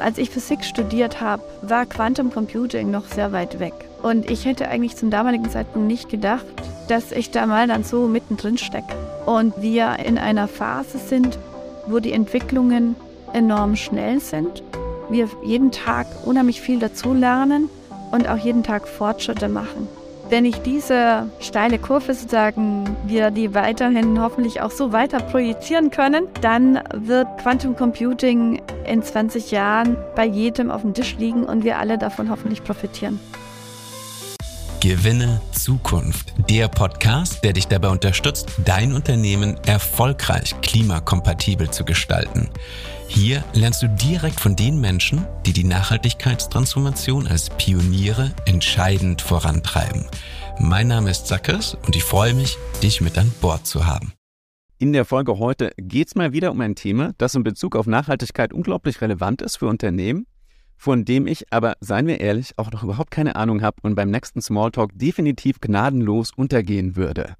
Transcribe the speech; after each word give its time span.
Als 0.00 0.18
ich 0.18 0.30
Physik 0.30 0.64
studiert 0.64 1.20
habe, 1.20 1.42
war 1.62 1.84
Quantum 1.84 2.32
Computing 2.32 2.90
noch 2.90 3.04
sehr 3.04 3.32
weit 3.32 3.60
weg. 3.60 3.74
Und 4.02 4.30
ich 4.30 4.46
hätte 4.46 4.68
eigentlich 4.68 4.96
zum 4.96 5.10
damaligen 5.10 5.50
Zeitpunkt 5.50 5.86
nicht 5.86 6.08
gedacht, 6.08 6.46
dass 6.88 7.12
ich 7.12 7.30
da 7.30 7.46
mal 7.46 7.66
dann 7.68 7.84
so 7.84 8.08
mittendrin 8.08 8.56
stecke. 8.56 8.94
Und 9.26 9.60
wir 9.60 9.98
in 10.04 10.16
einer 10.16 10.48
Phase 10.48 10.98
sind, 10.98 11.38
wo 11.86 11.98
die 11.98 12.12
Entwicklungen 12.12 12.96
enorm 13.34 13.76
schnell 13.76 14.20
sind. 14.20 14.62
Wir 15.10 15.28
jeden 15.44 15.70
Tag 15.70 16.06
unheimlich 16.24 16.60
viel 16.60 16.78
dazulernen 16.78 17.68
und 18.10 18.28
auch 18.28 18.38
jeden 18.38 18.62
Tag 18.62 18.88
Fortschritte 18.88 19.48
machen. 19.48 19.86
Wenn 20.30 20.44
ich 20.44 20.62
diese 20.62 21.28
steile 21.40 21.78
Kurve 21.78 22.14
sozusagen, 22.14 22.96
wir 23.04 23.32
die 23.32 23.52
weiterhin 23.52 24.20
hoffentlich 24.22 24.60
auch 24.60 24.70
so 24.70 24.92
weiter 24.92 25.18
projizieren 25.18 25.90
können, 25.90 26.28
dann 26.40 26.80
wird 26.94 27.26
Quantum 27.42 27.74
Computing 27.74 28.62
in 28.90 29.02
20 29.02 29.50
Jahren 29.50 29.96
bei 30.16 30.26
jedem 30.26 30.70
auf 30.70 30.82
dem 30.82 30.94
Tisch 30.94 31.16
liegen 31.18 31.44
und 31.44 31.64
wir 31.64 31.78
alle 31.78 31.96
davon 31.96 32.30
hoffentlich 32.30 32.64
profitieren. 32.64 33.20
Gewinne 34.80 35.42
Zukunft. 35.52 36.32
Der 36.48 36.68
Podcast, 36.68 37.44
der 37.44 37.52
dich 37.52 37.68
dabei 37.68 37.88
unterstützt, 37.88 38.48
dein 38.64 38.94
Unternehmen 38.94 39.58
erfolgreich 39.66 40.54
klimakompatibel 40.62 41.70
zu 41.70 41.84
gestalten. 41.84 42.48
Hier 43.06 43.44
lernst 43.52 43.82
du 43.82 43.88
direkt 43.88 44.40
von 44.40 44.56
den 44.56 44.80
Menschen, 44.80 45.26
die 45.44 45.52
die 45.52 45.64
Nachhaltigkeitstransformation 45.64 47.28
als 47.28 47.50
Pioniere 47.50 48.32
entscheidend 48.46 49.20
vorantreiben. 49.20 50.06
Mein 50.58 50.88
Name 50.88 51.10
ist 51.10 51.26
Zackers 51.26 51.76
und 51.86 51.94
ich 51.94 52.04
freue 52.04 52.32
mich, 52.32 52.56
dich 52.82 53.00
mit 53.00 53.18
an 53.18 53.30
Bord 53.40 53.66
zu 53.66 53.86
haben. 53.86 54.14
In 54.80 54.92
der 54.92 55.04
Folge 55.04 55.38
heute 55.38 55.70
geht 55.76 56.08
es 56.08 56.14
mal 56.16 56.32
wieder 56.32 56.50
um 56.50 56.60
ein 56.60 56.74
Thema, 56.74 57.12
das 57.18 57.36
in 57.36 57.44
Bezug 57.44 57.76
auf 57.76 57.86
Nachhaltigkeit 57.86 58.52
unglaublich 58.52 59.00
relevant 59.00 59.42
ist 59.42 59.58
für 59.58 59.68
Unternehmen 59.68 60.26
von 60.80 61.04
dem 61.04 61.26
ich 61.26 61.52
aber, 61.52 61.74
seien 61.80 62.06
wir 62.06 62.22
ehrlich, 62.22 62.54
auch 62.56 62.72
noch 62.72 62.82
überhaupt 62.82 63.10
keine 63.10 63.36
Ahnung 63.36 63.60
habe 63.60 63.76
und 63.82 63.96
beim 63.96 64.10
nächsten 64.10 64.40
Smalltalk 64.40 64.92
definitiv 64.94 65.60
gnadenlos 65.60 66.32
untergehen 66.34 66.96
würde. 66.96 67.34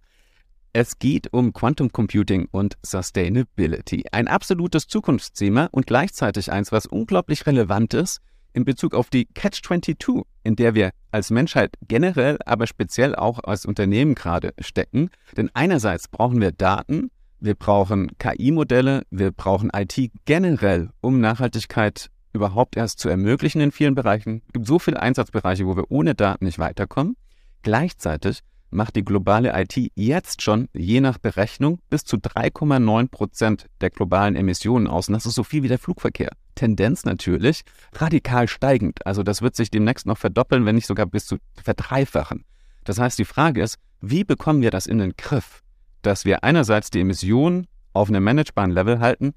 Es 0.75 0.99
geht 0.99 1.33
um 1.33 1.55
Quantum 1.55 1.91
Computing 1.91 2.49
und 2.51 2.77
Sustainability. 2.85 4.05
Ein 4.13 4.29
absolutes 4.29 4.89
Zukunftsthema 4.89 5.71
und 5.73 5.87
gleichzeitig 5.87 6.53
eins, 6.53 6.71
was 6.71 6.85
unglaublich 6.85 7.47
relevant 7.47 7.95
ist 7.95 8.21
in 8.53 8.67
Bezug 8.67 8.95
auf 8.95 9.09
die 9.09 9.25
Catch-22, 9.25 10.25
in 10.45 10.57
der 10.57 10.75
wir 10.75 10.91
als 11.11 11.31
Menschheit 11.31 11.73
generell, 11.89 12.37
aber 12.45 12.67
speziell 12.67 13.15
auch 13.17 13.43
als 13.43 13.65
Unternehmen 13.65 14.15
gerade 14.15 14.53
stecken. 14.59 15.09
Denn 15.35 15.49
einerseits 15.55 16.09
brauchen 16.09 16.43
wir 16.43 16.53
Daten, 16.53 17.11
wir 17.41 17.55
brauchen 17.55 18.17
KI-Modelle, 18.19 19.03
wir 19.11 19.33
brauchen 19.33 19.71
IT 19.75 20.11
generell, 20.25 20.91
um 21.01 21.21
Nachhaltigkeit 21.21 22.11
überhaupt 22.33 22.77
erst 22.77 22.99
zu 22.99 23.09
ermöglichen 23.09 23.61
in 23.61 23.73
vielen 23.73 23.95
Bereichen. 23.95 24.43
Es 24.47 24.53
gibt 24.53 24.67
so 24.67 24.79
viele 24.79 25.01
Einsatzbereiche, 25.01 25.67
wo 25.67 25.77
wir 25.77 25.91
ohne 25.91 26.15
Daten 26.15 26.45
nicht 26.45 26.59
weiterkommen. 26.59 27.17
Gleichzeitig 27.63 28.41
macht 28.71 28.97
die 28.97 29.05
globale 29.05 29.53
IT 29.61 29.91
jetzt 29.95 30.43
schon, 30.43 30.69
je 30.73 31.01
nach 31.01 31.19
Berechnung, 31.19 31.81
bis 31.91 32.05
zu 32.05 32.17
3,9 32.17 33.09
Prozent 33.09 33.67
der 33.81 33.91
globalen 33.91 34.37
Emissionen 34.37 34.87
aus. 34.87 35.09
Und 35.09 35.15
das 35.15 35.27
ist 35.27 35.35
so 35.35 35.43
viel 35.43 35.63
wie 35.63 35.69
der 35.69 35.79
Flugverkehr. 35.79 36.31
Tendenz 36.55 37.05
natürlich 37.05 37.63
radikal 37.95 38.49
steigend. 38.49 39.05
Also 39.07 39.23
das 39.23 39.43
wird 39.43 39.57
sich 39.57 39.71
demnächst 39.71 40.07
noch 40.07 40.19
verdoppeln, 40.19 40.67
wenn 40.67 40.77
nicht 40.77 40.87
sogar 40.87 41.07
bis 41.07 41.27
zu 41.27 41.39
verdreifachen. 41.63 42.45
Das 42.85 42.99
heißt, 42.99 43.19
die 43.19 43.25
Frage 43.25 43.63
ist, 43.63 43.77
wie 44.01 44.25
bekommen 44.25 44.63
wir 44.63 44.71
das 44.71 44.87
in 44.87 44.99
den 44.99 45.15
Griff, 45.17 45.63
dass 46.03 46.25
wir 46.25 46.45
einerseits 46.45 46.91
die 46.91 47.01
Emissionen 47.01 47.67
auf 47.93 48.09
einem 48.09 48.25
managebaren 48.25 48.71
Level 48.71 49.01
halten, 49.01 49.35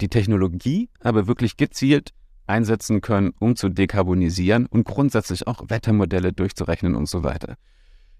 die 0.00 0.08
Technologie 0.08 0.90
aber 1.00 1.26
wirklich 1.26 1.56
gezielt 1.56 2.12
einsetzen 2.46 3.00
können, 3.00 3.32
um 3.38 3.56
zu 3.56 3.68
dekarbonisieren 3.68 4.66
und 4.66 4.84
grundsätzlich 4.84 5.46
auch 5.46 5.64
Wettermodelle 5.68 6.32
durchzurechnen 6.32 6.94
und 6.94 7.08
so 7.08 7.24
weiter. 7.24 7.56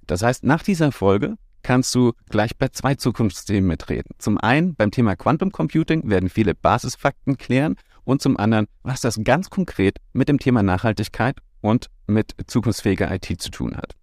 Das 0.06 0.22
heißt, 0.22 0.44
nach 0.44 0.62
dieser 0.62 0.92
Folge 0.92 1.36
kannst 1.62 1.94
du 1.94 2.12
gleich 2.28 2.56
bei 2.56 2.68
zwei 2.68 2.94
Zukunftsthemen 2.94 3.66
mitreden. 3.66 4.14
Zum 4.18 4.38
einen 4.38 4.74
beim 4.74 4.90
Thema 4.90 5.16
Quantum 5.16 5.50
Computing 5.50 6.08
werden 6.08 6.28
viele 6.28 6.54
Basisfakten 6.54 7.38
klären 7.38 7.76
und 8.04 8.22
zum 8.22 8.36
anderen, 8.36 8.66
was 8.82 9.00
das 9.00 9.18
ganz 9.24 9.50
konkret 9.50 9.98
mit 10.12 10.28
dem 10.28 10.38
Thema 10.38 10.62
Nachhaltigkeit 10.62 11.38
und 11.60 11.90
mit 12.06 12.34
zukunftsfähiger 12.46 13.12
IT 13.12 13.40
zu 13.40 13.50
tun 13.50 13.76
hat. 13.76 13.96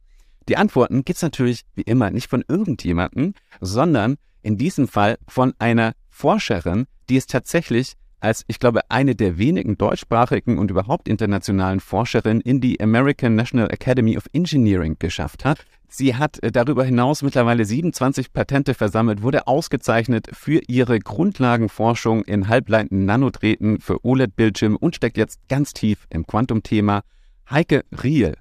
Die 0.49 0.57
Antworten 0.57 1.05
gibt's 1.05 1.21
natürlich 1.21 1.61
wie 1.75 1.83
immer 1.83 2.11
nicht 2.11 2.29
von 2.29 2.43
irgendjemandem, 2.47 3.33
sondern 3.61 4.17
in 4.41 4.57
diesem 4.57 4.87
Fall 4.87 5.17
von 5.27 5.53
einer 5.59 5.93
Forscherin, 6.09 6.85
die 7.09 7.17
es 7.17 7.27
tatsächlich 7.27 7.93
als, 8.19 8.45
ich 8.47 8.59
glaube, 8.59 8.89
eine 8.89 9.15
der 9.15 9.37
wenigen 9.37 9.77
deutschsprachigen 9.77 10.57
und 10.57 10.71
überhaupt 10.71 11.09
internationalen 11.09 11.81
Forscherinnen 11.81 12.41
in 12.41 12.61
die 12.61 12.79
American 12.79 13.35
National 13.35 13.69
Academy 13.69 14.17
of 14.17 14.27
Engineering 14.31 14.95
geschafft 14.97 15.43
hat. 15.43 15.65
Sie 15.89 16.15
hat 16.15 16.41
äh, 16.41 16.51
darüber 16.51 16.85
hinaus 16.85 17.21
mittlerweile 17.21 17.65
27 17.65 18.31
Patente 18.31 18.73
versammelt, 18.73 19.21
wurde 19.21 19.45
ausgezeichnet 19.45 20.27
für 20.31 20.61
ihre 20.67 20.99
Grundlagenforschung 20.99 22.23
in 22.23 22.47
halbleitenden 22.47 23.05
Nanodrähten 23.05 23.81
für 23.81 24.03
OLED-Bildschirme 24.05 24.77
und 24.77 24.95
steckt 24.95 25.17
jetzt 25.17 25.39
ganz 25.49 25.73
tief 25.73 26.07
im 26.09 26.25
Quantum-Thema. 26.25 27.03
Heike 27.49 27.83
Riel, 28.01 28.35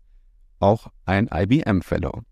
auch 0.62 0.88
ein 1.04 1.28
IBM-Fellow. 1.32 2.22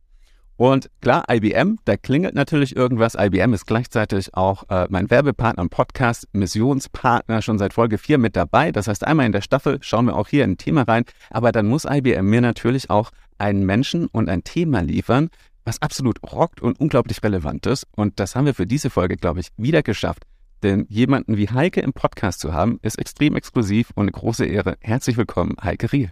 Und 0.60 0.90
klar, 1.00 1.24
IBM, 1.30 1.78
da 1.86 1.96
klingelt 1.96 2.34
natürlich 2.34 2.76
irgendwas. 2.76 3.14
IBM 3.18 3.54
ist 3.54 3.64
gleichzeitig 3.64 4.34
auch 4.34 4.64
äh, 4.68 4.86
mein 4.90 5.08
Werbepartner 5.08 5.62
im 5.62 5.70
Podcast, 5.70 6.28
Missionspartner 6.32 7.40
schon 7.40 7.58
seit 7.58 7.72
Folge 7.72 7.96
4 7.96 8.18
mit 8.18 8.36
dabei. 8.36 8.70
Das 8.70 8.86
heißt, 8.86 9.06
einmal 9.06 9.24
in 9.24 9.32
der 9.32 9.40
Staffel 9.40 9.78
schauen 9.80 10.04
wir 10.04 10.16
auch 10.16 10.28
hier 10.28 10.44
in 10.44 10.50
ein 10.50 10.58
Thema 10.58 10.82
rein. 10.82 11.04
Aber 11.30 11.50
dann 11.50 11.66
muss 11.66 11.86
IBM 11.86 12.28
mir 12.28 12.42
natürlich 12.42 12.90
auch 12.90 13.10
einen 13.38 13.64
Menschen 13.64 14.06
und 14.08 14.28
ein 14.28 14.44
Thema 14.44 14.82
liefern, 14.82 15.30
was 15.64 15.80
absolut 15.80 16.18
rockt 16.30 16.60
und 16.60 16.78
unglaublich 16.78 17.22
relevant 17.22 17.64
ist. 17.64 17.86
Und 17.96 18.20
das 18.20 18.36
haben 18.36 18.44
wir 18.44 18.54
für 18.54 18.66
diese 18.66 18.90
Folge, 18.90 19.16
glaube 19.16 19.40
ich, 19.40 19.48
wieder 19.56 19.82
geschafft. 19.82 20.24
Denn 20.62 20.84
jemanden 20.90 21.38
wie 21.38 21.48
Heike 21.48 21.80
im 21.80 21.94
Podcast 21.94 22.38
zu 22.38 22.52
haben, 22.52 22.78
ist 22.82 22.98
extrem 22.98 23.34
exklusiv 23.34 23.92
und 23.94 24.02
eine 24.02 24.12
große 24.12 24.44
Ehre. 24.44 24.76
Herzlich 24.80 25.16
willkommen, 25.16 25.56
Heike 25.62 25.90
Riel. 25.90 26.10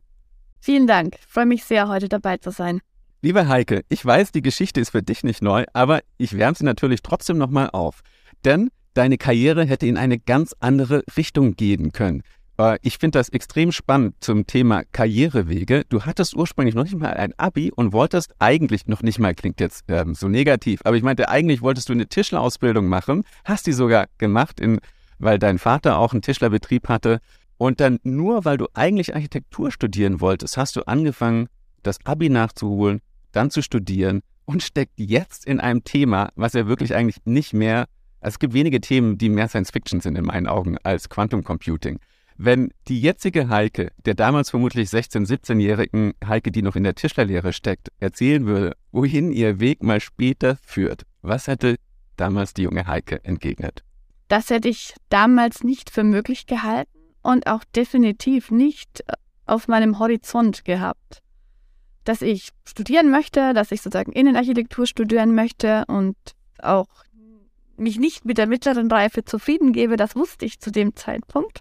Vielen 0.61 0.87
Dank. 0.87 1.17
Ich 1.19 1.27
freue 1.27 1.47
mich 1.47 1.65
sehr, 1.65 1.89
heute 1.89 2.09
dabei 2.09 2.37
zu 2.39 2.51
sein. 2.51 2.81
Liebe 3.21 3.49
Heike, 3.49 3.83
ich 3.89 4.05
weiß, 4.05 4.33
die 4.33 4.43
Geschichte 4.43 4.81
ist 4.81 4.91
für 4.91 5.03
dich 5.03 5.25
nicht 5.25 5.43
neu, 5.43 5.65
aber 5.73 6.01
ich 6.19 6.37
wärme 6.37 6.57
sie 6.57 6.65
natürlich 6.65 7.03
trotzdem 7.03 7.37
nochmal 7.37 7.71
auf. 7.73 8.03
Denn 8.45 8.71
deine 8.95 9.19
Karriere 9.19 9.65
hätte 9.65 9.87
in 9.87 9.97
eine 9.97 10.19
ganz 10.19 10.55
andere 10.61 11.03
Richtung 11.17 11.55
gehen 11.57 11.93
können. 11.93 12.23
Äh, 12.59 12.79
ich 12.83 12.99
finde 12.99 13.19
das 13.19 13.29
extrem 13.31 13.73
spannend 13.73 14.17
zum 14.21 14.47
Thema 14.47 14.83
Karrierewege. 14.93 15.85
Du 15.89 16.03
hattest 16.03 16.35
ursprünglich 16.35 16.75
noch 16.75 16.85
nicht 16.85 16.97
mal 16.97 17.15
ein 17.15 17.33
Abi 17.39 17.73
und 17.75 17.93
wolltest 17.93 18.35
eigentlich 18.39 18.87
noch 18.87 19.03
nicht 19.03 19.19
mal, 19.19 19.35
klingt 19.35 19.61
jetzt 19.61 19.85
ähm, 19.89 20.15
so 20.15 20.29
negativ, 20.29 20.81
aber 20.85 20.97
ich 20.97 21.03
meinte, 21.03 21.29
eigentlich 21.29 21.63
wolltest 21.63 21.89
du 21.89 21.93
eine 21.93 22.09
Tischlerausbildung 22.09 22.87
machen, 22.87 23.25
hast 23.45 23.67
die 23.67 23.73
sogar 23.73 24.07
gemacht, 24.19 24.61
in, 24.61 24.81
weil 25.19 25.39
dein 25.39 25.59
Vater 25.59 25.99
auch 25.99 26.13
einen 26.13 26.23
Tischlerbetrieb 26.23 26.89
hatte. 26.89 27.21
Und 27.59 27.81
dann 27.81 27.99
nur, 28.05 28.45
weil 28.45 28.57
du 28.57 28.69
eigentlich 28.73 29.15
Architektur 29.15 29.71
studieren 29.71 30.21
wolltest, 30.21 30.57
hast 30.57 30.77
du 30.77 30.83
angefangen, 30.87 31.49
das 31.83 31.99
Abi 32.05 32.31
nachzuholen 32.31 33.01
dann 33.33 33.51
zu 33.51 33.63
studieren 33.63 34.23
und 34.47 34.63
steckt 34.63 34.95
jetzt 34.97 35.45
in 35.45 35.61
einem 35.61 35.85
Thema, 35.85 36.31
was 36.35 36.55
er 36.55 36.67
wirklich 36.67 36.95
eigentlich 36.95 37.25
nicht 37.25 37.53
mehr, 37.53 37.87
also 38.21 38.37
es 38.37 38.39
gibt 38.39 38.55
wenige 38.55 38.81
Themen, 38.81 39.19
die 39.19 39.29
mehr 39.29 39.49
Science 39.49 39.71
Fiction 39.71 40.01
sind 40.01 40.17
in 40.17 40.25
meinen 40.25 40.47
Augen 40.47 40.79
als 40.83 41.09
Quantum 41.09 41.45
Computing. 41.45 41.99
Wenn 42.37 42.73
die 42.87 43.01
jetzige 43.01 43.49
Heike, 43.49 43.91
der 44.07 44.15
damals 44.15 44.51
vermutlich 44.51 44.89
16-, 44.89 45.27
17-jährigen 45.27 46.15
Heike, 46.25 46.53
die 46.53 46.63
noch 46.63 46.77
in 46.77 46.85
der 46.85 46.95
Tischlerlehre 46.95 47.53
steckt, 47.53 47.89
erzählen 47.99 48.47
würde, 48.47 48.77
wohin 48.93 49.33
ihr 49.33 49.61
Weg 49.61 49.83
mal 49.83 50.01
später 50.01 50.57
führt, 50.63 51.03
was 51.21 51.49
hätte 51.49 51.77
damals 52.17 52.55
die 52.55 52.63
junge 52.63 52.87
Heike 52.87 53.25
entgegnet? 53.25 53.83
Das 54.29 54.51
hätte 54.51 54.69
ich 54.69 54.95
damals 55.09 55.65
nicht 55.65 55.91
für 55.91 56.05
möglich 56.05 56.47
gehalten 56.47 56.98
und 57.29 57.47
auch 57.47 57.65
definitiv 57.77 58.51
nicht 58.51 59.05
auf 59.47 59.69
meinem 59.69 59.99
Horizont 59.99 60.65
gehabt 60.65 61.23
dass 62.09 62.23
ich 62.23 62.49
studieren 62.65 63.11
möchte, 63.11 63.53
dass 63.53 63.71
ich 63.71 63.83
sozusagen 63.83 64.13
Innenarchitektur 64.13 64.87
studieren 64.87 65.35
möchte 65.35 65.85
und 65.89 66.17
auch 66.59 66.89
mich 67.77 67.99
nicht 67.99 68.25
mit 68.25 68.39
der 68.39 68.47
mittleren 68.47 68.91
Reife 68.91 69.25
zufrieden 69.25 69.75
gebe, 69.75 69.97
das 69.99 70.17
wusste 70.17 70.47
ich 70.47 70.59
zu 70.59 70.73
dem 70.73 70.97
Zeitpunkt. 70.97 71.61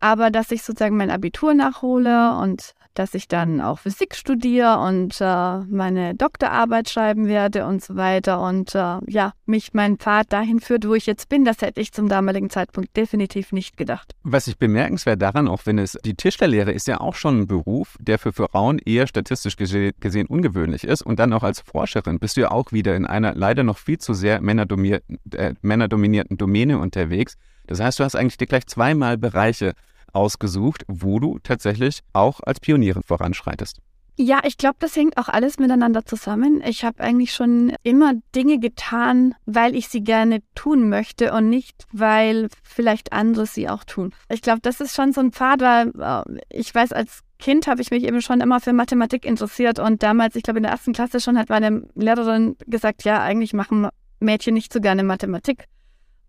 Aber 0.00 0.30
dass 0.30 0.50
ich 0.50 0.62
sozusagen 0.62 0.96
mein 0.96 1.10
Abitur 1.10 1.54
nachhole 1.54 2.36
und 2.38 2.74
dass 2.98 3.14
ich 3.14 3.28
dann 3.28 3.60
auch 3.60 3.78
Physik 3.78 4.16
studiere 4.16 4.78
und 4.80 5.20
äh, 5.20 5.58
meine 5.70 6.14
Doktorarbeit 6.16 6.88
schreiben 6.88 7.28
werde 7.28 7.64
und 7.64 7.82
so 7.82 7.94
weiter 7.96 8.40
und 8.40 8.74
äh, 8.74 8.98
ja, 9.06 9.32
mich 9.46 9.72
mein 9.72 9.98
Pfad 9.98 10.32
dahin 10.32 10.58
führt, 10.58 10.86
wo 10.86 10.94
ich 10.94 11.06
jetzt 11.06 11.28
bin, 11.28 11.44
das 11.44 11.62
hätte 11.62 11.80
ich 11.80 11.92
zum 11.92 12.08
damaligen 12.08 12.50
Zeitpunkt 12.50 12.96
definitiv 12.96 13.52
nicht 13.52 13.76
gedacht. 13.76 14.14
Was 14.24 14.48
ich 14.48 14.58
bemerkenswert 14.58 15.22
daran, 15.22 15.46
auch 15.46 15.64
wenn 15.64 15.78
es 15.78 15.96
die 16.04 16.14
Tischlerlehre 16.14 16.72
ist 16.72 16.88
ja 16.88 17.00
auch 17.00 17.14
schon 17.14 17.42
ein 17.42 17.46
Beruf, 17.46 17.96
der 18.00 18.18
für 18.18 18.32
Frauen 18.32 18.78
eher 18.78 19.06
statistisch 19.06 19.56
gese 19.56 19.92
gesehen 20.00 20.26
ungewöhnlich 20.26 20.84
ist 20.84 21.02
und 21.02 21.20
dann 21.20 21.32
auch 21.32 21.44
als 21.44 21.60
Forscherin 21.60 22.18
bist 22.18 22.36
du 22.36 22.42
ja 22.42 22.50
auch 22.50 22.72
wieder 22.72 22.96
in 22.96 23.06
einer 23.06 23.34
leider 23.34 23.62
noch 23.62 23.78
viel 23.78 23.98
zu 23.98 24.12
sehr 24.12 24.40
männerdominierten, 24.40 25.18
äh, 25.34 25.54
männerdominierten 25.62 26.36
Domäne 26.36 26.78
unterwegs. 26.78 27.36
Das 27.68 27.80
heißt, 27.80 28.00
du 28.00 28.04
hast 28.04 28.16
eigentlich 28.16 28.36
gleich 28.48 28.66
zweimal 28.66 29.16
Bereiche 29.16 29.74
ausgesucht, 30.12 30.84
wo 30.88 31.20
du 31.20 31.38
tatsächlich 31.38 32.00
auch 32.12 32.40
als 32.40 32.60
Pionierin 32.60 33.02
voranschreitest. 33.04 33.80
Ja, 34.20 34.40
ich 34.42 34.58
glaube, 34.58 34.76
das 34.80 34.96
hängt 34.96 35.16
auch 35.16 35.28
alles 35.28 35.60
miteinander 35.60 36.04
zusammen. 36.04 36.60
Ich 36.66 36.84
habe 36.84 37.00
eigentlich 37.00 37.32
schon 37.32 37.72
immer 37.84 38.14
Dinge 38.34 38.58
getan, 38.58 39.36
weil 39.46 39.76
ich 39.76 39.88
sie 39.88 40.02
gerne 40.02 40.40
tun 40.56 40.88
möchte 40.88 41.32
und 41.32 41.48
nicht, 41.48 41.84
weil 41.92 42.48
vielleicht 42.64 43.12
andere 43.12 43.46
sie 43.46 43.68
auch 43.68 43.84
tun. 43.84 44.12
Ich 44.28 44.42
glaube, 44.42 44.58
das 44.60 44.80
ist 44.80 44.96
schon 44.96 45.12
so 45.12 45.20
ein 45.20 45.30
Pfad, 45.30 45.60
weil 45.60 45.92
äh, 46.00 46.40
ich 46.50 46.74
weiß, 46.74 46.92
als 46.92 47.20
Kind 47.38 47.68
habe 47.68 47.80
ich 47.80 47.92
mich 47.92 48.02
eben 48.02 48.20
schon 48.20 48.40
immer 48.40 48.58
für 48.58 48.72
Mathematik 48.72 49.24
interessiert 49.24 49.78
und 49.78 50.02
damals, 50.02 50.34
ich 50.34 50.42
glaube 50.42 50.58
in 50.58 50.64
der 50.64 50.72
ersten 50.72 50.92
Klasse 50.92 51.20
schon, 51.20 51.38
hat 51.38 51.48
meine 51.48 51.86
Lehrerin 51.94 52.56
gesagt, 52.66 53.04
ja, 53.04 53.22
eigentlich 53.22 53.52
machen 53.52 53.86
Mädchen 54.18 54.54
nicht 54.54 54.72
so 54.72 54.80
gerne 54.80 55.04
Mathematik. 55.04 55.66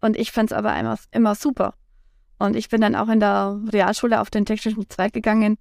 Und 0.02 0.18
ich 0.18 0.32
fand 0.32 0.52
es 0.52 0.58
aber 0.58 0.78
immer, 0.80 0.98
immer 1.12 1.36
super. 1.36 1.74
Und 2.38 2.56
ich 2.56 2.70
bin 2.70 2.82
dann 2.82 2.96
auch 2.96 3.10
in 3.10 3.20
der 3.20 3.60
Realschule 3.72 4.22
auf 4.22 4.30
den 4.30 4.46
technischen 4.46 4.90
Zweig 4.90 5.14
gegangen 5.14 5.58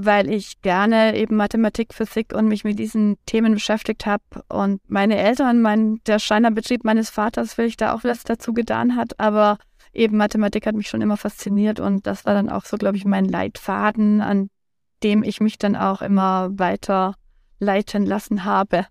weil 0.00 0.30
ich 0.30 0.62
gerne 0.62 1.16
eben 1.16 1.34
Mathematik, 1.34 1.92
Physik 1.92 2.32
und 2.32 2.46
mich 2.46 2.62
mit 2.62 2.78
diesen 2.78 3.16
Themen 3.26 3.54
beschäftigt 3.54 4.06
habe. 4.06 4.22
Und 4.48 4.80
meine 4.88 5.16
Eltern, 5.18 5.60
mein, 5.60 6.00
der 6.06 6.20
Schreinerbetrieb 6.20 6.84
meines 6.84 7.10
Vaters, 7.10 7.58
will 7.58 7.66
ich 7.66 7.76
da 7.76 7.92
auch 7.92 8.04
was 8.04 8.22
dazu 8.22 8.52
getan 8.52 8.94
hat. 8.94 9.18
Aber 9.18 9.58
eben 9.92 10.16
Mathematik 10.16 10.68
hat 10.68 10.76
mich 10.76 10.88
schon 10.88 11.00
immer 11.00 11.16
fasziniert 11.16 11.80
und 11.80 12.06
das 12.06 12.24
war 12.26 12.34
dann 12.34 12.48
auch 12.48 12.64
so, 12.64 12.76
glaube 12.76 12.96
ich, 12.96 13.04
mein 13.04 13.24
Leitfaden, 13.24 14.20
an 14.20 14.50
dem 15.02 15.24
ich 15.24 15.40
mich 15.40 15.58
dann 15.58 15.74
auch 15.74 16.00
immer 16.00 16.50
weiter 16.56 17.16
leiten 17.58 18.06
lassen 18.06 18.44
habe, 18.44 18.86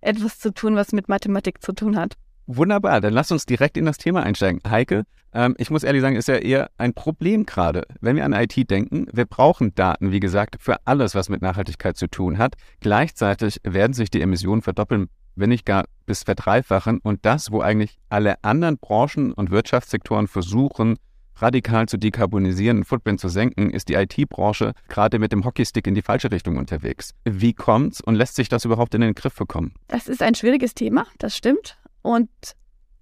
etwas 0.00 0.38
zu 0.38 0.54
tun, 0.54 0.76
was 0.76 0.92
mit 0.92 1.08
Mathematik 1.08 1.60
zu 1.60 1.72
tun 1.72 1.96
hat. 1.96 2.14
Wunderbar, 2.46 3.00
dann 3.00 3.12
lass 3.12 3.32
uns 3.32 3.44
direkt 3.44 3.76
in 3.76 3.86
das 3.86 3.98
Thema 3.98 4.22
einsteigen. 4.22 4.60
Heike, 4.68 5.04
ähm, 5.32 5.56
ich 5.58 5.70
muss 5.70 5.82
ehrlich 5.82 6.00
sagen, 6.00 6.16
ist 6.16 6.28
ja 6.28 6.36
eher 6.36 6.70
ein 6.78 6.94
Problem 6.94 7.44
gerade. 7.44 7.82
Wenn 8.00 8.14
wir 8.14 8.24
an 8.24 8.32
IT 8.32 8.70
denken, 8.70 9.06
wir 9.12 9.24
brauchen 9.24 9.74
Daten, 9.74 10.12
wie 10.12 10.20
gesagt, 10.20 10.56
für 10.60 10.76
alles, 10.84 11.14
was 11.14 11.28
mit 11.28 11.42
Nachhaltigkeit 11.42 11.96
zu 11.96 12.06
tun 12.06 12.38
hat. 12.38 12.54
Gleichzeitig 12.80 13.60
werden 13.64 13.92
sich 13.92 14.10
die 14.10 14.22
Emissionen 14.22 14.62
verdoppeln, 14.62 15.08
wenn 15.34 15.48
nicht 15.48 15.66
gar 15.66 15.86
bis 16.06 16.22
verdreifachen. 16.22 17.00
Und 17.02 17.26
das, 17.26 17.50
wo 17.50 17.60
eigentlich 17.60 17.98
alle 18.08 18.42
anderen 18.44 18.78
Branchen 18.78 19.32
und 19.32 19.50
Wirtschaftssektoren 19.50 20.28
versuchen, 20.28 20.96
radikal 21.36 21.86
zu 21.86 21.98
dekarbonisieren, 21.98 22.84
Footprint 22.84 23.20
zu 23.20 23.28
senken, 23.28 23.70
ist 23.70 23.88
die 23.88 23.94
IT-Branche 23.94 24.72
gerade 24.88 25.18
mit 25.18 25.32
dem 25.32 25.44
Hockeystick 25.44 25.86
in 25.86 25.94
die 25.94 26.02
falsche 26.02 26.30
Richtung 26.30 26.56
unterwegs. 26.56 27.12
Wie 27.24 27.52
kommt's 27.52 28.00
und 28.00 28.14
lässt 28.14 28.36
sich 28.36 28.48
das 28.48 28.64
überhaupt 28.64 28.94
in 28.94 29.02
den 29.02 29.14
Griff 29.14 29.34
bekommen? 29.34 29.74
Das 29.88 30.08
ist 30.08 30.22
ein 30.22 30.34
schwieriges 30.34 30.74
Thema, 30.74 31.06
das 31.18 31.36
stimmt. 31.36 31.76
Und 32.06 32.30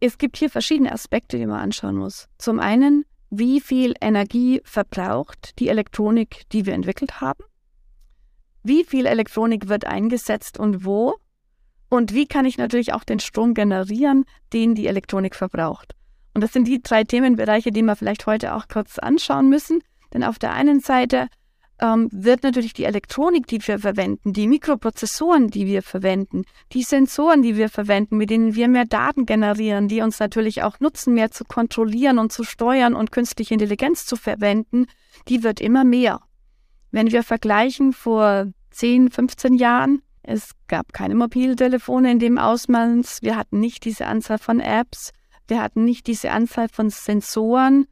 es 0.01 0.17
gibt 0.17 0.39
hier 0.39 0.49
verschiedene 0.49 0.91
Aspekte, 0.91 1.37
die 1.37 1.45
man 1.45 1.61
anschauen 1.61 1.95
muss. 1.95 2.27
Zum 2.39 2.59
einen, 2.59 3.05
wie 3.29 3.61
viel 3.61 3.93
Energie 4.01 4.63
verbraucht 4.65 5.59
die 5.59 5.69
Elektronik, 5.69 6.49
die 6.53 6.65
wir 6.65 6.73
entwickelt 6.73 7.21
haben? 7.21 7.45
Wie 8.63 8.83
viel 8.83 9.05
Elektronik 9.05 9.69
wird 9.69 9.85
eingesetzt 9.85 10.59
und 10.59 10.87
wo? 10.87 11.17
Und 11.91 12.15
wie 12.15 12.27
kann 12.27 12.47
ich 12.47 12.57
natürlich 12.57 12.95
auch 12.95 13.05
den 13.05 13.21
Strom 13.21 13.53
generieren, 13.53 14.25
den 14.55 14.75
die 14.75 14.87
Elektronik 14.87 15.35
verbraucht? 15.35 15.95
Und 16.33 16.41
das 16.41 16.55
sind 16.55 16.67
die 16.67 16.83
drei 16.83 17.05
Themenbereiche, 17.05 17.73
die 17.73 17.83
wir 17.83 17.97
vielleicht 17.97 18.25
heute 18.25 18.55
auch 18.55 18.69
kurz 18.69 18.99
anschauen 18.99 19.51
müssen. 19.51 19.83
Denn 20.15 20.25
auf 20.25 20.39
der 20.39 20.55
einen 20.55 20.81
Seite 20.81 21.29
ähm, 21.81 22.09
wird 22.13 22.43
natürlich 22.43 22.73
die 22.73 22.85
Elektronik, 22.85 23.47
die 23.47 23.67
wir 23.67 23.79
verwenden, 23.79 24.33
die 24.33 24.47
Mikroprozessoren, 24.47 25.49
die 25.49 25.67
wir 25.67 25.83
verwenden, 25.83 26.45
die 26.73 26.83
Sensoren, 26.83 27.43
die 27.43 27.57
wir 27.57 27.69
verwenden, 27.69 28.17
mit 28.17 28.31
denen 28.31 28.55
wir 28.55 28.69
mehr 28.69 28.85
Daten 28.85 29.27
generieren, 29.27 29.89
die 29.89 30.01
uns 30.01 30.21
natürlich 30.21 30.63
auch 30.63 30.81
nutzen, 30.81 31.15
mehr 31.15 31.31
zu 31.31 31.45
kontrollieren 31.45 32.19
und 32.19 32.33
zu 32.33 32.45
steuern 32.45 32.95
und 32.95 33.13
künstliche 33.13 33.55
Intelligenz 33.55 34.07
zu 34.07 34.17
verwenden, 34.17 34.87
die 35.29 35.43
wird 35.43 35.61
immer 35.61 35.85
mehr. 35.85 36.21
Wenn 36.91 37.11
wir 37.11 37.25
vergleichen 37.25 37.93
vor 37.93 38.47
10, 38.71 39.11
15 39.11 39.55
Jahren, 39.55 40.03
es 40.23 40.53
gab 40.69 40.93
keine 40.93 41.15
Mobiltelefone 41.17 42.13
in 42.13 42.19
dem 42.19 42.39
Ausmaß, 42.39 43.23
wir 43.23 43.37
hatten 43.37 43.61
nicht 43.61 43.85
diese 43.85 44.07
Anzahl 44.07 44.39
von 44.39 44.61
Apps, 44.61 45.11
wir 45.49 45.61
hatten 45.61 45.85
nicht 45.85 46.07
diese 46.07 46.31
Anzahl 46.31 46.69
von 46.69 46.89
Sensoren, 46.89 47.87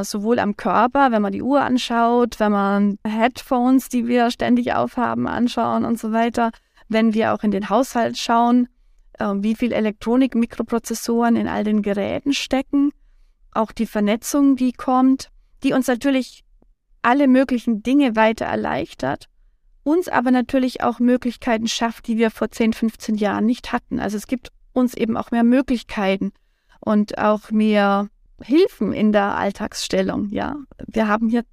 sowohl 0.00 0.38
am 0.38 0.56
Körper, 0.56 1.12
wenn 1.12 1.22
man 1.22 1.32
die 1.32 1.42
Uhr 1.42 1.60
anschaut, 1.60 2.40
wenn 2.40 2.52
man 2.52 2.98
Headphones, 3.06 3.88
die 3.88 4.06
wir 4.06 4.30
ständig 4.30 4.72
aufhaben, 4.74 5.26
anschauen 5.26 5.84
und 5.84 5.98
so 5.98 6.12
weiter. 6.12 6.50
Wenn 6.88 7.14
wir 7.14 7.34
auch 7.34 7.42
in 7.42 7.50
den 7.50 7.68
Haushalt 7.68 8.16
schauen, 8.18 8.68
äh, 9.18 9.26
wie 9.36 9.54
viel 9.54 9.72
Elektronik, 9.72 10.34
Mikroprozessoren 10.34 11.36
in 11.36 11.48
all 11.48 11.64
den 11.64 11.82
Geräten 11.82 12.32
stecken, 12.32 12.92
auch 13.52 13.72
die 13.72 13.86
Vernetzung, 13.86 14.56
die 14.56 14.72
kommt, 14.72 15.30
die 15.62 15.72
uns 15.72 15.86
natürlich 15.86 16.44
alle 17.02 17.28
möglichen 17.28 17.82
Dinge 17.82 18.16
weiter 18.16 18.46
erleichtert, 18.46 19.28
uns 19.84 20.08
aber 20.08 20.30
natürlich 20.30 20.82
auch 20.82 21.00
Möglichkeiten 21.00 21.68
schafft, 21.68 22.06
die 22.06 22.16
wir 22.16 22.30
vor 22.30 22.50
10, 22.50 22.72
15 22.72 23.16
Jahren 23.16 23.46
nicht 23.46 23.72
hatten. 23.72 24.00
Also 24.00 24.16
es 24.16 24.26
gibt 24.26 24.50
uns 24.72 24.94
eben 24.94 25.16
auch 25.16 25.30
mehr 25.32 25.44
Möglichkeiten 25.44 26.32
und 26.80 27.18
auch 27.18 27.50
mehr 27.50 28.08
Hilfen 28.42 28.92
in 28.92 29.12
der 29.12 29.36
Alltagsstellung. 29.36 30.28
Ja, 30.30 30.56
wir 30.86 31.08
haben 31.08 31.28
hier 31.28 31.44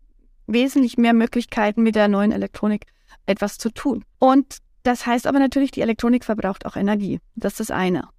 wesentlich 0.47 0.97
mehr 0.97 1.13
Möglichkeiten 1.13 1.83
mit 1.83 1.95
der 1.95 2.07
neuen 2.07 2.31
Elektronik 2.31 2.85
etwas 3.25 3.57
zu 3.57 3.71
tun. 3.71 4.03
Und 4.17 4.57
das 4.83 5.05
heißt 5.05 5.27
aber 5.27 5.39
natürlich, 5.39 5.71
die 5.71 5.81
Elektronik 5.81 6.25
verbraucht 6.25 6.65
auch 6.65 6.75
Energie. 6.75 7.19
Das 7.35 7.53
ist 7.53 7.69
das 7.69 7.71
eine. 7.71 8.09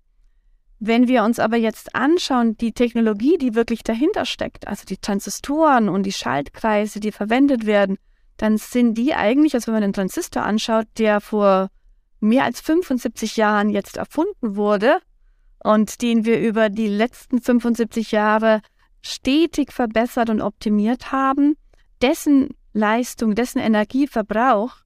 Wenn 0.78 1.08
wir 1.08 1.25
uns 1.25 1.38
aber 1.38 1.56
jetzt 1.56 1.94
anschauen, 1.94 2.56
die 2.56 2.72
Technologie, 2.72 3.37
die 3.37 3.55
wirklich 3.55 3.82
dahinter 3.82 4.25
steckt, 4.25 4.67
also 4.67 4.87
die 4.87 4.96
Transistoren 4.96 5.90
und 5.90 6.05
die 6.05 6.12
Schaltkreise, 6.12 7.00
die 7.00 7.12
verwendet 7.12 7.66
werden, 7.66 7.99
dann 8.38 8.56
sind 8.56 8.94
die 8.94 9.14
eigentlich, 9.14 9.55
also 9.55 9.66
wenn 9.66 9.75
man 9.75 9.82
den 9.82 9.93
Transistor 9.93 10.43
anschaut, 10.43 10.87
der 10.96 11.20
vor 11.20 11.69
mehr 12.20 12.44
als 12.44 12.61
75 12.61 13.37
Jahren 13.37 13.69
jetzt 13.69 13.99
erfunden 13.99 14.56
wurde, 14.56 15.00
und 15.62 16.02
den 16.02 16.24
wir 16.24 16.40
über 16.40 16.70
die 16.70 16.88
letzten 16.88 17.40
75 17.40 18.12
Jahre 18.12 18.62
stetig 19.02 19.72
verbessert 19.72 20.30
und 20.30 20.40
optimiert 20.40 21.12
haben, 21.12 21.56
dessen 22.02 22.50
Leistung, 22.72 23.34
dessen 23.34 23.58
Energieverbrauch 23.58 24.76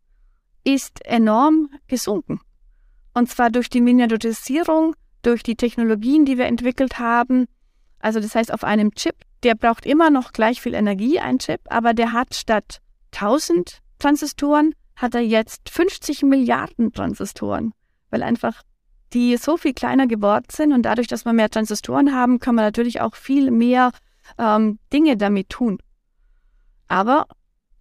ist 0.65 1.05
enorm 1.05 1.69
gesunken. 1.87 2.41
Und 3.12 3.29
zwar 3.29 3.50
durch 3.50 3.69
die 3.69 3.81
Miniaturisierung, 3.81 4.94
durch 5.23 5.43
die 5.43 5.56
Technologien, 5.56 6.25
die 6.25 6.38
wir 6.38 6.47
entwickelt 6.47 6.99
haben. 6.99 7.47
Also 8.00 8.20
das 8.20 8.35
heißt, 8.35 8.53
auf 8.53 8.65
einem 8.65 8.94
Chip, 8.94 9.15
der 9.43 9.55
braucht 9.55 9.87
immer 9.87 10.10
noch 10.10 10.32
gleich 10.32 10.60
viel 10.60 10.75
Energie, 10.75 11.20
ein 11.20 11.39
Chip, 11.39 11.60
aber 11.69 11.94
der 11.94 12.13
hat 12.13 12.34
statt 12.34 12.81
1000 13.13 13.81
Transistoren, 13.99 14.75
hat 14.96 15.15
er 15.15 15.20
jetzt 15.20 15.69
50 15.69 16.22
Milliarden 16.22 16.93
Transistoren, 16.93 17.72
weil 18.10 18.22
einfach 18.22 18.63
die 19.15 19.37
so 19.37 19.56
viel 19.56 19.73
kleiner 19.73 20.06
geworden 20.06 20.47
sind 20.51 20.73
und 20.73 20.83
dadurch, 20.83 21.06
dass 21.06 21.25
wir 21.25 21.33
mehr 21.33 21.49
Transistoren 21.49 22.15
haben, 22.15 22.41
können 22.41 22.56
wir 22.56 22.63
natürlich 22.63 23.01
auch 23.01 23.15
viel 23.15 23.51
mehr 23.51 23.93
ähm, 24.39 24.79
Dinge 24.93 25.17
damit 25.17 25.49
tun. 25.49 25.79
Aber 26.89 27.27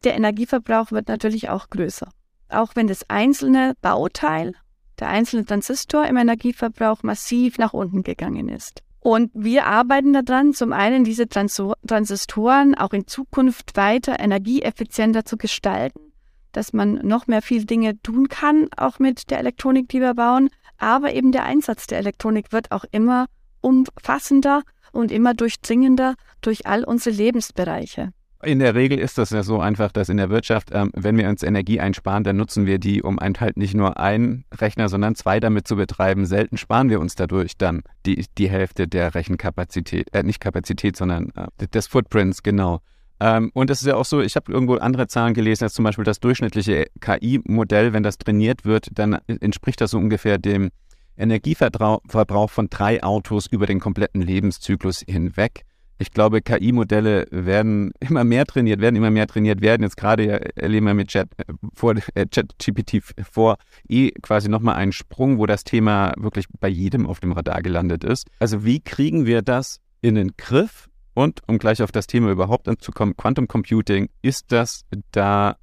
der 0.04 0.16
Energieverbrauch 0.16 0.92
wird 0.92 1.08
natürlich 1.08 1.50
auch 1.50 1.70
größer. 1.70 2.10
Auch 2.50 2.76
wenn 2.76 2.88
das 2.88 3.10
einzelne 3.10 3.74
Bauteil, 3.82 4.54
der 5.00 5.10
einzelne 5.10 5.46
Transistor 5.46 6.06
im 6.06 6.18
Energieverbrauch 6.18 7.04
massiv 7.04 7.58
nach 7.58 7.74
unten 7.74 8.04
gegangen 8.04 8.48
ist. 8.50 8.84
Und 9.00 9.32
wir 9.34 9.66
arbeiten 9.66 10.14
daran, 10.14 10.54
zum 10.54 10.72
einen 10.72 11.04
diese 11.04 11.28
Transistoren 11.28 12.76
auch 12.76 12.94
in 12.94 13.06
Zukunft 13.06 13.76
weiter 13.76 14.20
energieeffizienter 14.20 15.26
zu 15.26 15.36
gestalten, 15.36 16.14
dass 16.54 16.72
man 16.72 16.94
noch 17.06 17.28
mehr 17.28 17.42
viel 17.42 17.66
Dinge 17.66 18.02
tun 18.02 18.30
kann, 18.30 18.70
auch 18.78 19.00
mit 19.00 19.30
der 19.30 19.40
Elektronik, 19.40 19.90
die 19.90 20.00
wir 20.00 20.14
bauen, 20.14 20.50
aber 20.84 21.14
eben 21.14 21.32
der 21.32 21.46
Einsatz 21.46 21.88
der 21.88 21.98
Elektronik 22.00 22.52
wird 22.52 22.72
auch 22.72 22.86
immer 22.92 23.26
umfassender 23.62 24.64
und 24.92 25.12
immer 25.12 25.34
durchdringender 25.34 26.16
durch 26.42 26.68
all 26.68 26.84
unsere 26.84 27.16
Lebensbereiche. 27.16 28.12
In 28.44 28.60
der 28.60 28.76
Regel 28.76 29.00
ist 29.00 29.18
das 29.18 29.30
ja 29.30 29.42
so 29.42 29.62
einfach, 29.62 29.94
dass 29.94 30.10
in 30.10 30.18
der 30.18 30.30
Wirtschaft, 30.30 30.70
ähm, 30.74 30.92
wenn 30.94 31.18
wir 31.18 31.30
uns 31.30 31.44
Energie 31.44 31.80
einsparen, 31.80 32.26
dann 32.26 32.36
nutzen 32.36 32.66
wir 32.66 32.78
die, 32.78 33.02
um 33.02 33.18
halt 33.20 33.56
nicht 33.56 33.74
nur 33.74 33.98
einen 33.98 34.44
Rechner, 34.54 34.90
sondern 34.90 35.16
zwei 35.16 35.40
damit 35.40 35.66
zu 35.66 35.78
betreiben. 35.78 36.26
Selten 36.26 36.58
sparen 36.58 36.90
wir 36.90 37.00
uns 37.00 37.16
dadurch 37.16 37.58
dann 37.58 37.84
die, 38.06 38.26
die 38.38 38.50
Hälfte 38.50 38.86
der 38.86 39.16
Rechenkapazität, 39.16 40.14
äh, 40.14 40.24
nicht 40.24 40.42
Kapazität, 40.42 40.98
sondern 40.98 41.32
äh, 41.36 41.68
des 41.68 41.88
Footprints, 41.88 42.44
genau. 42.44 42.82
Ähm, 43.24 43.52
und 43.54 43.70
es 43.70 43.80
ist 43.80 43.88
ja 43.88 43.96
auch 43.96 44.04
so, 44.04 44.20
ich 44.20 44.36
habe 44.36 44.52
irgendwo 44.52 44.76
andere 44.76 45.08
Zahlen 45.08 45.34
gelesen, 45.34 45.64
dass 45.64 45.74
zum 45.74 45.86
Beispiel 45.86 46.04
das 46.04 46.20
durchschnittliche 46.20 46.88
KI-Modell, 47.00 47.94
wenn 47.94 48.04
das 48.04 48.18
trainiert 48.18 48.66
wird, 48.66 48.90
dann 48.92 49.14
entspricht 49.28 49.80
das 49.80 49.92
so 49.92 49.98
ungefähr 49.98 50.38
dem 50.38 50.72
Energieverbrauch 51.16 52.50
von 52.50 52.70
drei 52.70 53.02
Autos 53.02 53.48
über 53.48 53.66
den 53.66 53.80
kompletten 53.80 54.22
Lebenszyklus 54.22 55.06
hinweg. 55.08 55.62
Ich 56.00 56.12
glaube, 56.12 56.42
KI-Modelle 56.42 57.28
werden 57.32 57.94
immer 58.02 58.26
mehr 58.26 58.46
trainiert, 58.46 58.82
werden 58.82 58.98
immer 58.98 59.12
mehr 59.12 59.28
trainiert 59.28 59.62
werden. 59.62 59.84
Jetzt 59.84 59.96
gerade 59.96 60.58
erleben 60.58 60.88
wir 60.88 60.94
mit 60.94 61.08
Chat, 61.08 61.30
äh, 61.38 61.94
äh, 62.16 62.26
ChatGPT 62.26 63.02
vor 63.32 63.56
eh 63.88 64.12
quasi 64.22 64.50
nochmal 64.50 64.76
einen 64.76 64.92
Sprung, 64.92 65.38
wo 65.38 65.46
das 65.46 65.64
Thema 65.64 66.12
wirklich 66.18 66.48
bei 66.60 66.68
jedem 66.68 67.08
auf 67.08 67.22
dem 67.22 67.32
Radar 67.32 67.62
gelandet 67.62 68.04
ist. 68.04 68.28
Also 68.40 68.66
wie 68.66 68.82
kriegen 68.82 69.26
wir 69.26 69.44
das 69.44 69.80
in 70.02 70.16
den 70.16 70.36
Griff, 70.36 70.90
Und 71.14 71.42
um 71.48 71.60
gleich 71.60 71.82
auf 71.82 71.92
das 71.92 72.08
Thema 72.08 72.32
überhaupt 72.32 72.68
anzukommen, 72.68 73.16
Quantum 73.16 73.48
Computing, 73.48 74.10
ist 74.22 74.52
das 74.52 74.86
da 75.12 75.58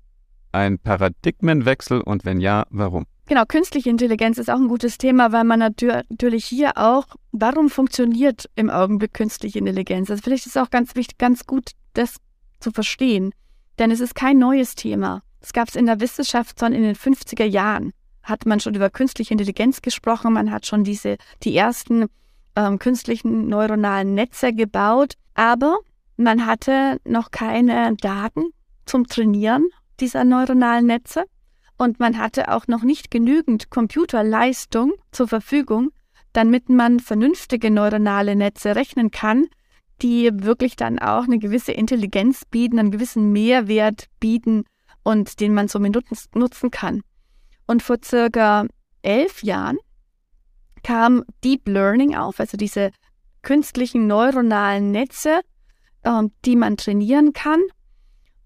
ein 0.53 0.79
Paradigmenwechsel 0.79 2.01
und 2.01 2.25
wenn 2.25 2.41
ja, 2.41 2.67
warum? 2.71 3.07
Genau, 3.27 3.45
künstliche 3.45 3.91
Intelligenz 3.91 4.39
ist 4.39 4.51
auch 4.51 4.59
ein 4.59 4.67
gutes 4.67 4.99
Thema, 4.99 5.31
weil 5.31 5.45
man 5.45 5.61
natürlich 5.61 6.45
hier 6.45 6.77
auch, 6.77 7.07
warum 7.31 7.71
funktioniert 7.71 8.51
im 8.57 8.71
Augenblick 8.71 9.15
künstliche 9.15 9.61
Intelligenz? 9.61 10.11
Also 10.11 10.21
vielleicht 10.23 10.47
ist 10.47 10.57
es 10.57 10.63
auch 10.63 10.71
ganz 10.71 10.97
wichtig, 10.97 11.19
ganz 11.19 11.47
gut, 11.47 11.71
das 11.95 12.17
zu 12.59 12.73
verstehen. 12.73 13.33
Denn 13.79 13.93
es 13.93 14.01
ist 14.01 14.17
kein 14.17 14.39
neues 14.39 14.75
Thema. 14.75 15.23
Es 15.41 15.53
gab 15.53 15.69
es 15.69 15.77
in 15.77 15.87
der 15.87 16.01
Wissenschaft 16.01 16.59
schon 16.59 16.73
in 16.73 16.83
den 16.83 16.97
50er 16.97 17.45
Jahren. 17.45 17.93
Hat 18.25 18.47
man 18.47 18.59
schon 18.59 18.75
über 18.75 18.91
künstliche 18.91 19.33
Intelligenz 19.33 19.81
gesprochen, 19.81 20.33
man 20.33 20.51
hat 20.51 20.67
schon 20.67 20.83
diese, 20.83 21.17
die 21.45 21.57
ersten 21.57 22.07
ähm, 22.57 22.79
künstlichen 22.79 23.49
neuronalen 23.49 24.15
Netze 24.15 24.53
gebaut, 24.53 25.15
aber 25.35 25.79
man 26.17 26.47
hatte 26.47 27.01
noch 27.05 27.31
keine 27.31 27.97
Daten 27.97 28.53
zum 28.85 29.07
Trainieren 29.07 29.69
dieser 30.01 30.25
neuronalen 30.25 30.87
Netze 30.87 31.25
und 31.79 31.99
man 31.99 32.19
hatte 32.19 32.53
auch 32.53 32.67
noch 32.67 32.83
nicht 32.83 33.11
genügend 33.11 33.71
Computerleistung 33.71 34.93
zur 35.13 35.29
Verfügung, 35.29 35.93
damit 36.33 36.69
man 36.69 37.01
vernünftige 37.01 37.71
neuronale 37.71 38.37
Netze 38.37 38.77
rechnen 38.77 39.11
kann, 39.11 39.47
die 40.03 40.31
wirklich 40.33 40.77
dann 40.77 40.99
auch 40.99 41.25
eine 41.25 41.39
gewisse 41.39 41.73
Intelligenz 41.73 42.45
bieten, 42.45 42.79
einen 42.79 42.91
gewissen 42.91 43.33
Mehrwert 43.33 44.07
bieten 44.21 44.65
und 45.03 45.41
den 45.41 45.55
man 45.55 45.69
so 45.69 45.79
nutzen 45.79 46.71
kann. 46.71 47.03
Und 47.67 47.83
vor 47.83 47.97
circa 48.05 48.67
elf 49.03 49.43
Jahren 49.43 49.79
kam 50.83 51.25
Deep 51.45 51.69
Learning 51.69 52.15
auf, 52.15 52.41
also 52.41 52.57
diese 52.57 52.91
künstlichen 53.43 54.07
neuronalen 54.07 54.91
Netze, 54.91 55.41
äh, 56.03 56.23
die 56.45 56.57
man 56.57 56.77
trainieren 56.77 57.33
kann. 57.33 57.61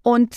Und 0.03 0.35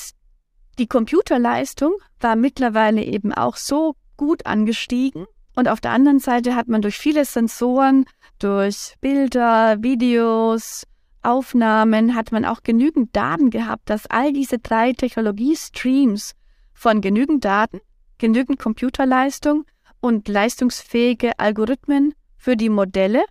die 0.78 0.86
Computerleistung 0.86 1.94
war 2.20 2.36
mittlerweile 2.36 3.02
eben 3.02 3.32
auch 3.32 3.56
so 3.56 3.94
gut 4.16 4.46
angestiegen. 4.46 5.26
Und 5.56 5.68
auf 5.68 5.80
der 5.80 5.90
anderen 5.90 6.20
Seite 6.20 6.54
hat 6.54 6.68
man 6.68 6.82
durch 6.82 6.96
viele 6.96 7.24
Sensoren, 7.24 8.04
durch 8.38 8.94
Bilder, 9.00 9.82
Videos, 9.82 10.84
Aufnahmen, 11.22 12.14
hat 12.14 12.30
man 12.30 12.44
auch 12.44 12.62
genügend 12.62 13.14
Daten 13.16 13.50
gehabt, 13.50 13.90
dass 13.90 14.06
all 14.06 14.32
diese 14.32 14.58
drei 14.58 14.92
Technologiestreams 14.92 16.34
von 16.74 17.00
genügend 17.00 17.44
Daten, 17.44 17.80
genügend 18.18 18.60
Computerleistung 18.60 19.64
und 20.00 20.28
leistungsfähige 20.28 21.38
Algorithmen 21.38 22.14
für 22.36 22.56
die 22.56 22.68
Modelle, 22.68 23.24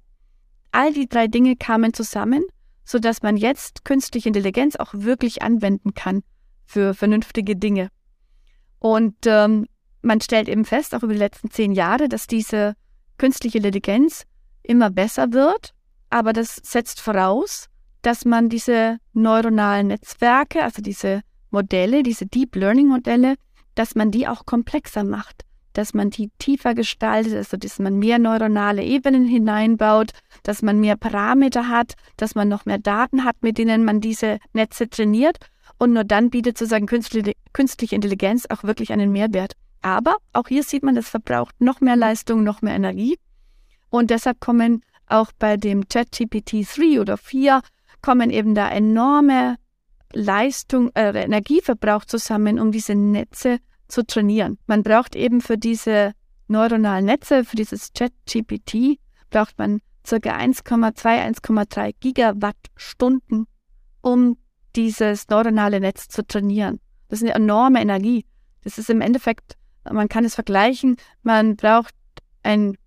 all 0.72 0.94
die 0.94 1.08
drei 1.08 1.28
Dinge 1.28 1.56
kamen 1.56 1.94
zusammen, 1.94 2.44
sodass 2.84 3.22
man 3.22 3.38
jetzt 3.38 3.86
künstliche 3.86 4.30
Intelligenz 4.30 4.76
auch 4.76 4.94
wirklich 4.94 5.42
anwenden 5.42 5.94
kann 5.94 6.24
für 6.66 6.94
vernünftige 6.94 7.56
Dinge. 7.56 7.90
Und 8.80 9.16
ähm, 9.26 9.68
man 10.02 10.22
stellt 10.22 10.48
eben 10.48 10.66
fest, 10.66 10.96
auch 10.96 11.04
über 11.04 11.14
die 11.14 11.20
letzten 11.20 11.52
zehn 11.52 11.72
Jahre, 11.72 12.10
dass 12.10 12.28
diese 12.28 12.76
künstliche 13.18 13.58
Intelligenz 13.58 14.26
immer 14.64 14.90
besser 14.90 15.34
wird, 15.34 15.74
aber 16.10 16.34
das 16.34 16.56
setzt 16.64 17.02
voraus, 17.02 17.68
dass 18.02 18.26
man 18.26 18.50
diese 18.50 19.00
neuronalen 19.14 19.88
Netzwerke, 19.88 20.64
also 20.64 20.82
diese 20.82 21.22
Modelle, 21.50 22.04
diese 22.04 22.26
Deep 22.26 22.56
Learning 22.56 22.88
Modelle, 22.88 23.36
dass 23.76 23.96
man 23.96 24.12
die 24.12 24.28
auch 24.28 24.46
komplexer 24.46 25.04
macht, 25.04 25.44
dass 25.78 25.94
man 25.94 26.10
die 26.10 26.32
tiefer 26.40 26.74
gestaltet, 26.74 27.36
also 27.36 27.56
dass 27.56 27.78
man 27.78 28.00
mehr 28.00 28.18
neuronale 28.18 28.84
Ebenen 28.84 29.26
hineinbaut, 29.26 30.12
dass 30.42 30.64
man 30.64 30.80
mehr 30.80 30.98
Parameter 30.98 31.70
hat, 31.70 31.94
dass 32.18 32.34
man 32.34 32.50
noch 32.50 32.66
mehr 32.66 32.80
Daten 32.80 33.24
hat, 33.24 33.36
mit 33.42 33.60
denen 33.60 33.86
man 33.86 34.02
diese 34.02 34.40
Netze 34.54 34.90
trainiert 34.90 35.38
und 35.78 35.94
nur 35.94 36.04
dann 36.04 36.32
bietet 36.32 36.58
sozusagen 36.58 36.88
künstliche 36.88 37.96
Intelligenz 37.96 38.48
auch 38.50 38.64
wirklich 38.64 38.92
einen 38.92 39.12
Mehrwert. 39.12 39.54
Aber 39.84 40.18
auch 40.34 40.48
hier 40.48 40.64
sieht 40.64 40.82
man, 40.82 40.96
das 40.96 41.10
verbraucht 41.10 41.54
noch 41.60 41.80
mehr 41.80 41.96
Leistung, 41.96 42.44
noch 42.44 42.64
mehr 42.64 42.76
Energie. 42.76 43.20
Und 43.90 44.10
deshalb 44.10 44.40
kommen 44.40 44.84
auch 45.06 45.32
bei 45.38 45.58
dem 45.58 45.88
ChatGPT 45.88 46.66
3 46.66 47.00
oder 47.00 47.18
4 47.18 47.62
kommen 48.02 48.32
eben 48.32 48.56
da 48.56 48.70
enorme 48.70 49.58
Leistung, 50.12 50.90
äh, 50.96 51.24
Energieverbrauch 51.24 52.06
zusammen, 52.06 52.60
um 52.60 52.72
diese 52.72 52.96
Netze 52.96 53.60
zu 53.88 54.06
trainieren. 54.06 54.58
Man 54.68 54.84
braucht 54.84 55.16
eben 55.16 55.42
für 55.42 55.58
diese 55.58 56.14
neuronalen 56.48 57.06
Netze, 57.06 57.44
für 57.44 57.56
dieses 57.56 57.92
ChatGPT, 57.94 59.00
braucht 59.30 59.58
man 59.58 59.82
ca. 60.08 60.16
1,2, 60.16 60.94
1,3 61.42 61.94
Gigawattstunden, 62.00 63.46
um 64.02 64.38
dieses 64.76 65.28
neuronale 65.28 65.80
Netz 65.80 66.08
zu 66.08 66.26
trainieren. 66.26 66.80
Das 67.10 67.22
ist 67.22 67.26
eine 67.26 67.36
enorme 67.36 67.82
Energie. 67.82 68.26
Das 68.64 68.78
ist 68.78 68.90
im 68.90 69.02
Endeffekt, 69.02 69.58
man 69.90 70.08
kann 70.08 70.26
es 70.26 70.36
vergleichen, 70.36 70.98
man 71.24 71.56
braucht 71.56 71.94
ein 72.44 72.78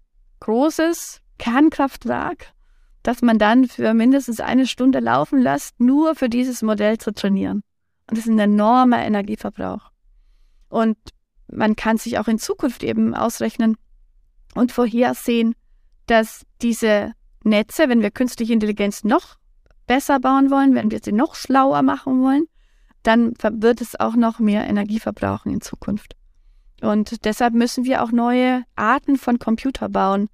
großes 0.40 1.21
Kernkraftwerk, 1.38 2.52
das 3.02 3.23
man 3.23 3.38
dann 3.38 3.66
für 3.66 3.95
mindestens 3.95 4.40
eine 4.40 4.66
Stunde 4.66 5.00
laufen 5.00 5.40
lässt, 5.40 5.80
nur 5.80 6.14
für 6.14 6.28
dieses 6.28 6.62
Modell 6.62 6.99
zu 6.99 7.12
trainieren. 7.12 7.62
Und 8.09 8.19
das 8.19 8.26
ist 8.26 8.30
ein 8.30 8.38
enormer 8.38 9.02
Energieverbrauch. 9.02 9.90
Und 10.71 10.97
man 11.49 11.77
kann 11.77 11.99
sich 11.99 12.19
auch 12.19 12.29
in 12.29 12.39
Zukunft 12.39 12.83
eben 12.83 13.15
ausrechnen 13.15 13.77
und 14.55 14.73
vorhersehen, 14.73 15.55
dass 16.07 16.47
diese 16.62 17.12
Netze, 17.45 17.89
wenn 17.89 18.03
wir 18.03 18.11
künstliche 18.11 18.53
Intelligenz 18.53 19.05
noch 19.05 19.37
besser 19.87 20.21
bauen 20.21 20.50
wollen, 20.50 20.75
wenn 20.75 20.91
wir 20.91 21.00
sie 21.03 21.12
noch 21.12 21.35
schlauer 21.35 21.83
machen 21.83 22.23
wollen, 22.23 22.47
dann 23.03 23.35
wird 23.43 23.81
es 23.81 23.99
auch 23.99 24.15
noch 24.15 24.39
mehr 24.39 24.67
Energie 24.67 25.00
verbrauchen 25.00 25.53
in 25.53 25.61
Zukunft. 25.61 26.15
Und 26.81 27.25
deshalb 27.25 27.55
müssen 27.55 27.85
wir 27.85 28.03
auch 28.03 28.12
neue 28.12 28.65
Arten 28.77 29.17
von 29.17 29.39
Computer 29.39 29.89
bauen. 29.89 30.29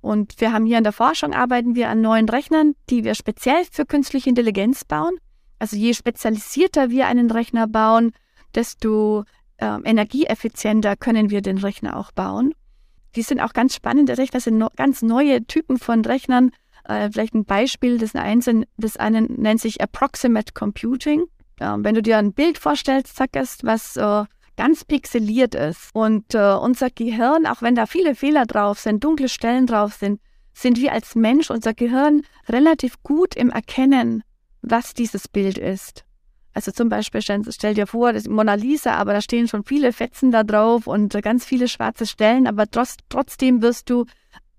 Und 0.00 0.40
wir 0.40 0.52
haben 0.52 0.64
hier 0.64 0.78
in 0.78 0.84
der 0.84 0.92
Forschung 0.92 1.34
arbeiten 1.34 1.74
wir 1.74 1.90
an 1.90 2.00
neuen 2.00 2.28
Rechnern, 2.28 2.74
die 2.88 3.04
wir 3.04 3.14
speziell 3.14 3.64
für 3.70 3.84
künstliche 3.84 4.30
Intelligenz 4.30 4.84
bauen. 4.84 5.16
Also 5.58 5.76
je 5.76 5.92
spezialisierter 5.92 6.88
wir 6.88 7.06
einen 7.06 7.30
Rechner 7.30 7.66
bauen, 7.66 8.12
desto 8.54 9.24
äh, 9.60 9.78
energieeffizienter 9.84 10.96
können 10.96 11.30
wir 11.30 11.42
den 11.42 11.58
Rechner 11.58 11.96
auch 11.96 12.12
bauen. 12.12 12.54
Die 13.16 13.22
sind 13.22 13.40
auch 13.40 13.52
ganz 13.52 13.74
spannende 13.74 14.18
Rechner, 14.18 14.40
sind 14.40 14.58
no 14.58 14.68
ganz 14.76 15.02
neue 15.02 15.44
Typen 15.46 15.78
von 15.78 16.04
Rechnern, 16.04 16.52
äh, 16.84 17.10
vielleicht 17.10 17.34
ein 17.34 17.44
Beispiel, 17.44 17.98
das, 17.98 18.14
einen, 18.14 18.66
das 18.76 18.96
einen 18.96 19.26
nennt 19.40 19.60
sich 19.60 19.82
Approximate 19.82 20.52
Computing. 20.52 21.24
Äh, 21.58 21.76
wenn 21.78 21.94
du 21.94 22.02
dir 22.02 22.18
ein 22.18 22.32
Bild 22.32 22.58
vorstellst, 22.58 23.16
Zackerst, 23.16 23.64
was 23.64 23.96
äh, 23.96 24.24
ganz 24.56 24.84
pixeliert 24.84 25.54
ist 25.54 25.90
und 25.92 26.34
äh, 26.34 26.54
unser 26.54 26.90
Gehirn, 26.90 27.46
auch 27.46 27.62
wenn 27.62 27.74
da 27.74 27.86
viele 27.86 28.14
Fehler 28.14 28.46
drauf 28.46 28.78
sind, 28.78 29.02
dunkle 29.02 29.28
Stellen 29.28 29.66
drauf 29.66 29.94
sind, 29.94 30.20
sind 30.52 30.78
wir 30.78 30.92
als 30.92 31.14
Mensch, 31.14 31.50
unser 31.50 31.74
Gehirn 31.74 32.22
relativ 32.48 33.02
gut 33.02 33.36
im 33.36 33.50
Erkennen, 33.50 34.22
was 34.62 34.94
dieses 34.94 35.28
Bild 35.28 35.58
ist. 35.58 36.04
Also 36.52 36.72
zum 36.72 36.88
Beispiel 36.88 37.22
stell, 37.22 37.42
stell, 37.50 37.74
dir 37.74 37.86
vor, 37.86 38.12
das 38.12 38.22
ist 38.22 38.28
Mona 38.28 38.54
Lisa, 38.54 38.94
aber 38.94 39.12
da 39.12 39.20
stehen 39.20 39.46
schon 39.46 39.64
viele 39.64 39.92
Fetzen 39.92 40.32
da 40.32 40.42
drauf 40.42 40.86
und 40.86 41.12
ganz 41.22 41.44
viele 41.44 41.68
schwarze 41.68 42.06
Stellen, 42.06 42.46
aber 42.46 42.68
trotz, 42.68 42.96
trotzdem 43.08 43.62
wirst 43.62 43.88
du 43.88 44.06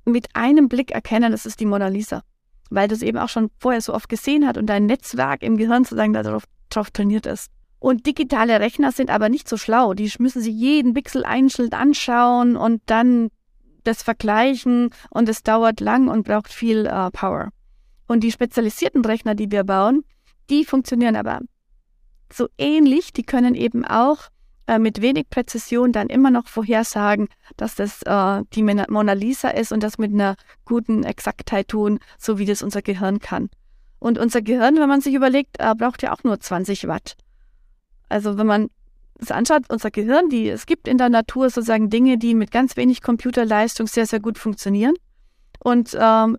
mit 0.05 0.35
einem 0.35 0.69
Blick 0.69 0.91
erkennen, 0.91 1.31
das 1.31 1.45
ist 1.45 1.59
die 1.59 1.65
Mona 1.65 1.87
Lisa. 1.87 2.23
Weil 2.69 2.87
du 2.87 2.95
es 2.95 3.01
eben 3.01 3.17
auch 3.17 3.29
schon 3.29 3.49
vorher 3.59 3.81
so 3.81 3.93
oft 3.93 4.07
gesehen 4.07 4.47
hast 4.47 4.57
und 4.57 4.67
dein 4.67 4.85
Netzwerk 4.85 5.43
im 5.43 5.57
Gehirn 5.57 5.83
sozusagen 5.83 6.13
darauf, 6.13 6.45
darauf 6.69 6.91
trainiert 6.91 7.25
ist. 7.25 7.51
Und 7.79 8.05
digitale 8.05 8.59
Rechner 8.59 8.91
sind 8.91 9.09
aber 9.09 9.27
nicht 9.27 9.49
so 9.49 9.57
schlau. 9.57 9.93
Die 9.93 10.09
müssen 10.19 10.41
sich 10.41 10.53
jeden 10.53 10.93
Pixel 10.93 11.25
einzeln 11.25 11.73
anschauen 11.73 12.55
und 12.55 12.81
dann 12.85 13.29
das 13.83 14.03
vergleichen 14.03 14.91
und 15.09 15.27
es 15.27 15.43
dauert 15.43 15.79
lang 15.79 16.07
und 16.07 16.23
braucht 16.23 16.53
viel 16.53 16.87
uh, 16.87 17.09
Power. 17.11 17.49
Und 18.07 18.23
die 18.23 18.31
spezialisierten 18.31 19.03
Rechner, 19.03 19.35
die 19.35 19.51
wir 19.51 19.63
bauen, 19.63 20.03
die 20.49 20.63
funktionieren 20.63 21.15
aber 21.15 21.39
so 22.33 22.47
ähnlich. 22.57 23.13
Die 23.13 23.23
können 23.23 23.55
eben 23.55 23.85
auch 23.85 24.29
äh, 24.67 24.79
mit 24.79 25.01
wenig 25.01 25.29
Präzision 25.29 25.91
dann 25.91 26.07
immer 26.07 26.31
noch 26.31 26.47
vorhersagen, 26.47 27.27
dass 27.57 27.75
das 27.75 28.01
äh, 28.03 28.43
die 28.53 28.63
Mona 28.63 29.13
Lisa 29.13 29.49
ist 29.49 29.71
und 29.71 29.83
das 29.83 29.97
mit 29.97 30.13
einer 30.13 30.35
guten 30.65 31.03
Exaktheit 31.03 31.67
tun, 31.67 31.99
so 32.17 32.37
wie 32.37 32.45
das 32.45 32.61
unser 32.61 32.81
Gehirn 32.81 33.19
kann. 33.19 33.49
Und 33.99 34.17
unser 34.17 34.41
Gehirn, 34.41 34.77
wenn 34.77 34.89
man 34.89 35.01
sich 35.01 35.13
überlegt, 35.13 35.57
äh, 35.59 35.75
braucht 35.75 36.01
ja 36.03 36.13
auch 36.13 36.23
nur 36.23 36.39
20 36.39 36.87
Watt. 36.87 37.15
Also 38.09 38.37
wenn 38.37 38.47
man 38.47 38.69
es 39.19 39.31
anschaut, 39.31 39.63
unser 39.69 39.91
Gehirn, 39.91 40.29
die, 40.29 40.49
es 40.49 40.65
gibt 40.65 40.87
in 40.87 40.97
der 40.97 41.09
Natur 41.09 41.49
sozusagen 41.49 41.89
Dinge, 41.89 42.17
die 42.17 42.33
mit 42.33 42.51
ganz 42.51 42.75
wenig 42.77 43.01
Computerleistung 43.01 43.87
sehr, 43.87 44.05
sehr 44.05 44.19
gut 44.19 44.37
funktionieren. 44.37 44.95
Und 45.59 45.95
ähm, 45.99 46.37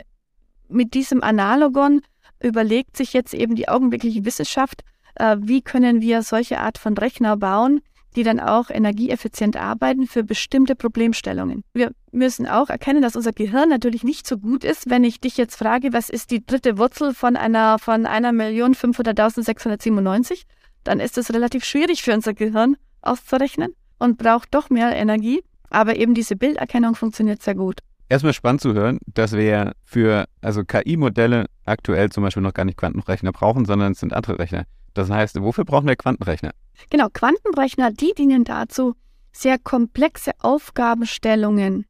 mit 0.68 0.94
diesem 0.94 1.22
Analogon 1.22 2.02
überlegt 2.42 2.96
sich 2.96 3.12
jetzt 3.12 3.34
eben 3.34 3.54
die 3.54 3.68
augenblickliche 3.68 4.24
Wissenschaft, 4.24 4.82
äh, 5.16 5.36
wie 5.40 5.62
können 5.62 6.00
wir 6.00 6.22
solche 6.22 6.60
Art 6.60 6.78
von 6.78 6.96
Rechner 6.96 7.36
bauen, 7.36 7.80
die 8.16 8.22
dann 8.22 8.40
auch 8.40 8.70
energieeffizient 8.70 9.56
arbeiten 9.56 10.06
für 10.06 10.22
bestimmte 10.22 10.74
Problemstellungen. 10.74 11.64
Wir 11.72 11.92
müssen 12.10 12.46
auch 12.46 12.68
erkennen, 12.68 13.02
dass 13.02 13.16
unser 13.16 13.32
Gehirn 13.32 13.68
natürlich 13.68 14.04
nicht 14.04 14.26
so 14.26 14.38
gut 14.38 14.64
ist, 14.64 14.90
wenn 14.90 15.04
ich 15.04 15.20
dich 15.20 15.36
jetzt 15.36 15.56
frage, 15.56 15.92
was 15.92 16.10
ist 16.10 16.30
die 16.30 16.44
dritte 16.44 16.78
Wurzel 16.78 17.14
von 17.14 17.36
einer 17.36 17.78
von 17.78 18.06
einer 18.06 18.32
Million 18.32 18.74
500.697, 18.74 20.42
dann 20.84 21.00
ist 21.00 21.16
es 21.16 21.32
relativ 21.32 21.64
schwierig 21.64 22.02
für 22.02 22.12
unser 22.12 22.34
Gehirn 22.34 22.76
auszurechnen 23.00 23.74
und 23.98 24.18
braucht 24.18 24.54
doch 24.54 24.68
mehr 24.68 24.94
Energie. 24.94 25.42
Aber 25.70 25.96
eben 25.96 26.12
diese 26.14 26.36
Bilderkennung 26.36 26.94
funktioniert 26.94 27.42
sehr 27.42 27.54
gut. 27.54 27.78
Erstmal 28.10 28.34
spannend 28.34 28.60
zu 28.60 28.74
hören, 28.74 28.98
dass 29.06 29.32
wir 29.32 29.72
für 29.84 30.26
also 30.42 30.64
KI-Modelle 30.64 31.46
aktuell 31.64 32.10
zum 32.10 32.24
Beispiel 32.24 32.42
noch 32.42 32.52
gar 32.52 32.66
nicht 32.66 32.76
Quantenrechner 32.76 33.32
brauchen, 33.32 33.64
sondern 33.64 33.92
es 33.92 34.00
sind 34.00 34.12
andere 34.12 34.38
Rechner. 34.38 34.66
Das 34.94 35.10
heißt, 35.10 35.40
wofür 35.40 35.64
brauchen 35.64 35.88
wir 35.88 35.96
Quantenrechner? 35.96 36.52
Genau, 36.90 37.08
Quantenrechner, 37.12 37.92
die 37.92 38.12
dienen 38.16 38.44
dazu, 38.44 38.94
sehr 39.32 39.58
komplexe 39.58 40.32
Aufgabenstellungen, 40.40 41.86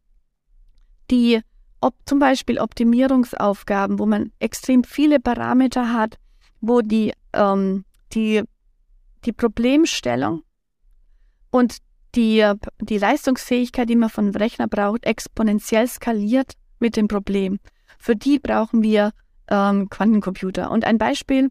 die 1.10 1.40
ob 1.80 1.94
zum 2.06 2.20
Beispiel 2.20 2.60
Optimierungsaufgaben, 2.60 3.98
wo 3.98 4.06
man 4.06 4.30
extrem 4.38 4.84
viele 4.84 5.18
Parameter 5.18 5.92
hat, 5.92 6.16
wo 6.60 6.80
die, 6.80 7.12
ähm, 7.32 7.84
die, 8.12 8.42
die 9.24 9.32
Problemstellung 9.32 10.42
und 11.50 11.78
die, 12.14 12.48
die 12.80 12.98
Leistungsfähigkeit, 12.98 13.88
die 13.88 13.96
man 13.96 14.10
von 14.10 14.26
einem 14.26 14.36
Rechner 14.36 14.68
braucht, 14.68 15.04
exponentiell 15.04 15.88
skaliert 15.88 16.52
mit 16.78 16.96
dem 16.96 17.08
Problem. 17.08 17.58
Für 17.98 18.14
die 18.14 18.38
brauchen 18.38 18.82
wir 18.82 19.10
ähm, 19.48 19.88
Quantencomputer. 19.90 20.70
Und 20.70 20.84
ein 20.84 20.98
Beispiel, 20.98 21.50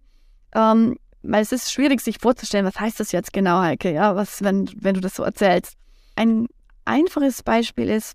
ähm, 0.54 0.98
weil 1.24 1.42
es 1.42 1.52
ist 1.52 1.72
schwierig, 1.72 2.02
sich 2.02 2.18
vorzustellen, 2.20 2.66
was 2.66 2.80
heißt 2.80 3.00
das 3.00 3.12
jetzt 3.12 3.34
genau, 3.34 3.62
Heike, 3.62 3.92
ja, 3.92 4.16
was, 4.16 4.42
wenn, 4.44 4.70
wenn 4.76 4.96
du 4.96 5.02
das 5.02 5.16
so 5.16 5.24
erzählst. 5.24 5.76
Ein 6.16 6.48
einfaches 6.86 7.44
Beispiel 7.44 7.90
ist, 7.90 8.14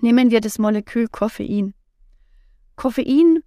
nehmen 0.00 0.30
wir 0.30 0.40
das 0.40 0.58
Molekül 0.58 1.08
Koffein. 1.08 1.74
Koffein 2.76 3.40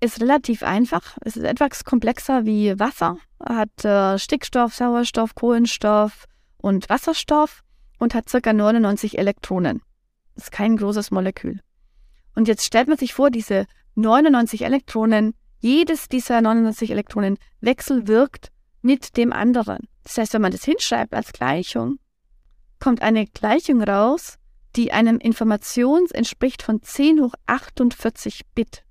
ist 0.00 0.20
relativ 0.20 0.62
einfach. 0.62 1.16
Es 1.22 1.36
ist 1.36 1.44
etwas 1.44 1.84
komplexer 1.84 2.44
wie 2.44 2.78
Wasser, 2.78 3.16
hat 3.42 3.84
äh, 3.84 4.18
Stickstoff, 4.18 4.74
Sauerstoff, 4.74 5.34
Kohlenstoff 5.34 6.26
und 6.58 6.88
Wasserstoff 6.88 7.62
und 7.98 8.14
hat 8.14 8.26
ca. 8.26 8.52
99 8.52 9.18
Elektronen. 9.18 9.80
Das 10.34 10.44
ist 10.44 10.52
kein 10.52 10.76
großes 10.76 11.10
Molekül. 11.10 11.60
Und 12.34 12.48
jetzt 12.48 12.64
stellt 12.64 12.88
man 12.88 12.98
sich 12.98 13.14
vor, 13.14 13.30
diese 13.30 13.66
99 13.94 14.62
Elektronen 14.62 15.34
jedes 15.58 16.08
dieser 16.08 16.40
99 16.40 16.90
Elektronen 16.90 17.38
wechselwirkt 17.60 18.50
mit 18.82 19.16
dem 19.16 19.32
anderen. 19.32 19.88
Das 20.04 20.18
heißt, 20.18 20.34
wenn 20.34 20.42
man 20.42 20.52
das 20.52 20.64
hinschreibt 20.64 21.14
als 21.14 21.32
Gleichung, 21.32 21.98
kommt 22.78 23.02
eine 23.02 23.26
Gleichung 23.26 23.82
raus, 23.82 24.38
die 24.76 24.92
einem 24.92 25.18
Informations 25.18 26.10
entspricht 26.12 26.62
von 26.62 26.82
10 26.82 27.20
hoch 27.20 27.34
48 27.46 28.42
Bit. 28.54 28.84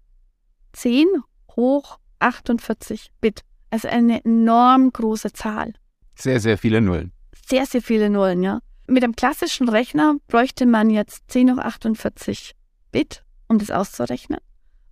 10 0.74 1.08
hoch 1.56 2.00
48 2.20 3.12
Bit. 3.22 3.42
Also 3.70 3.88
eine 3.88 4.24
enorm 4.26 4.92
große 4.92 5.34
Zahl. 5.34 5.74
Sehr, 6.16 6.40
sehr 6.40 6.58
viele 6.58 6.82
Nullen. 6.82 7.12
Sehr, 7.48 7.66
sehr 7.66 7.82
viele 7.82 8.10
Nullen, 8.10 8.42
ja. 8.42 8.60
Mit 8.88 9.04
einem 9.04 9.16
klassischen 9.16 9.70
Rechner 9.70 10.16
bräuchte 10.28 10.66
man 10.66 10.90
jetzt 10.90 11.24
10 11.30 11.54
hoch 11.54 11.60
48 11.60 12.54
Bit, 12.92 13.24
um 13.48 13.60
das 13.60 13.72
auszurechnen. 13.72 14.40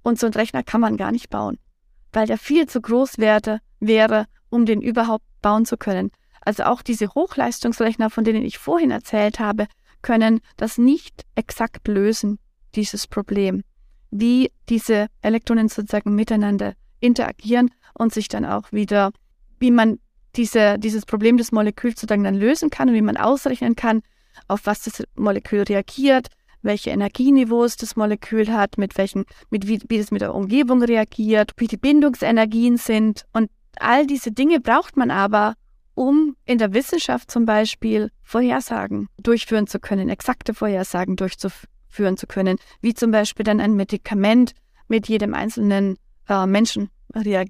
Und 0.03 0.19
so 0.19 0.27
einen 0.27 0.33
Rechner 0.33 0.63
kann 0.63 0.81
man 0.81 0.97
gar 0.97 1.11
nicht 1.11 1.29
bauen 1.29 1.57
weil 2.13 2.27
der 2.27 2.37
viel 2.37 2.67
zu 2.67 2.79
groß 2.79 3.17
wäre, 3.17 3.59
wäre, 3.79 4.25
um 4.49 4.65
den 4.65 4.81
überhaupt 4.81 5.25
bauen 5.41 5.65
zu 5.65 5.77
können. 5.77 6.11
Also 6.41 6.63
auch 6.63 6.81
diese 6.81 7.09
Hochleistungsrechner, 7.09 8.09
von 8.09 8.23
denen 8.23 8.43
ich 8.43 8.57
vorhin 8.57 8.91
erzählt 8.91 9.39
habe, 9.39 9.67
können 10.01 10.41
das 10.57 10.77
nicht 10.77 11.25
exakt 11.35 11.87
lösen, 11.87 12.39
dieses 12.75 13.07
Problem, 13.07 13.63
wie 14.11 14.51
diese 14.69 15.07
Elektronen 15.21 15.69
sozusagen 15.69 16.15
miteinander 16.15 16.73
interagieren 16.99 17.71
und 17.93 18.13
sich 18.13 18.27
dann 18.27 18.45
auch 18.45 18.71
wieder, 18.71 19.11
wie 19.59 19.71
man 19.71 19.99
diese, 20.35 20.77
dieses 20.79 21.05
Problem 21.05 21.37
des 21.37 21.51
Moleküls 21.51 21.99
sozusagen 21.99 22.23
dann 22.23 22.35
lösen 22.35 22.69
kann 22.69 22.89
und 22.89 22.95
wie 22.95 23.01
man 23.01 23.17
ausrechnen 23.17 23.75
kann, 23.75 24.01
auf 24.47 24.61
was 24.65 24.83
das 24.83 25.03
Molekül 25.15 25.63
reagiert, 25.63 26.27
welche 26.63 26.89
Energieniveaus 26.89 27.77
das 27.77 27.95
Molekül 27.95 28.51
hat, 28.51 28.77
mit 28.77 28.97
welchen, 28.97 29.25
mit 29.49 29.67
wie, 29.67 29.81
wie 29.87 29.97
es 29.97 30.11
mit 30.11 30.21
der 30.21 30.33
Umgebung 30.33 30.81
reagiert, 30.81 31.51
wie 31.57 31.67
die 31.67 31.77
Bindungsenergien 31.77 32.77
sind. 32.77 33.25
Und 33.33 33.49
all 33.79 34.07
diese 34.07 34.31
Dinge 34.31 34.59
braucht 34.59 34.97
man 34.97 35.11
aber, 35.11 35.55
um 35.93 36.35
in 36.45 36.57
der 36.57 36.73
Wissenschaft 36.73 37.29
zum 37.29 37.45
Beispiel 37.45 38.11
Vorhersagen 38.23 39.09
durchführen 39.17 39.67
zu 39.67 39.79
können, 39.79 40.09
exakte 40.09 40.53
Vorhersagen 40.53 41.15
durchzuführen 41.15 42.17
zu 42.17 42.25
können, 42.25 42.57
wie 42.81 42.93
zum 42.93 43.11
Beispiel 43.11 43.43
dann 43.43 43.59
ein 43.59 43.75
Medikament 43.75 44.53
mit 44.87 45.07
jedem 45.07 45.33
einzelnen 45.33 45.97
äh, 46.27 46.47
Menschen 46.47 46.89
äh, 47.13 47.45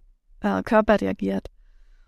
Körper 0.63 0.99
reagiert. 0.99 1.47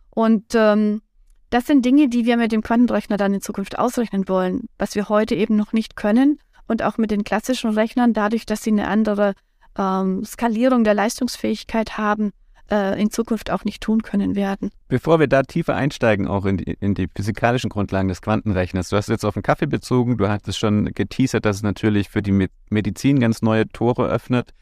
Und 0.09 0.53
ähm, 0.55 1.01
das 1.49 1.67
sind 1.67 1.85
Dinge, 1.85 2.09
die 2.09 2.25
wir 2.25 2.35
mit 2.35 2.51
dem 2.51 2.61
Quantenrechner 2.61 3.17
dann 3.17 3.33
in 3.33 3.41
Zukunft 3.41 3.79
ausrechnen 3.79 4.27
wollen, 4.27 4.67
was 4.77 4.95
wir 4.95 5.07
heute 5.07 5.35
eben 5.35 5.55
noch 5.55 5.71
nicht 5.71 5.95
können 5.95 6.39
und 6.67 6.83
auch 6.83 6.97
mit 6.97 7.11
den 7.11 7.23
klassischen 7.23 7.71
Rechnern, 7.71 8.13
dadurch, 8.13 8.45
dass 8.45 8.63
sie 8.63 8.71
eine 8.71 8.87
andere 8.87 9.33
ähm, 9.77 10.23
Skalierung 10.23 10.83
der 10.83 10.93
Leistungsfähigkeit 10.93 11.97
haben, 11.97 12.31
äh, 12.71 12.99
in 12.99 13.11
Zukunft 13.11 13.51
auch 13.51 13.63
nicht 13.63 13.81
tun 13.81 14.01
können 14.01 14.35
werden. 14.35 14.71
Bevor 14.87 15.19
wir 15.19 15.27
da 15.27 15.43
tiefer 15.43 15.75
einsteigen, 15.75 16.27
auch 16.27 16.45
in 16.45 16.57
die, 16.57 16.77
in 16.79 16.95
die 16.95 17.07
physikalischen 17.13 17.69
Grundlagen 17.69 18.07
des 18.07 18.21
Quantenrechners, 18.21 18.89
du 18.89 18.97
hast 18.97 19.09
jetzt 19.09 19.25
auf 19.25 19.35
den 19.35 19.43
Kaffee 19.43 19.67
bezogen, 19.67 20.17
du 20.17 20.27
hattest 20.29 20.59
schon 20.59 20.85
geteasert, 20.93 21.45
dass 21.45 21.57
es 21.57 21.63
natürlich 21.63 22.09
für 22.09 22.21
die 22.21 22.47
Medizin 22.69 23.19
ganz 23.19 23.41
neue 23.41 23.67
Tore 23.67 24.07
öffnet. 24.07 24.53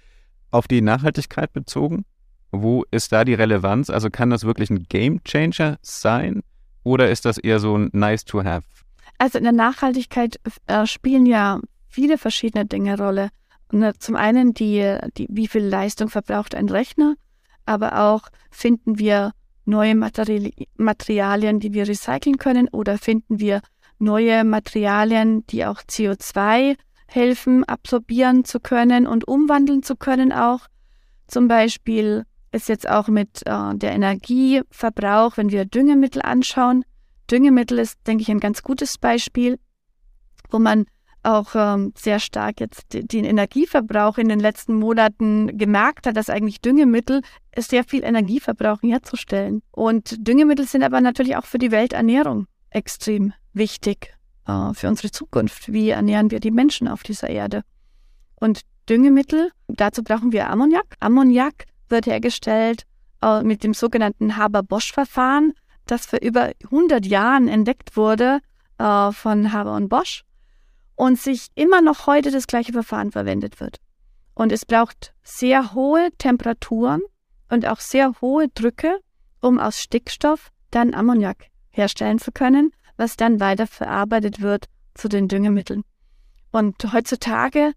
Auf 0.52 0.68
die 0.68 0.82
Nachhaltigkeit 0.82 1.52
bezogen, 1.52 2.06
wo 2.52 2.84
ist 2.92 3.12
da 3.12 3.26
die 3.26 3.34
Relevanz? 3.34 3.90
Also 3.90 4.12
kann 4.12 4.30
das 4.30 4.44
wirklich 4.44 4.70
ein 4.70 4.84
Game 4.84 5.24
Changer 5.24 5.78
sein 5.82 6.44
oder 6.84 7.10
ist 7.10 7.26
das 7.26 7.40
eher 7.40 7.60
so 7.60 7.76
ein 7.76 7.90
Nice 7.92 8.26
to 8.26 8.44
Have? 8.44 8.68
Also 9.18 9.38
in 9.38 9.46
der 9.46 9.54
Nachhaltigkeit 9.54 10.40
äh, 10.68 10.86
spielen 10.86 11.26
ja 11.26 11.60
viele 11.94 12.18
verschiedene 12.18 12.66
Dinge 12.66 12.98
Rolle. 12.98 13.30
Äh, 13.72 13.94
zum 14.00 14.16
einen 14.16 14.54
die, 14.54 14.98
die, 15.18 15.28
wie 15.30 15.48
viel 15.48 15.64
Leistung 15.64 16.10
verbraucht 16.10 16.56
ein 16.56 16.70
Rechner, 16.70 17.16
aber 17.66 18.00
auch 18.00 18.28
finden 18.52 19.00
wir 19.00 19.32
neue 19.66 19.96
Materi 19.96 20.68
Materialien, 20.76 21.60
die 21.60 21.74
wir 21.74 21.88
recyceln 21.88 22.38
können 22.38 22.68
oder 22.70 22.98
finden 22.98 23.40
wir 23.40 23.62
neue 24.00 24.44
Materialien, 24.44 25.46
die 25.48 25.66
auch 25.66 25.82
CO2 25.82 26.76
helfen, 27.08 27.64
absorbieren 27.64 28.44
zu 28.44 28.60
können 28.60 29.08
und 29.08 29.28
umwandeln 29.28 29.84
zu 29.84 29.96
können 29.96 30.34
auch. 30.34 30.62
Zum 31.28 31.48
Beispiel 31.48 32.24
ist 32.52 32.70
jetzt 32.70 32.90
auch 32.90 33.08
mit 33.08 33.44
äh, 33.46 33.76
der 33.76 33.94
Energieverbrauch, 33.94 35.38
wenn 35.38 35.52
wir 35.52 35.66
Düngemittel 35.66 36.22
anschauen. 36.22 36.84
Düngemittel 37.32 37.80
ist, 37.80 37.98
denke 38.08 38.24
ich, 38.24 38.32
ein 38.32 38.40
ganz 38.40 38.64
gutes 38.64 38.98
Beispiel, 38.98 39.60
wo 40.50 40.60
man 40.60 40.86
auch 41.24 41.56
ähm, 41.56 41.94
sehr 41.98 42.20
stark 42.20 42.60
jetzt 42.60 42.86
den 42.92 43.24
Energieverbrauch 43.24 44.18
in 44.18 44.30
den 44.30 44.40
letzten 44.40 44.76
Monaten 44.76 45.58
gemerkt 45.58 46.06
hat, 46.06 46.18
dass 46.18 46.30
eigentlich 46.30 46.62
Düngemittel 46.62 47.22
sehr 47.58 47.84
viel 47.84 48.04
Energie 48.04 48.40
verbrauchen 48.40 48.90
herzustellen. 48.90 49.62
Und 49.72 50.28
Düngemittel 50.28 50.68
sind 50.68 50.84
aber 50.84 51.02
natürlich 51.02 51.38
auch 51.38 51.46
für 51.46 51.58
die 51.58 51.72
Welternährung 51.72 52.48
extrem 52.70 53.34
wichtig 53.54 54.14
äh, 54.48 54.74
für 54.74 54.88
unsere 54.90 55.12
Zukunft. 55.12 55.72
Wie 55.72 55.90
ernähren 55.90 56.30
wir 56.30 56.40
die 56.40 56.52
Menschen 56.52 56.88
auf 56.88 57.04
dieser 57.04 57.30
Erde? 57.30 57.64
Und 58.36 58.62
Düngemittel, 58.90 59.52
dazu 59.68 60.04
brauchen 60.04 60.34
wir 60.34 60.50
Ammoniak. 60.50 60.96
Ammoniak 61.00 61.66
wird 61.88 62.06
hergestellt 62.06 62.84
äh, 63.22 63.44
mit 63.44 63.64
dem 63.64 63.74
sogenannten 63.74 64.36
Haber-Bosch-Verfahren, 64.36 65.54
das 65.86 66.06
vor 66.06 66.20
über 66.22 66.52
100 66.66 67.06
Jahren 67.06 67.48
entdeckt 67.48 67.96
wurde 67.96 68.40
äh, 68.78 69.12
von 69.12 69.54
Haber 69.54 69.76
und 69.76 69.88
Bosch 69.88 70.26
und 70.96 71.20
sich 71.20 71.48
immer 71.56 71.82
noch 71.82 72.08
heute 72.08 72.32
das 72.32 72.48
gleiche 72.48 72.74
Verfahren 72.74 73.12
verwendet 73.12 73.60
wird. 73.60 73.78
Und 74.36 74.52
es 74.52 74.66
braucht 74.66 75.14
sehr 75.24 75.74
hohe 75.74 76.10
Temperaturen 76.18 77.02
und 77.50 77.68
auch 77.68 77.80
sehr 77.80 78.14
hohe 78.22 78.48
Drücke, 78.50 79.00
um 79.42 79.60
aus 79.60 79.80
Stickstoff 79.80 80.52
dann 80.72 80.94
Ammoniak 80.94 81.48
herstellen 81.70 82.20
zu 82.20 82.32
können, 82.32 82.72
was 82.98 83.16
dann 83.18 83.40
weiter 83.40 83.68
verarbeitet 83.68 84.42
wird 84.42 84.66
zu 84.94 85.08
den 85.08 85.28
Düngemitteln. 85.28 85.84
Und 86.52 86.94
heutzutage 86.94 87.74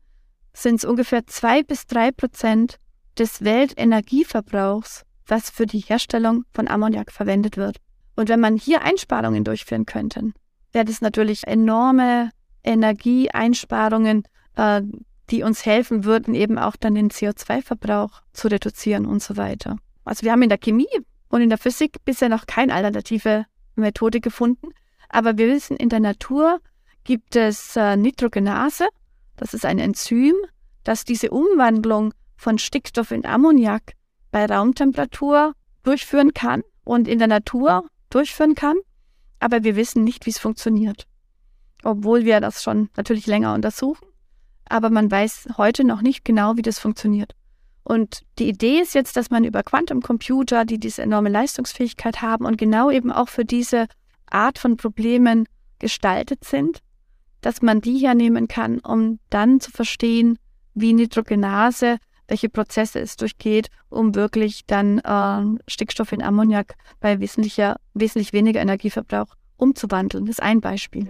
sind 0.53 0.77
es 0.77 0.85
ungefähr 0.85 1.27
zwei 1.27 1.63
bis 1.63 1.87
drei 1.87 2.13
Prozent 2.13 2.79
des 3.19 3.43
Weltenergieverbrauchs, 3.43 5.05
was 5.27 5.51
für 5.51 5.67
die 5.67 5.81
Herstellung 5.81 6.45
von 6.53 6.69
Ammoniak 6.69 7.11
verwendet 7.11 7.57
wird. 7.57 7.79
Und 8.17 8.29
wenn 8.29 8.41
man 8.41 8.57
hier 8.57 8.83
Einsparungen 8.83 9.45
durchführen 9.45 9.87
könnte, 9.87 10.33
wäre 10.73 10.85
das 10.85 11.01
natürlich 11.01 11.47
enorme 11.47 12.31
Energieeinsparungen, 12.67 14.25
äh, 14.57 14.83
die 15.31 15.43
uns 15.43 15.65
helfen 15.65 16.05
würden, 16.05 16.35
eben 16.35 16.59
auch 16.59 16.77
dann 16.77 16.95
den 16.95 17.11
CO2-Verbrauch 17.11 18.23
zu 18.33 18.49
reduzieren 18.49 19.07
und 19.07 19.23
so 19.23 19.37
weiter. 19.37 19.77
Also 20.05 20.23
wir 20.23 20.33
haben 20.33 20.43
in 20.43 20.49
der 20.49 20.59
Chemie 20.59 20.87
und 21.29 21.41
in 21.41 21.49
der 21.49 21.59
Physik 21.59 22.05
bisher 22.05 22.29
noch 22.29 22.47
keine 22.47 22.75
alternative 22.75 23.47
Methode 23.75 24.21
gefunden, 24.21 24.69
Aber 25.09 25.39
wir 25.39 25.49
wissen, 25.49 25.77
in 25.77 25.89
der 25.89 26.01
Natur 26.01 26.61
gibt 27.05 27.37
es 27.37 27.77
äh, 27.77 27.97
Nitrogenase. 27.97 28.89
Das 29.37 29.55
ist 29.55 29.65
ein 29.65 29.79
Enzym, 29.79 30.35
das 30.85 31.05
diese 31.05 31.31
Umwandlung 31.31 32.13
von 32.37 32.59
Stickstoff 32.59 33.11
in 33.11 33.25
Ammoniak 33.25 33.93
bei 34.31 34.47
Raumtemperatur 34.47 35.55
durchführen 35.83 36.35
kann 36.35 36.63
und 36.85 37.09
in 37.09 37.19
der 37.19 37.29
Natur 37.29 37.89
durchführen 38.11 38.55
kann. 38.55 38.77
Aber 39.39 39.65
wir 39.65 39.77
wissen 39.77 40.05
nicht, 40.05 40.27
wie 40.27 40.31
es 40.31 40.39
funktioniert. 40.39 41.07
Obwohl 41.87 42.25
wir 42.25 42.41
das 42.41 42.63
schon 42.63 42.89
natürlich 42.97 43.27
länger 43.27 43.55
untersuchen. 43.55 44.07
Aber 44.69 44.91
man 44.91 45.09
weiß 45.09 45.51
heute 45.57 45.85
noch 45.85 46.03
nicht 46.03 46.25
genau, 46.25 46.57
wie 46.57 46.63
das 46.63 46.81
funktioniert. 46.81 47.35
Und 47.85 48.23
die 48.41 48.49
Idee 48.49 48.81
ist 48.81 48.95
jetzt, 48.95 49.17
dass 49.17 49.31
man 49.31 49.45
über 49.45 49.63
Quantumcomputer, 49.63 50.65
die 50.65 50.81
diese 50.81 51.03
enorme 51.03 51.29
Leistungsfähigkeit 51.29 52.21
haben 52.21 52.45
und 52.45 52.59
genau 52.59 52.91
eben 52.91 53.13
auch 53.13 53.29
für 53.29 53.45
diese 53.45 53.87
Art 54.29 54.59
von 54.59 54.77
Problemen 54.77 55.47
gestaltet 55.79 56.43
sind, 56.43 56.81
dass 57.43 57.63
man 57.63 57.81
die 57.81 57.99
hernehmen 57.99 58.49
kann, 58.49 58.81
um 58.81 59.21
dann 59.31 59.61
zu 59.61 59.71
verstehen, 59.71 60.37
wie 60.75 60.93
Nitrogenase, 60.93 61.99
welche 62.27 62.49
Prozesse 62.49 62.99
es 62.99 63.15
durchgeht, 63.15 63.69
um 63.89 64.17
wirklich 64.17 64.67
dann 64.67 64.99
äh, 64.99 65.61
Stickstoff 65.71 66.11
in 66.11 66.23
Ammoniak 66.23 66.75
bei 66.99 67.21
wesentlicher, 67.21 67.77
wesentlich 67.95 68.33
weniger 68.33 68.61
Energieverbrauch 68.61 69.37
umzuwandeln. 69.57 70.27
Das 70.27 70.39
ist 70.39 70.43
ein 70.43 70.61
Beispiel. 70.61 71.09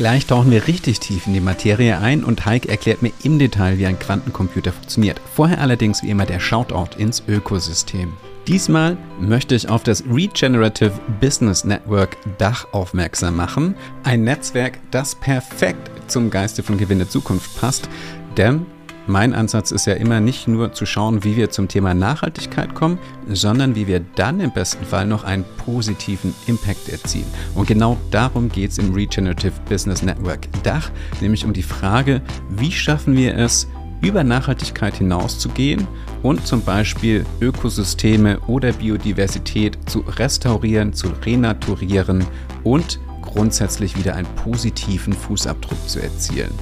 Gleich 0.00 0.24
tauchen 0.24 0.50
wir 0.50 0.66
richtig 0.66 0.98
tief 0.98 1.26
in 1.26 1.34
die 1.34 1.42
Materie 1.42 1.98
ein 1.98 2.24
und 2.24 2.46
Heike 2.46 2.70
erklärt 2.70 3.02
mir 3.02 3.12
im 3.22 3.38
Detail, 3.38 3.76
wie 3.76 3.84
ein 3.84 3.98
Quantencomputer 3.98 4.72
funktioniert. 4.72 5.20
Vorher 5.34 5.60
allerdings 5.60 6.02
wie 6.02 6.08
immer 6.08 6.24
der 6.24 6.40
Shoutout 6.40 6.96
ins 6.96 7.22
Ökosystem. 7.28 8.14
Diesmal 8.48 8.96
möchte 9.20 9.54
ich 9.54 9.68
auf 9.68 9.82
das 9.82 10.02
Regenerative 10.10 10.94
Business 11.20 11.64
Network 11.64 12.16
Dach 12.38 12.66
aufmerksam 12.72 13.36
machen. 13.36 13.74
Ein 14.02 14.24
Netzwerk, 14.24 14.78
das 14.90 15.14
perfekt 15.14 15.90
zum 16.06 16.30
Geiste 16.30 16.62
von 16.62 16.78
Gewinne 16.78 17.06
Zukunft 17.06 17.60
passt. 17.60 17.90
Denn 18.38 18.64
mein 19.10 19.34
Ansatz 19.34 19.72
ist 19.72 19.86
ja 19.86 19.94
immer 19.94 20.20
nicht 20.20 20.48
nur 20.48 20.72
zu 20.72 20.86
schauen, 20.86 21.24
wie 21.24 21.36
wir 21.36 21.50
zum 21.50 21.68
Thema 21.68 21.94
Nachhaltigkeit 21.94 22.74
kommen, 22.74 22.98
sondern 23.28 23.74
wie 23.74 23.86
wir 23.86 24.00
dann 24.14 24.40
im 24.40 24.52
besten 24.52 24.84
Fall 24.84 25.06
noch 25.06 25.24
einen 25.24 25.44
positiven 25.64 26.32
Impact 26.46 26.88
erzielen. 26.88 27.26
Und 27.54 27.66
genau 27.66 27.96
darum 28.10 28.48
geht 28.48 28.70
es 28.70 28.78
im 28.78 28.94
Regenerative 28.94 29.52
Business 29.68 30.02
Network 30.02 30.48
Dach, 30.62 30.90
nämlich 31.20 31.44
um 31.44 31.52
die 31.52 31.62
Frage, 31.62 32.22
wie 32.50 32.70
schaffen 32.70 33.16
wir 33.16 33.36
es, 33.36 33.66
über 34.00 34.24
Nachhaltigkeit 34.24 34.96
hinauszugehen 34.96 35.86
und 36.22 36.46
zum 36.46 36.62
Beispiel 36.62 37.26
Ökosysteme 37.40 38.38
oder 38.46 38.72
Biodiversität 38.72 39.76
zu 39.86 40.00
restaurieren, 40.00 40.94
zu 40.94 41.08
renaturieren 41.24 42.24
und 42.64 42.98
grundsätzlich 43.20 43.98
wieder 43.98 44.14
einen 44.14 44.28
positiven 44.36 45.12
Fußabdruck 45.12 45.88
zu 45.88 46.00
erzielen. 46.00 46.52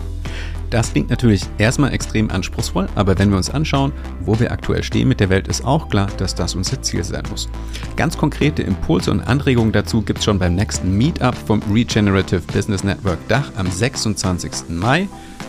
Das 0.70 0.92
klingt 0.92 1.08
natürlich 1.08 1.42
erstmal 1.56 1.92
extrem 1.94 2.30
anspruchsvoll, 2.30 2.88
aber 2.94 3.18
wenn 3.18 3.30
wir 3.30 3.38
uns 3.38 3.50
anschauen, 3.50 3.92
wo 4.20 4.38
wir 4.38 4.52
aktuell 4.52 4.82
stehen 4.82 5.08
mit 5.08 5.20
der 5.20 5.30
Welt, 5.30 5.48
ist 5.48 5.64
auch 5.64 5.88
klar, 5.88 6.08
dass 6.18 6.34
das 6.34 6.54
unser 6.54 6.82
Ziel 6.82 7.04
sein 7.04 7.24
muss. 7.30 7.48
Ganz 7.96 8.18
konkrete 8.18 8.62
Impulse 8.62 9.10
und 9.10 9.22
Anregungen 9.22 9.72
dazu 9.72 10.02
gibt 10.02 10.18
es 10.18 10.24
schon 10.26 10.38
beim 10.38 10.54
nächsten 10.54 10.96
Meetup 10.96 11.34
vom 11.34 11.62
Regenerative 11.72 12.42
Business 12.52 12.84
Network 12.84 13.18
Dach 13.28 13.50
am 13.56 13.70
26. 13.70 14.68
Mai 14.68 15.08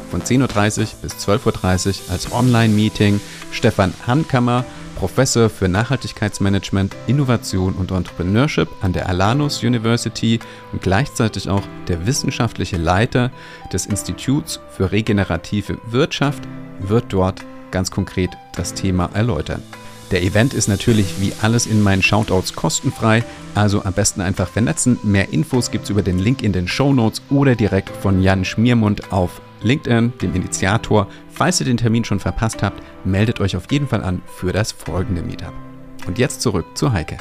von 0.09 0.21
10.30 0.21 0.79
Uhr 0.81 0.87
bis 1.01 1.13
12.30 1.13 1.87
Uhr 1.87 2.11
als 2.11 2.31
Online-Meeting. 2.31 3.19
Stefan 3.51 3.93
Hankammer 4.07 4.63
Professor 4.99 5.49
für 5.49 5.69
Nachhaltigkeitsmanagement, 5.69 6.93
Innovation 7.07 7.73
und 7.75 7.91
Entrepreneurship 7.91 8.67
an 8.81 8.91
der 8.91 9.07
Alanus 9.07 9.63
University 9.63 10.39
und 10.73 10.81
gleichzeitig 10.81 11.47
auch 11.47 11.63
der 11.87 12.05
wissenschaftliche 12.05 12.75
Leiter 12.75 13.31
des 13.71 13.85
Instituts 13.85 14.59
für 14.75 14.91
regenerative 14.91 15.77
Wirtschaft, 15.85 16.43
wird 16.79 17.05
dort 17.13 17.45
ganz 17.71 17.91
konkret 17.91 18.31
das 18.57 18.73
Thema 18.73 19.09
erläutern. 19.13 19.63
Der 20.11 20.21
Event 20.21 20.53
ist 20.53 20.67
natürlich 20.67 21.21
wie 21.21 21.31
alles 21.41 21.65
in 21.65 21.81
meinen 21.81 22.01
Shoutouts 22.01 22.53
kostenfrei, 22.53 23.23
also 23.55 23.85
am 23.85 23.93
besten 23.93 24.19
einfach 24.19 24.49
vernetzen. 24.49 24.99
Mehr 25.03 25.31
Infos 25.31 25.71
gibt 25.71 25.85
es 25.85 25.91
über 25.91 26.01
den 26.01 26.19
Link 26.19 26.43
in 26.43 26.51
den 26.51 26.67
Show 26.67 26.91
Notes 26.91 27.21
oder 27.29 27.55
direkt 27.55 27.95
von 27.95 28.21
Jan 28.21 28.43
Schmiermund 28.43 29.13
auf 29.13 29.39
LinkedIn, 29.61 30.13
dem 30.21 30.35
Initiator. 30.35 31.07
Falls 31.29 31.59
ihr 31.59 31.65
den 31.65 31.77
Termin 31.77 32.03
schon 32.03 32.19
verpasst 32.19 32.63
habt, 32.63 32.81
meldet 33.05 33.39
euch 33.39 33.55
auf 33.55 33.71
jeden 33.71 33.87
Fall 33.87 34.03
an 34.03 34.21
für 34.25 34.51
das 34.51 34.71
folgende 34.71 35.21
Meetup. 35.21 35.53
Und 36.07 36.17
jetzt 36.17 36.41
zurück 36.41 36.65
zu 36.75 36.91
Heike. 36.91 37.17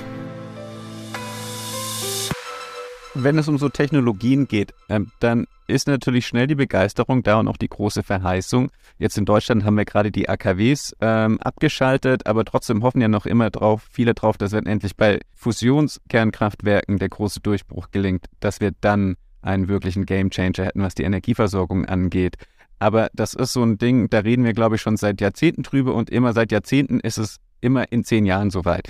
Wenn 3.14 3.36
es 3.36 3.48
um 3.48 3.58
so 3.58 3.68
Technologien 3.68 4.46
geht, 4.46 4.74
ähm, 4.88 5.10
dann 5.18 5.46
ist 5.66 5.88
natürlich 5.88 6.26
schnell 6.26 6.46
die 6.46 6.54
Begeisterung 6.54 7.22
da 7.22 7.40
und 7.40 7.48
auch 7.48 7.56
die 7.56 7.68
große 7.68 8.02
Verheißung. 8.02 8.70
Jetzt 8.96 9.18
in 9.18 9.24
Deutschland 9.24 9.64
haben 9.64 9.76
wir 9.76 9.84
gerade 9.84 10.10
die 10.10 10.28
AKWs 10.28 10.94
ähm, 11.00 11.40
abgeschaltet, 11.40 12.26
aber 12.26 12.44
trotzdem 12.44 12.82
hoffen 12.82 13.00
ja 13.00 13.08
noch 13.08 13.26
immer 13.26 13.50
drauf, 13.50 13.86
viele 13.90 14.14
drauf, 14.14 14.38
dass 14.38 14.52
wenn 14.52 14.66
endlich 14.66 14.96
bei 14.96 15.20
Fusionskernkraftwerken 15.34 16.98
der 16.98 17.08
große 17.08 17.40
Durchbruch 17.40 17.90
gelingt, 17.90 18.26
dass 18.40 18.60
wir 18.60 18.72
dann 18.80 19.16
einen 19.42 19.68
wirklichen 19.68 20.06
Gamechanger 20.06 20.64
hätten, 20.64 20.82
was 20.82 20.94
die 20.94 21.04
Energieversorgung 21.04 21.84
angeht. 21.86 22.36
Aber 22.78 23.10
das 23.12 23.34
ist 23.34 23.52
so 23.52 23.62
ein 23.62 23.78
Ding, 23.78 24.08
da 24.08 24.20
reden 24.20 24.44
wir, 24.44 24.52
glaube 24.52 24.76
ich, 24.76 24.82
schon 24.82 24.96
seit 24.96 25.20
Jahrzehnten 25.20 25.62
drüber 25.62 25.94
und 25.94 26.10
immer 26.10 26.32
seit 26.32 26.52
Jahrzehnten 26.52 27.00
ist 27.00 27.18
es 27.18 27.38
immer 27.60 27.90
in 27.90 28.04
zehn 28.04 28.24
Jahren 28.24 28.50
soweit. 28.50 28.88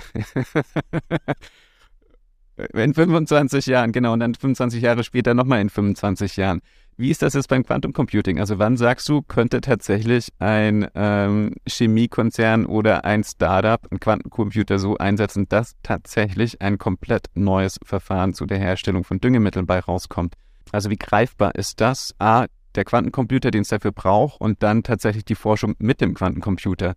in 2.73 2.93
25 2.93 3.65
Jahren, 3.65 3.91
genau, 3.91 4.13
und 4.13 4.19
dann 4.19 4.35
25 4.35 4.81
Jahre 4.81 5.03
später 5.03 5.33
nochmal 5.33 5.61
in 5.61 5.69
25 5.69 6.37
Jahren. 6.37 6.61
Wie 6.99 7.11
ist 7.11 7.21
das 7.21 7.33
jetzt 7.33 7.47
beim 7.47 7.63
Quantum 7.63 7.93
Computing? 7.93 8.41
Also 8.41 8.59
wann 8.59 8.75
sagst 8.75 9.07
du, 9.07 9.21
könnte 9.21 9.61
tatsächlich 9.61 10.33
ein 10.39 10.85
ähm, 10.95 11.55
Chemiekonzern 11.65 12.65
oder 12.65 13.05
ein 13.05 13.23
Startup 13.23 13.79
einen 13.89 14.01
Quantencomputer 14.01 14.79
so 14.79 14.97
einsetzen, 14.97 15.47
dass 15.47 15.77
tatsächlich 15.81 16.61
ein 16.61 16.77
komplett 16.77 17.27
neues 17.35 17.79
Verfahren 17.85 18.33
zu 18.33 18.45
der 18.45 18.57
Herstellung 18.57 19.05
von 19.05 19.21
Düngemitteln 19.21 19.65
bei 19.65 19.79
rauskommt? 19.79 20.33
Also 20.73 20.89
wie 20.89 20.97
greifbar 20.97 21.55
ist 21.55 21.79
das? 21.79 22.13
A, 22.19 22.47
der 22.75 22.83
Quantencomputer, 22.83 23.49
den 23.49 23.61
es 23.61 23.69
dafür 23.69 23.93
braucht, 23.93 24.41
und 24.41 24.61
dann 24.61 24.83
tatsächlich 24.83 25.23
die 25.23 25.35
Forschung 25.35 25.75
mit 25.79 26.01
dem 26.01 26.13
Quantencomputer, 26.13 26.95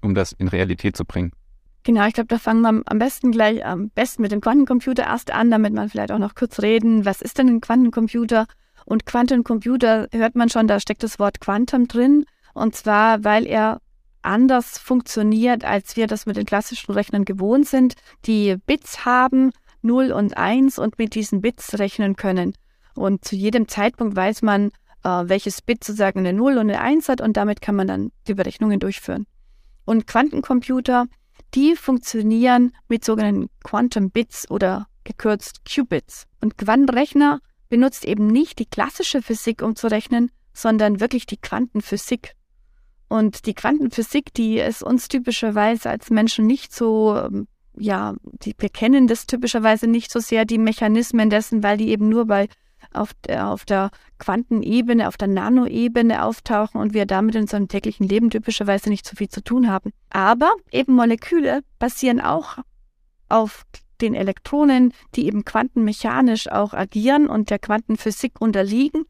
um 0.00 0.14
das 0.14 0.30
in 0.30 0.46
Realität 0.46 0.96
zu 0.96 1.04
bringen. 1.04 1.32
Genau, 1.82 2.06
ich 2.06 2.14
glaube, 2.14 2.28
da 2.28 2.38
fangen 2.38 2.60
wir 2.60 2.82
am 2.84 2.98
besten 3.00 3.32
gleich 3.32 3.66
am 3.66 3.90
besten 3.90 4.22
mit 4.22 4.30
dem 4.30 4.42
Quantencomputer 4.42 5.02
erst 5.02 5.32
an, 5.32 5.50
damit 5.50 5.74
man 5.74 5.88
vielleicht 5.88 6.12
auch 6.12 6.18
noch 6.18 6.36
kurz 6.36 6.62
reden, 6.62 7.04
was 7.04 7.20
ist 7.20 7.38
denn 7.38 7.48
ein 7.48 7.60
Quantencomputer? 7.60 8.46
Und 8.90 9.06
Quantencomputer 9.06 10.08
hört 10.10 10.34
man 10.34 10.48
schon, 10.48 10.66
da 10.66 10.80
steckt 10.80 11.04
das 11.04 11.20
Wort 11.20 11.40
Quantum 11.40 11.86
drin. 11.86 12.24
Und 12.54 12.74
zwar, 12.74 13.22
weil 13.22 13.46
er 13.46 13.80
anders 14.20 14.78
funktioniert, 14.78 15.64
als 15.64 15.94
wir 15.94 16.08
das 16.08 16.26
mit 16.26 16.36
den 16.36 16.44
klassischen 16.44 16.90
Rechnern 16.90 17.24
gewohnt 17.24 17.68
sind, 17.68 17.94
die 18.26 18.56
Bits 18.66 19.04
haben, 19.04 19.52
0 19.82 20.10
und 20.10 20.36
1 20.36 20.80
und 20.80 20.98
mit 20.98 21.14
diesen 21.14 21.40
Bits 21.40 21.78
rechnen 21.78 22.16
können. 22.16 22.54
Und 22.96 23.24
zu 23.24 23.36
jedem 23.36 23.68
Zeitpunkt 23.68 24.16
weiß 24.16 24.42
man, 24.42 24.72
äh, 25.04 25.22
welches 25.22 25.62
Bit 25.62 25.84
sozusagen 25.84 26.18
eine 26.18 26.32
0 26.32 26.54
und 26.54 26.68
eine 26.68 26.80
1 26.80 27.08
hat 27.08 27.20
und 27.20 27.36
damit 27.36 27.62
kann 27.62 27.76
man 27.76 27.86
dann 27.86 28.10
die 28.26 28.34
Berechnungen 28.34 28.80
durchführen. 28.80 29.24
Und 29.84 30.08
Quantencomputer, 30.08 31.06
die 31.54 31.76
funktionieren 31.76 32.72
mit 32.88 33.04
sogenannten 33.04 33.50
Quantum 33.62 34.10
Bits 34.10 34.50
oder 34.50 34.88
gekürzt 35.04 35.60
Qubits. 35.64 36.26
Und 36.40 36.58
Quantenrechner 36.58 37.38
benutzt 37.70 38.04
eben 38.04 38.26
nicht 38.26 38.58
die 38.58 38.66
klassische 38.66 39.22
Physik, 39.22 39.62
um 39.62 39.74
zu 39.74 39.86
rechnen, 39.86 40.30
sondern 40.52 41.00
wirklich 41.00 41.24
die 41.24 41.38
Quantenphysik. 41.38 42.34
Und 43.08 43.46
die 43.46 43.54
Quantenphysik, 43.54 44.34
die 44.34 44.58
ist 44.58 44.82
uns 44.82 45.08
typischerweise 45.08 45.88
als 45.88 46.10
Menschen 46.10 46.46
nicht 46.46 46.74
so, 46.74 47.16
ähm, 47.16 47.48
ja, 47.76 48.14
die, 48.22 48.54
wir 48.58 48.68
kennen 48.68 49.06
das 49.06 49.26
typischerweise 49.26 49.86
nicht 49.86 50.12
so 50.12 50.20
sehr, 50.20 50.44
die 50.44 50.58
Mechanismen 50.58 51.30
dessen, 51.30 51.62
weil 51.62 51.78
die 51.78 51.88
eben 51.88 52.08
nur 52.08 52.26
bei 52.26 52.48
auf 52.92 53.12
der, 53.26 53.48
auf 53.48 53.64
der 53.64 53.90
Quantenebene, 54.18 55.06
auf 55.06 55.16
der 55.16 55.28
Nanoebene 55.28 56.24
auftauchen 56.24 56.80
und 56.80 56.94
wir 56.94 57.06
damit 57.06 57.34
in 57.34 57.42
unserem 57.42 57.68
täglichen 57.68 58.08
Leben 58.08 58.30
typischerweise 58.30 58.88
nicht 58.88 59.06
so 59.06 59.16
viel 59.16 59.28
zu 59.28 59.42
tun 59.42 59.68
haben. 59.68 59.92
Aber 60.10 60.52
eben 60.70 60.94
Moleküle 60.94 61.62
basieren 61.78 62.20
auch 62.20 62.58
auf 63.28 63.64
den 64.02 64.14
Elektronen, 64.14 64.92
die 65.14 65.26
eben 65.26 65.44
quantenmechanisch 65.44 66.50
auch 66.50 66.74
agieren 66.74 67.28
und 67.28 67.50
der 67.50 67.58
Quantenphysik 67.58 68.40
unterliegen. 68.40 69.04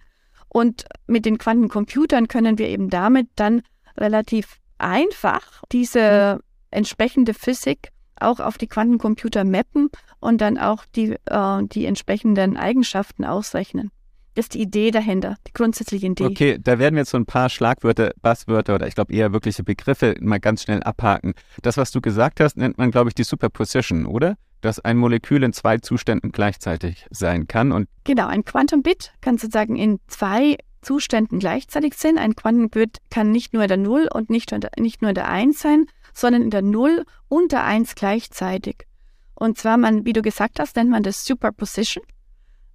Und 0.48 0.84
mit 1.06 1.24
den 1.26 1.38
Quantencomputern 1.38 2.28
können 2.28 2.58
wir 2.58 2.68
eben 2.68 2.90
damit 2.90 3.28
dann 3.36 3.62
relativ 3.96 4.58
einfach 4.78 5.62
diese 5.70 6.40
entsprechende 6.70 7.34
Physik 7.34 7.90
auch 8.20 8.40
auf 8.40 8.58
die 8.58 8.66
Quantencomputer 8.66 9.44
mappen 9.44 9.90
und 10.20 10.40
dann 10.40 10.58
auch 10.58 10.84
die, 10.94 11.16
äh, 11.26 11.62
die 11.62 11.86
entsprechenden 11.86 12.56
Eigenschaften 12.56 13.24
ausrechnen. 13.24 13.90
Das 14.34 14.44
ist 14.44 14.54
die 14.54 14.62
Idee 14.62 14.90
dahinter, 14.90 15.36
die 15.46 15.52
grundsätzliche 15.52 16.06
Idee. 16.06 16.24
Okay, 16.24 16.58
da 16.62 16.78
werden 16.78 16.94
wir 16.94 17.00
jetzt 17.00 17.10
so 17.10 17.16
ein 17.16 17.26
paar 17.26 17.48
Schlagwörter, 17.48 18.12
Buzzwörter 18.22 18.76
oder 18.76 18.86
ich 18.86 18.94
glaube 18.94 19.12
eher 19.12 19.32
wirkliche 19.32 19.64
Begriffe 19.64 20.14
mal 20.20 20.38
ganz 20.38 20.62
schnell 20.62 20.82
abhaken. 20.82 21.34
Das, 21.62 21.76
was 21.76 21.90
du 21.90 22.00
gesagt 22.00 22.38
hast, 22.40 22.56
nennt 22.56 22.78
man, 22.78 22.90
glaube 22.90 23.10
ich, 23.10 23.14
die 23.14 23.24
Superposition, 23.24 24.06
oder? 24.06 24.36
Dass 24.60 24.80
ein 24.80 24.96
Molekül 24.96 25.42
in 25.42 25.52
zwei 25.52 25.78
Zuständen 25.78 26.32
gleichzeitig 26.32 27.06
sein 27.10 27.46
kann. 27.48 27.72
Und 27.72 27.88
genau, 28.04 28.26
ein 28.26 28.44
Quantum-Bit 28.44 29.12
kann 29.20 29.38
sozusagen 29.38 29.76
in 29.76 30.00
zwei 30.06 30.58
Zuständen 30.82 31.38
gleichzeitig 31.38 31.94
sein. 31.94 32.18
Ein 32.18 32.36
Quantum-Bit 32.36 32.98
kann 33.10 33.30
nicht 33.30 33.52
nur 33.52 33.62
in 33.62 33.68
der 33.68 33.76
0 33.76 34.08
und 34.12 34.30
nicht, 34.30 34.54
nicht 34.78 35.02
nur 35.02 35.10
in 35.10 35.14
der 35.14 35.28
1 35.28 35.58
sein, 35.58 35.86
sondern 36.12 36.42
in 36.42 36.50
der 36.50 36.62
0 36.62 37.04
und 37.28 37.52
der 37.52 37.64
1 37.64 37.94
gleichzeitig. 37.94 38.86
Und 39.34 39.58
zwar, 39.58 39.76
man, 39.76 40.04
wie 40.04 40.12
du 40.12 40.22
gesagt 40.22 40.60
hast, 40.60 40.76
nennt 40.76 40.90
man 40.90 41.02
das 41.02 41.24
Superposition. 41.24 42.04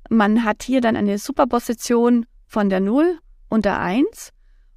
Man 0.10 0.43
hat 0.43 0.63
hier 0.63 0.82
dann 0.82 0.95
eine 0.95 1.17
Superposition 1.17 2.26
von 2.48 2.69
der 2.69 2.80
0 2.80 3.19
und 3.50 3.65
der 3.65 3.80
1. 3.80 4.32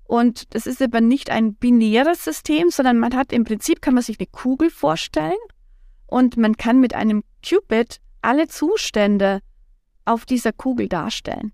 Und 0.05 0.55
das 0.55 0.67
ist 0.67 0.81
aber 0.81 1.01
nicht 1.01 1.31
ein 1.31 1.55
binäres 1.55 2.25
System, 2.25 2.71
sondern 2.71 2.99
man 2.99 3.15
hat 3.15 3.33
im 3.33 3.45
Prinzip, 3.45 3.83
kann 3.83 3.95
man 3.95 4.03
sich 4.03 4.19
eine 4.19 4.27
Kugel 4.27 4.71
vorstellen 4.71 5.37
und 6.09 6.37
man 6.37 6.57
kann 6.57 6.81
mit 6.81 6.95
einem 6.95 7.23
Qubit 7.49 8.01
alle 8.21 8.49
Zustände 8.49 9.41
auf 10.05 10.25
dieser 10.25 10.53
Kugel 10.53 10.89
darstellen, 10.89 11.53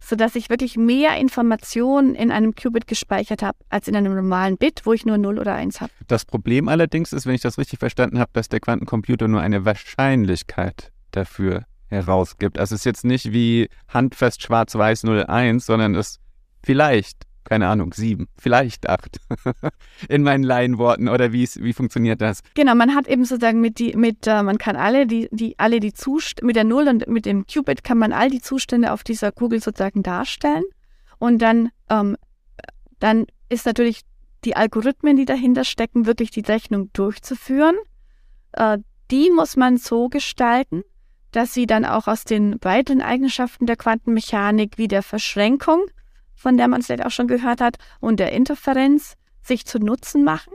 sodass 0.00 0.36
ich 0.36 0.48
wirklich 0.48 0.76
mehr 0.76 1.18
Informationen 1.18 2.14
in 2.14 2.30
einem 2.30 2.54
Qubit 2.54 2.86
gespeichert 2.86 3.42
habe 3.42 3.58
als 3.68 3.88
in 3.88 3.96
einem 3.96 4.14
normalen 4.14 4.56
Bit, 4.56 4.82
wo 4.84 4.92
ich 4.94 5.04
nur 5.04 5.18
0 5.18 5.38
oder 5.38 5.54
1 5.54 5.80
habe. 5.80 5.92
Das 6.06 6.24
Problem 6.24 6.68
allerdings 6.68 7.12
ist, 7.12 7.26
wenn 7.26 7.34
ich 7.34 7.42
das 7.42 7.58
richtig 7.58 7.80
verstanden 7.80 8.18
habe, 8.18 8.30
dass 8.32 8.48
der 8.48 8.60
Quantencomputer 8.60 9.28
nur 9.28 9.40
eine 9.40 9.64
Wahrscheinlichkeit 9.64 10.92
dafür 11.10 11.64
herausgibt. 11.88 12.58
Also 12.58 12.74
es 12.74 12.82
ist 12.82 12.84
jetzt 12.84 13.04
nicht 13.04 13.32
wie 13.32 13.68
handfest 13.88 14.42
schwarz-weiß 14.42 15.04
01, 15.04 15.66
sondern 15.66 15.94
es 15.94 16.20
vielleicht, 16.62 17.24
keine 17.48 17.66
Ahnung, 17.68 17.94
sieben, 17.94 18.28
vielleicht 18.36 18.90
acht 18.90 19.20
in 20.08 20.22
meinen 20.22 20.44
Laienworten 20.44 21.08
oder 21.08 21.32
wie, 21.32 21.48
wie 21.54 21.72
funktioniert 21.72 22.20
das? 22.20 22.42
Genau, 22.52 22.74
man 22.74 22.94
hat 22.94 23.08
eben 23.08 23.24
sozusagen 23.24 23.62
mit 23.62 23.78
die, 23.78 23.96
mit, 23.96 24.26
uh, 24.26 24.42
man 24.42 24.58
kann 24.58 24.76
alle 24.76 25.06
die, 25.06 25.28
die, 25.30 25.58
alle 25.58 25.80
die 25.80 25.94
Zustände, 25.94 26.46
mit 26.46 26.56
der 26.56 26.64
Null 26.64 26.86
und 26.88 27.08
mit 27.08 27.24
dem 27.24 27.46
Qubit 27.46 27.84
kann 27.84 27.96
man 27.96 28.12
all 28.12 28.28
die 28.28 28.42
Zustände 28.42 28.92
auf 28.92 29.02
dieser 29.02 29.32
Kugel 29.32 29.62
sozusagen 29.62 30.02
darstellen. 30.02 30.64
Und 31.18 31.40
dann, 31.40 31.70
ähm, 31.88 32.18
dann 32.98 33.24
ist 33.48 33.64
natürlich 33.64 34.02
die 34.44 34.54
Algorithmen, 34.54 35.16
die 35.16 35.24
dahinter 35.24 35.64
stecken, 35.64 36.04
wirklich 36.04 36.30
die 36.30 36.40
Rechnung 36.40 36.90
durchzuführen. 36.92 37.76
Äh, 38.52 38.76
die 39.10 39.30
muss 39.30 39.56
man 39.56 39.78
so 39.78 40.10
gestalten, 40.10 40.82
dass 41.32 41.54
sie 41.54 41.66
dann 41.66 41.86
auch 41.86 42.08
aus 42.08 42.24
den 42.24 42.56
weiteren 42.60 43.00
Eigenschaften 43.00 43.64
der 43.64 43.76
Quantenmechanik 43.76 44.76
wie 44.76 44.88
der 44.88 45.02
Verschränkung, 45.02 45.86
von 46.38 46.56
der 46.56 46.68
man 46.68 46.80
es 46.80 46.86
vielleicht 46.86 47.04
auch 47.04 47.10
schon 47.10 47.28
gehört 47.28 47.60
hat, 47.60 47.76
und 48.00 48.20
der 48.20 48.32
Interferenz 48.32 49.14
sich 49.42 49.66
zu 49.66 49.78
Nutzen 49.78 50.24
machen, 50.24 50.52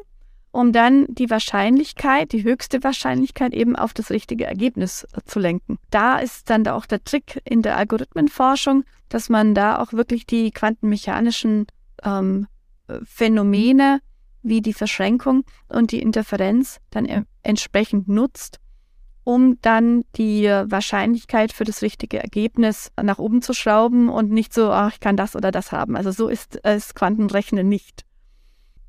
um 0.51 0.71
dann 0.71 1.05
die 1.09 1.29
Wahrscheinlichkeit, 1.29 2.31
die 2.31 2.43
höchste 2.43 2.83
Wahrscheinlichkeit 2.83 3.53
eben 3.53 3.75
auf 3.75 3.93
das 3.93 4.09
richtige 4.09 4.45
Ergebnis 4.45 5.05
äh, 5.13 5.21
zu 5.25 5.39
lenken. 5.39 5.77
Da 5.89 6.19
ist 6.19 6.49
dann 6.49 6.67
auch 6.67 6.85
der 6.85 7.03
Trick 7.03 7.41
in 7.43 7.61
der 7.61 7.77
Algorithmenforschung, 7.77 8.83
dass 9.09 9.29
man 9.29 9.55
da 9.55 9.79
auch 9.79 9.93
wirklich 9.93 10.25
die 10.25 10.51
quantenmechanischen 10.51 11.67
ähm, 12.03 12.47
Phänomene 13.03 13.99
wie 14.41 14.61
die 14.61 14.73
Verschränkung 14.73 15.43
und 15.69 15.91
die 15.91 16.01
Interferenz 16.01 16.79
dann 16.91 17.05
e 17.05 17.23
entsprechend 17.43 18.07
nutzt, 18.07 18.59
um 19.23 19.57
dann 19.61 20.03
die 20.15 20.45
Wahrscheinlichkeit 20.45 21.53
für 21.53 21.63
das 21.63 21.81
richtige 21.81 22.21
Ergebnis 22.21 22.91
nach 23.01 23.19
oben 23.19 23.41
zu 23.41 23.53
schrauben 23.53 24.09
und 24.09 24.31
nicht 24.31 24.53
so, 24.53 24.71
ach, 24.71 24.93
ich 24.93 24.99
kann 24.99 25.17
das 25.17 25.35
oder 25.35 25.51
das 25.51 25.71
haben. 25.71 25.95
Also 25.95 26.11
so 26.11 26.27
ist 26.27 26.59
es 26.63 26.93
Quantenrechnen 26.93 27.67
nicht. 27.67 28.05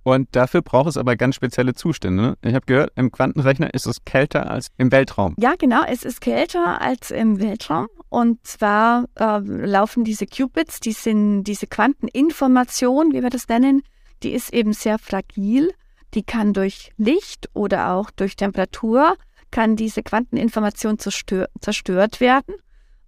Und 0.05 0.29
dafür 0.37 0.61
braucht 0.61 0.89
es 0.89 0.99
aber 0.99 1.17
ganz 1.17 1.35
spezielle 1.35 1.75
Zustände. 1.75 2.23
Ne? 2.23 2.39
Ich 2.43 2.55
habe 2.55 2.67
gehört, 2.67 2.93
im 2.95 3.11
Quantenrechner 3.11 3.73
ist 3.73 3.87
es 3.87 4.05
kälter 4.05 4.51
als 4.51 4.69
im 4.77 4.93
Weltraum. 4.93 5.35
Ja, 5.39 5.55
genau, 5.59 5.83
es 5.89 6.05
ist 6.05 6.21
kälter 6.21 6.81
als 6.83 7.11
im 7.11 7.41
Weltraum. 7.41 7.89
Und 8.11 8.47
zwar 8.47 9.07
äh, 9.19 9.39
laufen 9.39 10.05
diese 10.05 10.27
Qubits, 10.27 10.81
die 10.81 10.93
sind 10.93 11.45
diese 11.45 11.67
Quanteninformation, 11.67 13.13
wie 13.13 13.23
wir 13.23 13.31
das 13.31 13.49
nennen, 13.49 13.83
die 14.23 14.33
ist 14.33 14.53
eben 14.53 14.75
sehr 14.75 14.99
fragil. 14.99 15.73
Die 16.13 16.23
kann 16.23 16.53
durch 16.53 16.93
Licht 16.97 17.49
oder 17.55 17.91
auch 17.91 18.11
durch 18.11 18.37
Temperatur 18.37 19.17
kann 19.55 19.77
diese 19.77 20.03
Quanteninformation 20.03 20.99
zerstört 20.99 22.21
werden. 22.21 22.57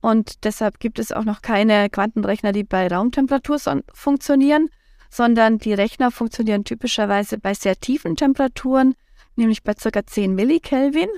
Und 0.00 0.44
deshalb 0.44 0.78
gibt 0.78 1.00
es 1.00 1.10
auch 1.10 1.24
noch 1.24 1.42
keine 1.42 1.90
Quantenrechner, 1.90 2.52
die 2.52 2.62
bei 2.62 2.86
Raumtemperatur 2.86 3.58
funktionieren, 3.92 4.68
sondern 5.10 5.58
die 5.58 5.74
Rechner 5.74 6.12
funktionieren 6.12 6.62
typischerweise 6.62 7.38
bei 7.38 7.52
sehr 7.52 7.74
tiefen 7.74 8.14
Temperaturen, 8.14 8.94
nämlich 9.34 9.64
bei 9.64 9.74
ca. 9.74 10.06
10 10.06 10.36
Millikelvin. 10.36 11.08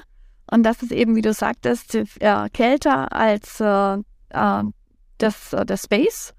Und 0.50 0.62
das 0.62 0.82
ist 0.82 0.92
eben, 0.92 1.14
wie 1.14 1.20
du 1.20 1.34
sagtest, 1.34 1.94
äh, 1.94 2.48
kälter 2.50 3.12
als 3.12 3.60
äh, 3.60 3.98
äh 4.30 4.62
das, 5.18 5.52
äh, 5.52 5.66
das 5.66 5.82
Space. 5.82 6.32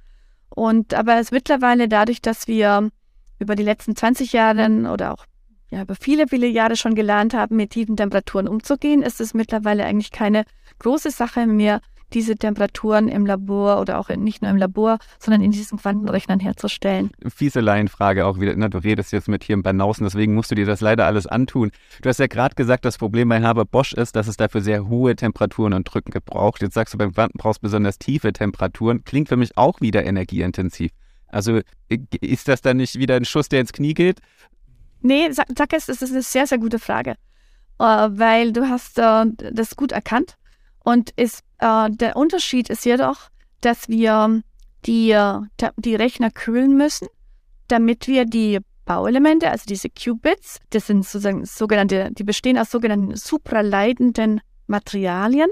Und 0.49 0.95
aber 0.95 1.19
es 1.19 1.29
mittlerweile 1.29 1.87
dadurch, 1.87 2.23
dass 2.23 2.47
wir 2.47 2.89
über 3.37 3.55
die 3.55 3.63
letzten 3.63 3.95
20 3.95 4.33
Jahre 4.33 4.67
oder 4.91 5.13
auch 5.13 5.25
ja, 5.71 5.83
über 5.83 5.95
viele, 5.95 6.27
viele 6.27 6.47
Jahre 6.47 6.75
schon 6.75 6.95
gelernt 6.95 7.33
haben, 7.33 7.55
mit 7.55 7.71
tiefen 7.71 7.95
Temperaturen 7.95 8.47
umzugehen, 8.47 9.01
ist 9.01 9.21
es 9.21 9.33
mittlerweile 9.33 9.85
eigentlich 9.85 10.11
keine 10.11 10.45
große 10.79 11.11
Sache 11.11 11.45
mehr, 11.45 11.81
diese 12.13 12.35
Temperaturen 12.35 13.07
im 13.07 13.25
Labor 13.25 13.79
oder 13.79 13.99
auch 13.99 14.09
nicht 14.09 14.41
nur 14.41 14.49
im 14.49 14.57
Labor, 14.57 14.97
sondern 15.19 15.41
in 15.41 15.51
diesen 15.51 15.77
Quantenrechnern 15.77 16.39
herzustellen. 16.39 17.11
Fiese 17.27 17.59
Laienfrage 17.59 18.25
auch 18.25 18.39
wieder. 18.39 18.53
Na, 18.55 18.67
du 18.67 18.79
redest 18.79 19.11
jetzt 19.11 19.27
mit 19.27 19.43
hier 19.43 19.53
im 19.53 19.61
Banausen, 19.61 20.05
deswegen 20.05 20.33
musst 20.33 20.51
du 20.51 20.55
dir 20.55 20.65
das 20.65 20.81
leider 20.81 21.05
alles 21.05 21.27
antun. 21.27 21.71
Du 22.01 22.09
hast 22.09 22.19
ja 22.19 22.27
gerade 22.27 22.55
gesagt, 22.55 22.85
das 22.85 22.97
Problem 22.97 23.29
bei 23.29 23.41
Haber 23.41 23.65
Bosch 23.65 23.93
ist, 23.93 24.15
dass 24.15 24.27
es 24.27 24.37
dafür 24.37 24.61
sehr 24.61 24.87
hohe 24.87 25.15
Temperaturen 25.15 25.73
und 25.73 25.83
Drücken 25.83 26.11
gebraucht. 26.11 26.61
Jetzt 26.61 26.73
sagst 26.73 26.93
du, 26.93 26.97
beim 26.97 27.13
Quanten 27.13 27.37
brauchst 27.37 27.59
du 27.59 27.67
besonders 27.67 27.99
tiefe 27.99 28.33
Temperaturen. 28.33 29.03
Klingt 29.03 29.29
für 29.29 29.37
mich 29.37 29.57
auch 29.57 29.81
wieder 29.81 30.03
energieintensiv. 30.03 30.91
Also 31.27 31.61
ist 31.89 32.47
das 32.47 32.61
dann 32.61 32.77
nicht 32.77 32.95
wieder 32.97 33.15
ein 33.15 33.25
Schuss, 33.25 33.49
der 33.49 33.61
ins 33.61 33.71
Knie 33.71 33.93
geht? 33.93 34.19
Nee, 35.01 35.29
sag, 35.31 35.73
es, 35.73 35.85
das 35.85 36.01
ist 36.01 36.11
eine 36.11 36.21
sehr, 36.21 36.47
sehr 36.47 36.57
gute 36.57 36.79
Frage, 36.79 37.11
äh, 37.79 37.83
weil 37.83 38.51
du 38.51 38.69
hast 38.69 38.97
äh, 38.97 39.25
das 39.51 39.75
gut 39.75 39.91
erkannt. 39.91 40.35
Und 40.83 41.11
ist, 41.11 41.43
äh, 41.59 41.89
der 41.89 42.15
Unterschied 42.15 42.69
ist 42.69 42.85
jedoch, 42.85 43.29
dass 43.61 43.89
wir 43.89 44.41
die, 44.85 45.15
die 45.77 45.95
Rechner 45.95 46.31
kühlen 46.31 46.77
müssen, 46.77 47.07
damit 47.67 48.07
wir 48.07 48.25
die 48.25 48.59
Bauelemente, 48.85 49.51
also 49.51 49.65
diese 49.67 49.89
Qubits, 49.89 50.57
das 50.71 50.87
sind 50.87 51.05
sozusagen 51.05 51.45
sogenannte, 51.45 52.09
die 52.11 52.23
bestehen 52.23 52.57
aus 52.57 52.71
sogenannten 52.71 53.15
supraleitenden 53.15 54.41
Materialien. 54.65 55.49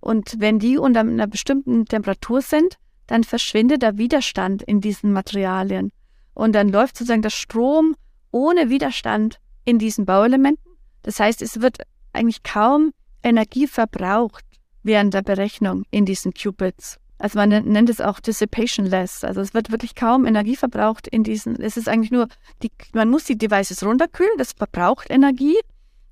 Und 0.00 0.34
wenn 0.38 0.58
die 0.58 0.76
unter 0.76 1.00
einer 1.00 1.26
bestimmten 1.26 1.86
Temperatur 1.86 2.42
sind, 2.42 2.76
dann 3.06 3.24
verschwindet 3.24 3.80
der 3.80 3.96
Widerstand 3.96 4.62
in 4.62 4.82
diesen 4.82 5.12
Materialien. 5.12 5.92
Und 6.34 6.54
dann 6.54 6.68
läuft 6.68 6.98
sozusagen 6.98 7.22
der 7.22 7.30
Strom 7.30 7.96
ohne 8.34 8.68
Widerstand 8.68 9.38
in 9.64 9.78
diesen 9.78 10.04
Bauelementen. 10.04 10.72
Das 11.02 11.20
heißt, 11.20 11.40
es 11.40 11.60
wird 11.60 11.78
eigentlich 12.12 12.42
kaum 12.42 12.92
Energie 13.22 13.68
verbraucht 13.68 14.44
während 14.82 15.14
der 15.14 15.22
Berechnung 15.22 15.84
in 15.90 16.04
diesen 16.04 16.34
Qubits. 16.34 16.98
Also 17.16 17.38
man 17.38 17.48
nennt 17.48 17.88
es 17.88 18.00
auch 18.00 18.18
dissipationless. 18.18 19.22
Also 19.22 19.40
es 19.40 19.54
wird 19.54 19.70
wirklich 19.70 19.94
kaum 19.94 20.26
Energie 20.26 20.56
verbraucht 20.56 21.06
in 21.06 21.22
diesen. 21.22 21.60
Es 21.62 21.76
ist 21.76 21.88
eigentlich 21.88 22.10
nur, 22.10 22.26
die, 22.62 22.72
man 22.92 23.08
muss 23.08 23.24
die 23.24 23.38
Devices 23.38 23.84
runterkühlen, 23.84 24.36
das 24.36 24.52
verbraucht 24.52 25.10
Energie, 25.10 25.56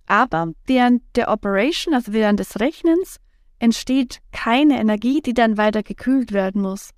aber 0.06 0.52
während 0.66 1.02
der 1.16 1.28
Operation, 1.28 1.92
also 1.92 2.12
während 2.12 2.38
des 2.38 2.61
Rechnens, 2.61 3.18
entsteht 3.58 4.20
keine 4.30 4.78
Energie, 4.78 5.20
die 5.22 5.35
dann 5.35 5.56
weiter 5.56 5.82
gekühlt 5.82 6.32
werden 6.32 6.62
muss. 6.62 6.90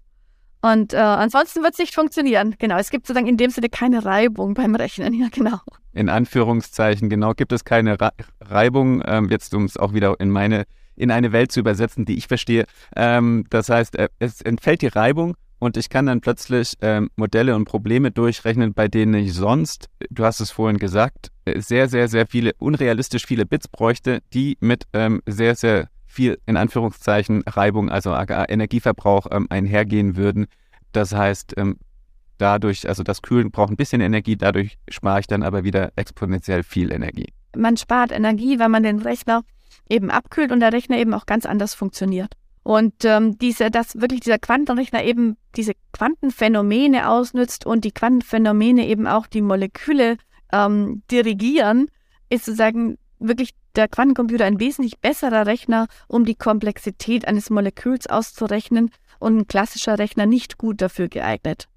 Und 0.65 0.95
äh, 0.95 0.97
ansonsten 0.97 1.63
wird 1.63 1.75
es 1.75 1.79
nicht 1.79 1.95
funktionieren. 1.95 2.55
Genau, 2.59 2.79
es 2.79 2.89
gibt 2.89 3.07
sozusagen 3.07 3.27
in 3.27 3.37
dem 3.37 3.51
Sinne 3.51 3.69
keine 3.69 4.03
Reibung 4.07 4.55
beim 4.55 4.75
Rechnen. 4.75 5.13
Ja, 5.13 5.29
genau. 5.31 5.61
In 5.93 6.09
Anführungszeichen, 6.09 7.11
genau, 7.11 7.35
gibt 7.35 7.53
es 7.53 7.67
keine 7.67 8.01
Re 8.01 8.13
Reibung. 8.41 9.03
Ähm, 9.05 9.29
jetzt, 9.29 9.53
um 9.53 9.67
es 9.67 9.77
auch 9.77 9.93
wieder 9.93 10.19
in 10.21 10.31
meine 10.31 10.65
in 10.97 11.11
eine 11.11 11.33
Welt 11.33 11.53
zu 11.53 11.61
übersetzen, 11.61 12.07
die 12.07 12.17
ich 12.17 12.29
verstehe. 12.29 12.65
Ähm, 12.97 13.45
das 13.51 13.69
heißt, 13.69 13.99
äh, 13.99 14.09
es 14.21 14.41
entfällt 14.41 14.81
die 14.81 14.87
Reibung 14.87 15.35
und 15.59 15.77
ich 15.77 15.91
kann 15.91 16.07
dann 16.07 16.23
plötzlich 16.23 16.79
ähm, 16.81 17.11
Modelle 17.17 17.57
und 17.57 17.67
Probleme 17.67 18.11
durchrechnen, 18.11 18.73
bei 18.73 18.89
denen 18.89 19.13
ich 19.15 19.35
sonst, 19.35 19.91
du 20.09 20.25
hast 20.25 20.41
es 20.41 20.51
vorhin 20.51 20.79
gesagt, 20.79 21.29
äh, 21.45 21.61
sehr, 21.61 21.91
sehr, 21.91 22.09
sehr 22.09 22.27
viele, 22.27 22.53
unrealistisch 22.59 23.27
viele 23.27 23.45
Bits 23.45 23.69
bräuchte, 23.69 24.21
die 24.33 24.57
mit 24.61 24.85
ähm, 24.95 25.21
sehr, 25.27 25.57
sehr 25.57 25.91
viel 26.15 26.39
in 26.47 26.57
Anführungszeichen 26.57 27.43
Reibung, 27.47 27.91
also 27.91 28.15
Energieverbrauch 28.15 29.27
ähm, 29.31 29.47
einhergehen 29.51 30.17
würden. 30.17 30.47
Das 30.93 31.13
heißt, 31.13 31.55
ähm, 31.57 31.79
dadurch, 32.39 32.89
also 32.89 33.03
das 33.03 33.21
Kühlen 33.21 33.51
braucht 33.51 33.73
ein 33.73 33.77
bisschen 33.77 34.01
Energie, 34.01 34.37
dadurch 34.37 34.79
spare 34.89 35.21
ich 35.21 35.27
dann 35.27 35.43
aber 35.43 35.65
wieder 35.65 35.93
exponentiell 35.97 36.63
viel 36.63 36.93
Energie. 36.93 37.33
Man 37.57 37.77
spart 37.77 38.13
Energie, 38.13 38.59
weil 38.59 38.69
man 38.69 38.83
den 38.83 39.01
Rechner 39.01 39.43
eben 39.89 40.11
abkühlt 40.11 40.53
und 40.53 40.61
der 40.61 40.73
Rechner 40.73 40.99
eben 40.99 41.15
auch 41.15 41.27
ganz 41.27 41.47
anders 41.47 41.75
funktioniert. 41.75 42.35
Und 42.63 43.05
ähm, 43.05 43.37
diese, 43.39 43.71
dass 43.71 44.01
wirklich 44.01 44.21
dieser 44.21 44.39
Quantenrechner 44.39 45.05
eben 45.05 45.37
diese 45.55 45.75
Quantenphänomene 45.93 47.11
ausnützt 47.11 47.67
und 47.67 47.85
die 47.85 47.93
Quantenphänomene 47.93 48.87
eben 48.87 49.07
auch 49.07 49.27
die 49.27 49.43
Moleküle 49.43 50.17
ähm, 50.53 51.03
dirigieren, 51.11 51.89
ist 52.31 52.47
sozusagen 52.47 52.97
wirklich 53.19 53.51
der 53.77 53.89
Quantencomputer 53.89 54.45
ein 54.45 54.61
wesentlich 54.61 54.99
besserer 54.99 55.47
Rechner, 55.47 55.87
um 56.09 56.25
die 56.25 56.35
Komplexität 56.35 57.27
eines 57.27 57.51
Moleküls 57.51 58.07
auszurechnen 58.07 58.91
und 59.19 59.39
ein 59.39 59.47
klassischer 59.47 59.99
Rechner 59.99 60.27
nicht 60.27 60.59
gut 60.59 60.81
dafür 60.81 61.09
geeignet. 61.09 61.69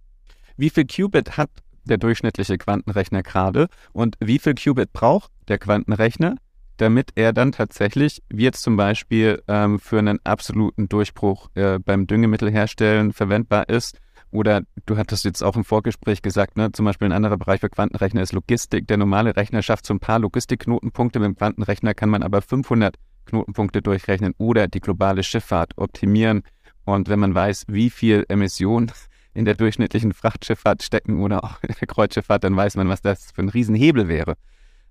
Wie 0.58 0.70
viel 0.70 0.86
Qubit 0.86 1.38
hat 1.38 1.50
der 1.86 1.98
durchschnittliche 1.98 2.58
Quantenrechner 2.58 3.24
gerade 3.24 3.68
und 3.94 4.18
wie 4.20 4.40
viel 4.40 4.56
Qubit 4.56 4.92
braucht 4.94 5.32
der 5.48 5.58
Quantenrechner, 5.58 6.36
damit 6.78 7.12
er 7.16 7.34
dann 7.34 7.52
tatsächlich, 7.52 8.22
wie 8.30 8.44
jetzt 8.44 8.62
zum 8.62 8.76
Beispiel 8.76 9.42
ähm, 9.48 9.80
für 9.80 10.00
einen 10.00 10.20
absoluten 10.24 10.90
Durchbruch 10.90 11.50
äh, 11.56 11.80
beim 11.80 12.08
Düngemittelherstellen 12.08 13.14
verwendbar 13.14 13.70
ist. 13.70 13.98
Oder 14.32 14.62
du 14.86 14.98
hattest 14.98 15.26
jetzt 15.26 15.42
auch 15.42 15.56
im 15.56 15.64
Vorgespräch 15.64 16.22
gesagt, 16.22 16.58
ne, 16.58 16.72
zum 16.72 16.86
Beispiel 16.86 17.08
ein 17.08 17.14
anderer 17.14 17.38
Bereich 17.38 17.62
für 17.62 17.70
Quantenrechner 17.70 18.22
ist 18.22 18.34
Logistik. 18.34 18.88
Der 18.88 18.98
normale 18.98 19.36
Rechner 19.36 19.62
schafft 19.62 19.86
so 19.86 19.94
ein 19.94 20.00
paar 20.00 20.20
Logistikknotenpunkte, 20.20 21.20
mit 21.20 21.28
dem 21.28 21.36
Quantenrechner 21.38 21.94
kann 21.94 22.10
man 22.10 22.24
aber 22.24 22.42
500 22.42 22.96
Knotenpunkte 23.26 23.82
durchrechnen 23.82 24.34
oder 24.38 24.68
die 24.68 24.80
globale 24.80 25.24
Schifffahrt 25.24 25.74
optimieren. 25.78 26.44
Und 26.86 27.10
wenn 27.10 27.20
man 27.20 27.36
weiß, 27.36 27.66
wie 27.68 27.90
viel 27.90 28.26
Emissionen 28.30 28.92
in 29.34 29.46
der 29.46 29.56
durchschnittlichen 29.56 30.14
Frachtschifffahrt 30.14 30.84
stecken 30.84 31.22
oder 31.22 31.44
auch 31.44 31.62
in 31.62 31.76
der 31.80 31.88
Kreuzschifffahrt, 31.88 32.44
dann 32.44 32.56
weiß 32.56 32.76
man, 32.76 32.90
was 32.90 33.02
das 33.02 33.32
für 33.32 33.42
ein 33.42 33.50
Riesenhebel 33.50 34.08
wäre. 34.08 34.36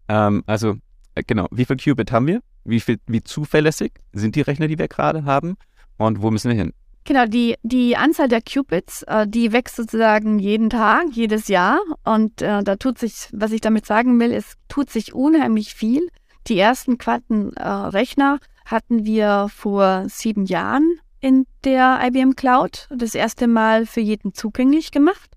Ähm, 0.09 0.45
also 0.47 0.77
äh, 1.15 1.23
genau, 1.27 1.49
wie 1.51 1.65
viel 1.65 1.77
Qubit 1.77 2.13
haben 2.13 2.27
wir? 2.27 2.41
Wie, 2.65 2.81
viel, 2.81 2.99
wie 3.07 3.23
zuverlässig 3.23 3.93
sind 4.13 4.37
die 4.37 4.43
Rechner, 4.43 4.69
die 4.69 4.79
wir 4.79 4.89
gerade 4.89 5.25
haben? 5.25 5.57
Und 5.97 6.23
wo 6.23 6.31
müssen 6.31 6.51
wir 6.51 6.57
hin? 6.57 6.73
Genau, 7.07 7.25
die, 7.25 7.55
die 7.63 7.97
Anzahl 7.97 8.27
der 8.27 8.43
Qubits, 8.43 9.05
äh, 9.05 9.29
die 9.29 9.53
wächst 9.53 9.77
sozusagen 9.77 10.41
jeden 10.41 10.71
Tag, 10.71 11.05
jedes 11.13 11.47
Jahr. 11.47 11.79
Und 12.05 12.43
äh, 12.43 12.65
da 12.65 12.75
tut 12.75 12.99
sich, 12.99 13.29
was 13.33 13.53
ich 13.53 13.61
damit 13.61 13.87
sagen 13.87 14.19
will, 14.19 14.33
es 14.33 14.55
tut 14.69 14.91
sich 14.91 15.15
unheimlich 15.15 15.75
viel. 15.77 16.09
Die 16.49 16.59
ersten 16.59 16.99
Quantenrechner 16.99 18.39
äh, 18.43 18.69
hatten 18.69 19.05
wir 19.05 19.47
vor 19.55 20.09
sieben 20.09 20.47
Jahren 20.47 20.99
in 21.21 21.47
der 21.65 22.01
IBM 22.03 22.35
Cloud, 22.35 22.89
das 22.91 23.15
erste 23.15 23.47
Mal 23.47 23.87
für 23.87 24.01
jeden 24.01 24.35
zugänglich 24.35 24.91
gemacht. 24.91 25.31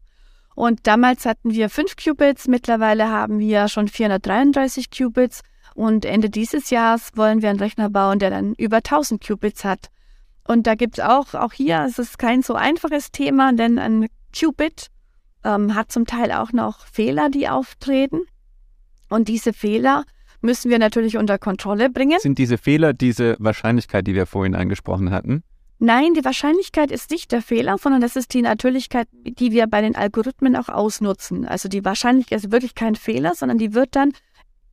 Und 0.56 0.88
damals 0.88 1.28
hatten 1.28 1.52
wir 1.52 1.70
5 1.70 1.96
Qubits, 1.98 2.48
mittlerweile 2.48 3.10
haben 3.10 3.38
wir 3.38 3.68
schon 3.68 3.88
433 3.88 4.90
Qubits 4.90 5.42
und 5.76 6.04
Ende 6.04 6.32
dieses 6.32 6.72
Jahres 6.72 7.12
wollen 7.14 7.44
wir 7.44 7.52
einen 7.52 7.60
Rechner 7.60 7.92
bauen, 7.92 8.18
der 8.18 8.32
dann 8.32 8.56
über 8.56 8.78
1000 8.78 9.24
Qubits 9.26 9.64
hat. 9.64 9.90
Und 10.50 10.66
da 10.66 10.74
gibt 10.74 10.98
es 10.98 11.06
auch, 11.06 11.36
auch 11.36 11.54
hier, 11.54 11.86
es 11.88 12.00
ist 12.00 12.18
kein 12.18 12.42
so 12.42 12.56
einfaches 12.56 13.12
Thema, 13.12 13.54
denn 13.54 13.78
ein 13.78 14.08
Qubit 14.38 14.88
ähm, 15.44 15.76
hat 15.76 15.92
zum 15.92 16.08
Teil 16.08 16.32
auch 16.32 16.52
noch 16.52 16.88
Fehler, 16.88 17.30
die 17.30 17.48
auftreten. 17.48 18.22
Und 19.10 19.28
diese 19.28 19.54
Fehler 19.54 20.06
müssen 20.42 20.72
wir 20.72 20.80
natürlich 20.80 21.18
unter 21.18 21.38
Kontrolle 21.38 21.90
bringen. 21.92 22.20
Sind 22.20 22.40
diese 22.40 22.58
Fehler 22.58 22.94
diese 22.94 23.36
Wahrscheinlichkeit, 23.38 24.08
die 24.08 24.16
wir 24.16 24.26
vorhin 24.26 24.56
angesprochen 24.56 25.12
hatten? 25.12 25.44
Nein, 25.78 26.16
die 26.16 26.26
Wahrscheinlichkeit 26.26 26.92
ist 26.92 27.12
nicht 27.12 27.32
der 27.32 27.42
Fehler, 27.42 27.78
sondern 27.78 28.02
das 28.02 28.16
ist 28.16 28.34
die 28.34 28.42
Natürlichkeit, 28.42 29.08
die 29.14 29.52
wir 29.52 29.68
bei 29.68 29.82
den 29.82 29.96
Algorithmen 29.96 30.56
auch 30.56 30.70
ausnutzen. 30.70 31.46
Also 31.46 31.70
die 31.70 31.86
Wahrscheinlichkeit 31.86 32.44
ist 32.44 32.52
wirklich 32.52 32.76
kein 32.76 32.96
Fehler, 32.96 33.36
sondern 33.36 33.60
die 33.60 33.74
wird 33.74 33.96
dann 33.96 34.14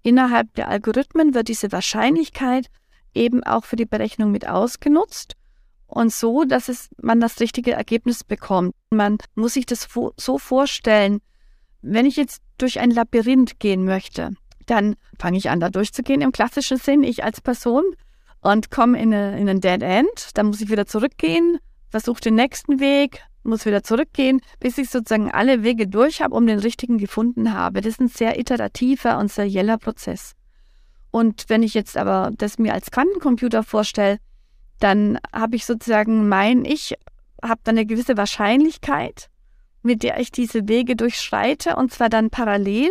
Innerhalb 0.07 0.55
der 0.55 0.69
Algorithmen 0.69 1.35
wird 1.35 1.49
diese 1.49 1.73
Wahrscheinlichkeit 1.73 2.69
eben 3.13 3.43
auch 3.43 3.65
für 3.65 3.75
die 3.75 3.87
Berechnung 3.87 4.31
mit 4.31 4.49
ausgenutzt 4.49 5.36
und 5.87 6.13
so, 6.13 6.45
dass 6.45 6.69
es, 6.69 6.89
man 7.01 7.21
das 7.21 7.41
richtige 7.41 7.73
Ergebnis 7.73 8.25
bekommt. 8.25 8.75
Man 8.91 9.19
muss 9.35 9.55
sich 9.55 9.67
das 9.67 9.89
so 10.17 10.39
vorstellen, 10.39 11.21
wenn 11.83 12.07
ich 12.07 12.17
jetzt 12.17 12.43
durch 12.59 12.81
ein 12.81 12.91
Labyrinth 12.91 13.61
gehen 13.61 13.85
möchte, 13.85 14.33
dann 14.67 14.97
fange 15.19 15.39
ich 15.39 15.51
an, 15.51 15.61
da 15.61 15.71
durchzugehen 15.71 16.23
im 16.23 16.33
klassischen 16.33 16.79
Sinn, 16.79 17.05
ich 17.05 17.23
als 17.23 17.41
Person, 17.41 17.85
und 18.41 18.71
komme 18.71 19.01
in, 19.01 19.13
in 19.13 19.49
ein 19.49 19.61
Dead 19.61 19.83
End. 19.83 20.31
Dann 20.35 20.47
muss 20.47 20.61
ich 20.61 20.71
wieder 20.71 20.87
zurückgehen, 20.87 21.59
versuche 21.89 22.21
den 22.21 22.35
nächsten 22.35 22.81
Weg, 22.81 23.23
muss 23.45 23.65
wieder 23.65 23.83
zurückgehen, 23.83 24.41
bis 24.61 24.79
ich 24.79 24.91
sozusagen 24.91 25.31
alle 25.31 25.63
Wege 25.63 25.87
durch 25.87 26.21
habe, 26.21 26.35
um 26.35 26.47
den 26.47 26.59
richtigen 26.59 26.99
gefunden 26.99 27.53
habe. 27.53 27.81
Das 27.81 27.95
ist 27.95 28.01
ein 28.01 28.09
sehr 28.09 28.39
iterativer 28.39 29.19
und 29.19 29.31
serieller 29.31 29.79
Prozess. 29.79 30.35
Und 31.11 31.45
wenn 31.49 31.63
ich 31.63 31.75
jetzt 31.75 31.97
aber 31.97 32.33
das 32.37 32.59
mir 32.59 32.75
als 32.75 32.91
Quantencomputer 32.91 33.63
vorstelle, 33.63 34.19
dann 34.81 35.19
habe 35.33 35.57
ich 35.57 35.65
sozusagen 35.65 36.29
mein 36.29 36.65
Ich, 36.65 36.95
habe 37.43 37.61
dann 37.65 37.77
eine 37.77 37.87
gewisse 37.87 38.17
Wahrscheinlichkeit, 38.17 39.29
mit 39.83 40.03
der 40.03 40.19
ich 40.21 40.33
diese 40.33 40.69
Wege 40.69 40.97
durchschreite 40.97 41.77
und 41.77 41.93
zwar 41.93 42.09
dann 42.09 42.31
parallel 42.31 42.91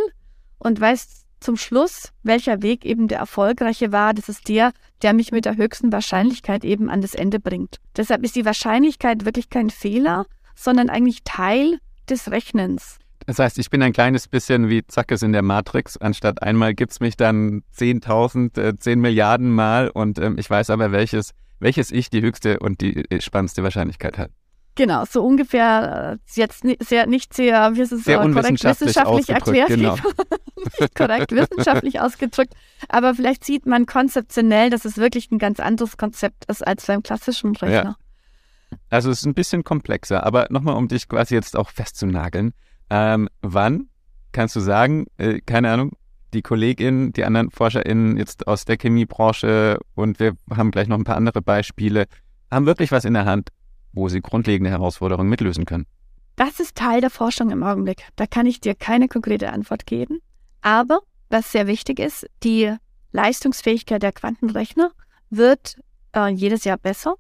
und 0.60 0.80
weiß 0.80 1.26
zum 1.40 1.58
Schluss, 1.58 2.12
welcher 2.24 2.62
Weg 2.62 2.86
eben 2.86 3.08
der 3.08 3.20
erfolgreiche 3.20 3.92
war. 3.92 4.14
Das 4.14 4.30
ist 4.30 4.48
der, 4.48 4.72
der 5.02 5.14
mich 5.14 5.32
mit 5.32 5.46
der 5.46 5.58
höchsten 5.58 5.92
Wahrscheinlichkeit 5.92 6.66
eben 6.66 6.90
an 6.90 7.02
das 7.02 7.14
Ende 7.14 7.40
bringt. 7.40 7.78
Deshalb 7.96 8.24
ist 8.24 8.36
die 8.36 8.46
Wahrscheinlichkeit 8.46 9.26
wirklich 9.26 9.50
kein 9.50 9.70
Fehler, 9.70 10.26
sondern 10.56 10.90
eigentlich 10.90 11.24
Teil 11.24 11.80
des 12.10 12.32
Rechnens. 12.32 12.98
Das 13.28 13.40
heißt, 13.40 13.58
ich 13.58 13.70
bin 13.70 13.82
ein 13.82 13.94
kleines 13.94 14.28
bisschen 14.28 14.70
wie 14.70 14.86
Zackes 14.86 15.24
in 15.24 15.34
der 15.34 15.42
Matrix. 15.42 15.98
Anstatt 15.98 16.44
einmal 16.44 16.76
gibt 16.76 16.92
es 16.92 17.00
mich 17.00 17.18
dann 17.18 17.64
10.000, 17.76 18.60
äh, 18.60 18.78
10 18.78 19.00
Milliarden 19.00 19.50
Mal 19.50 19.90
und 19.90 20.20
ähm, 20.20 20.38
ich 20.38 20.50
weiß 20.50 20.70
aber, 20.70 20.92
welches, 20.92 21.32
welches 21.66 21.92
Ich 21.92 22.12
die 22.12 22.22
höchste 22.22 22.60
und 22.60 22.80
die 22.80 23.10
äh, 23.10 23.20
spannendste 23.20 23.64
Wahrscheinlichkeit 23.64 24.20
hat. 24.20 24.30
Genau, 24.76 25.04
so 25.06 25.26
ungefähr 25.26 26.20
äh, 26.20 26.40
jetzt 26.40 26.64
sehr, 26.80 27.08
nicht 27.08 27.34
sehr, 27.34 27.76
wie 27.76 27.82
ist 27.82 27.92
es 27.92 28.04
sehr 28.04 28.20
korrekt, 28.20 28.64
wissenschaftlich 28.64 29.30
erklärt. 29.30 29.70
Genau. 29.70 29.96
korrekt, 30.96 31.32
wissenschaftlich 31.32 32.00
ausgedrückt. 32.02 32.54
Aber 32.88 33.16
vielleicht 33.16 33.44
sieht 33.46 33.66
man 33.66 33.88
konzeptionell, 33.88 34.70
dass 34.70 34.86
es 34.86 34.98
wirklich 34.98 35.32
ein 35.32 35.40
ganz 35.40 35.60
anderes 35.60 35.98
Konzept 35.98 36.46
ist 36.46 36.66
als 36.66 36.86
beim 36.86 37.02
klassischen 37.02 37.56
Rechner. 37.56 37.98
Ja. 38.72 38.78
Also 38.90 39.10
es 39.10 39.22
ist 39.22 39.26
ein 39.26 39.34
bisschen 39.34 39.64
komplexer, 39.64 40.24
aber 40.24 40.48
nochmal, 40.50 40.76
um 40.76 40.88
dich 40.88 41.08
quasi 41.08 41.34
jetzt 41.34 41.56
auch 41.56 41.72
festzunageln. 41.72 42.54
Ähm, 42.92 43.28
wann 43.42 43.90
kannst 44.34 44.56
du 44.56 44.60
sagen, 44.60 45.08
äh, 45.18 45.40
keine 45.40 45.72
Ahnung, 45.72 45.94
die 46.36 46.42
KollegInnen, 46.42 47.14
die 47.14 47.24
anderen 47.24 47.50
ForscherInnen 47.50 48.18
jetzt 48.18 48.48
aus 48.48 48.66
der 48.66 48.78
Chemiebranche 48.78 49.80
und 49.96 50.20
wir 50.20 50.36
haben 50.56 50.72
gleich 50.72 50.88
noch 50.88 50.98
ein 50.98 51.04
paar 51.04 51.16
andere 51.16 51.42
Beispiele, 51.42 52.06
haben 52.52 52.66
wirklich 52.66 52.92
was 52.92 53.06
in 53.06 53.14
der 53.14 53.26
Hand, 53.26 53.50
wo 53.94 54.10
sie 54.10 54.22
grundlegende 54.22 54.70
Herausforderungen 54.70 55.30
mitlösen 55.30 55.66
können? 55.66 55.88
Das 56.36 56.60
ist 56.60 56.76
Teil 56.76 57.02
der 57.02 57.10
Forschung 57.10 57.50
im 57.50 57.64
Augenblick. 57.64 58.04
Da 58.18 58.28
kann 58.28 58.46
ich 58.46 58.60
dir 58.60 58.76
keine 58.76 59.08
konkrete 59.08 59.52
Antwort 59.52 59.86
geben. 59.86 60.20
Aber 60.62 61.00
was 61.30 61.52
sehr 61.52 61.66
wichtig 61.66 62.00
ist, 62.00 62.28
die 62.44 62.76
Leistungsfähigkeit 63.12 64.04
der 64.04 64.12
Quantenrechner 64.12 64.92
wird 65.30 65.78
äh, 66.16 66.30
jedes 66.30 66.66
Jahr 66.66 66.78
besser. 66.78 67.16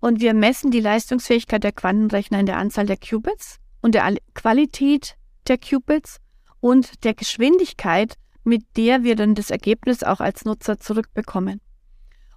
Und 0.00 0.20
wir 0.20 0.34
messen 0.34 0.70
die 0.70 0.80
Leistungsfähigkeit 0.80 1.62
der 1.62 1.72
Quantenrechner 1.72 2.40
in 2.40 2.46
der 2.46 2.58
Anzahl 2.58 2.86
der 2.86 2.96
Qubits 2.96 3.58
und 3.80 3.94
der 3.94 4.16
Qualität 4.34 5.16
der 5.46 5.58
Qubits 5.58 6.18
und 6.60 7.04
der 7.04 7.14
Geschwindigkeit, 7.14 8.14
mit 8.46 8.64
der 8.76 9.02
wir 9.02 9.16
dann 9.16 9.34
das 9.34 9.50
Ergebnis 9.50 10.02
auch 10.02 10.20
als 10.20 10.44
Nutzer 10.44 10.78
zurückbekommen. 10.78 11.60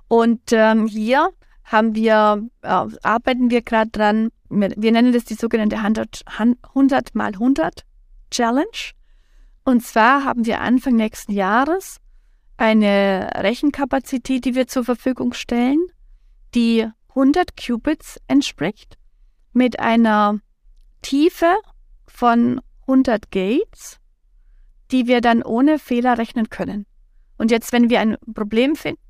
Und 0.08 0.42
ähm, 0.52 0.88
hier 0.88 1.30
haben 1.64 1.94
wir, 1.94 2.48
äh, 2.64 2.68
arbeiten 2.68 3.52
wir 3.52 3.62
gerade 3.62 3.92
dran, 3.92 4.30
wir 4.50 4.92
nennen 4.92 5.14
das 5.14 5.26
die 5.26 5.36
sogenannte 5.36 5.78
100, 5.78 6.24
100 6.74 7.14
mal 7.14 7.34
100 7.34 7.86
Challenge. 8.32 8.94
Und 9.64 9.86
zwar 9.86 10.24
haben 10.24 10.48
wir 10.48 10.62
Anfang 10.62 10.96
nächsten 10.96 11.32
Jahres 11.32 11.98
eine 12.58 13.30
Rechenkapazität, 13.36 14.46
die 14.46 14.56
wir 14.56 14.68
zur 14.68 14.84
Verfügung 14.84 15.34
stellen, 15.34 15.80
die 16.56 16.88
100 17.10 17.56
Qubits 17.56 18.20
entspricht, 18.28 18.98
mit 19.54 19.80
einer 19.80 20.40
Tiefe 21.04 21.56
von 22.08 22.62
100 22.82 23.30
Gates, 23.30 23.99
die 24.92 25.08
wir 25.08 25.22
dann 25.22 25.44
ohne 25.44 25.80
Fehler 25.80 26.18
rechnen 26.18 26.50
können. 26.50 26.86
Und 27.38 27.52
jetzt, 27.52 27.72
wenn 27.72 27.90
wir 27.90 28.00
ein 28.02 28.18
Problem 28.34 28.76
finden, 28.76 29.02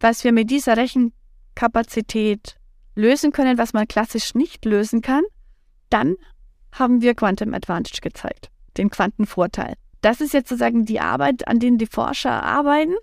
was 0.00 0.24
wir 0.24 0.32
mit 0.32 0.50
dieser 0.50 0.76
Rechenkapazität 0.76 2.56
lösen 2.94 3.32
können, 3.32 3.58
was 3.58 3.72
man 3.72 3.88
klassisch 3.88 4.34
nicht 4.34 4.64
lösen 4.64 5.02
kann, 5.02 5.22
dann 5.90 6.16
haben 6.72 7.00
wir 7.00 7.14
Quantum 7.14 7.54
Advantage 7.54 8.00
gezeigt, 8.00 8.50
den 8.76 8.90
Quantenvorteil. 8.90 9.74
Das 10.00 10.20
ist 10.20 10.32
jetzt 10.32 10.48
sozusagen 10.48 10.84
die 10.84 11.00
Arbeit, 11.00 11.48
an 11.48 11.58
denen 11.58 11.78
die 11.78 11.86
Forscher 11.86 12.42
arbeiten, 12.42 12.94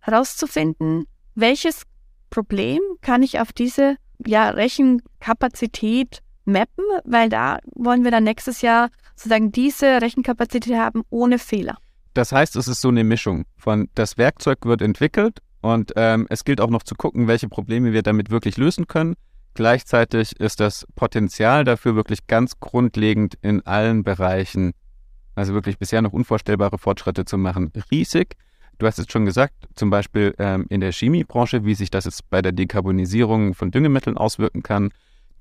herauszufinden, 0.00 1.06
welches 1.34 1.82
Problem 2.30 2.80
kann 3.00 3.22
ich 3.22 3.40
auf 3.40 3.52
diese 3.52 3.96
ja, 4.26 4.50
Rechenkapazität 4.50 6.20
mappen, 6.44 6.84
weil 7.04 7.28
da 7.28 7.58
wollen 7.74 8.04
wir 8.04 8.10
dann 8.10 8.24
nächstes 8.24 8.62
Jahr 8.62 8.90
sozusagen 9.18 9.50
diese 9.50 10.00
Rechenkapazität 10.00 10.76
haben 10.76 11.02
ohne 11.10 11.38
Fehler. 11.38 11.76
Das 12.14 12.32
heißt, 12.32 12.56
es 12.56 12.68
ist 12.68 12.80
so 12.80 12.88
eine 12.88 13.04
Mischung 13.04 13.44
von 13.56 13.88
das 13.94 14.16
Werkzeug 14.16 14.64
wird 14.64 14.80
entwickelt 14.80 15.40
und 15.60 15.92
ähm, 15.96 16.26
es 16.30 16.44
gilt 16.44 16.60
auch 16.60 16.70
noch 16.70 16.84
zu 16.84 16.94
gucken, 16.94 17.26
welche 17.26 17.48
Probleme 17.48 17.92
wir 17.92 18.02
damit 18.02 18.30
wirklich 18.30 18.56
lösen 18.56 18.86
können. 18.86 19.14
gleichzeitig 19.54 20.38
ist 20.38 20.60
das 20.60 20.86
Potenzial 20.94 21.64
dafür 21.64 21.96
wirklich 21.96 22.28
ganz 22.28 22.60
grundlegend 22.60 23.34
in 23.42 23.66
allen 23.66 24.04
Bereichen, 24.04 24.72
also 25.34 25.52
wirklich 25.52 25.78
bisher 25.78 26.00
noch 26.00 26.12
unvorstellbare 26.12 26.78
Fortschritte 26.78 27.24
zu 27.24 27.38
machen, 27.38 27.72
riesig. 27.90 28.36
Du 28.78 28.86
hast 28.86 29.00
es 29.00 29.06
schon 29.10 29.24
gesagt, 29.24 29.54
zum 29.74 29.90
Beispiel 29.90 30.32
ähm, 30.38 30.66
in 30.68 30.80
der 30.80 30.92
Chemiebranche, 30.92 31.64
wie 31.64 31.74
sich 31.74 31.90
das 31.90 32.04
jetzt 32.04 32.30
bei 32.30 32.40
der 32.40 32.52
Dekarbonisierung 32.52 33.54
von 33.54 33.72
Düngemitteln 33.72 34.16
auswirken 34.16 34.62
kann. 34.62 34.92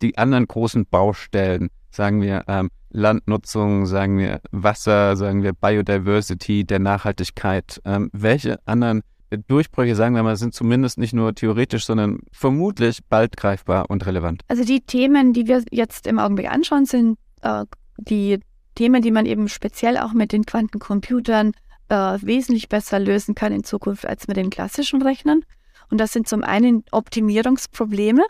Die 0.02 0.18
anderen 0.18 0.48
großen 0.48 0.88
Baustellen, 0.88 1.70
sagen 1.98 2.22
wir 2.22 2.44
ähm, 2.48 2.70
Landnutzung, 2.90 3.86
sagen 3.86 4.18
wir 4.18 4.40
Wasser, 4.52 5.18
sagen 5.18 5.44
wir 5.44 5.54
Biodiversity, 5.54 6.64
der 6.64 6.80
Nachhaltigkeit. 6.80 7.82
Ähm, 7.84 8.10
welche 8.14 8.60
anderen 8.66 9.02
Durchbrüche, 9.48 9.96
sagen 9.96 10.16
wir 10.16 10.24
mal, 10.24 10.38
sind 10.38 10.54
zumindest 10.54 10.98
nicht 10.98 11.14
nur 11.14 11.36
theoretisch, 11.36 11.86
sondern 11.86 12.20
vermutlich 12.32 13.00
bald 13.10 13.36
greifbar 13.36 13.90
und 13.90 14.06
relevant. 14.06 14.42
Also 14.48 14.64
die 14.64 14.80
Themen, 14.80 15.34
die 15.34 15.48
wir 15.48 15.64
jetzt 15.72 16.08
im 16.08 16.18
Augenblick 16.18 16.50
anschauen, 16.50 16.86
sind 16.86 17.18
äh, 17.42 17.66
die 17.98 18.40
Themen, 18.76 19.02
die 19.02 19.12
man 19.12 19.26
eben 19.26 19.50
speziell 19.50 19.98
auch 19.98 20.14
mit 20.14 20.32
den 20.32 20.46
Quantencomputern 20.46 21.52
äh, 21.90 21.96
wesentlich 22.22 22.70
besser 22.70 23.00
lösen 23.00 23.36
kann 23.36 23.52
in 23.52 23.64
Zukunft 23.64 24.06
als 24.06 24.28
mit 24.28 24.38
den 24.38 24.50
klassischen 24.50 25.02
Rechnern. 25.02 25.42
Und 25.90 26.00
das 26.00 26.14
sind 26.14 26.28
zum 26.28 26.44
einen 26.44 26.84
Optimierungsprobleme. 26.92 28.24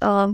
Äh, 0.00 0.28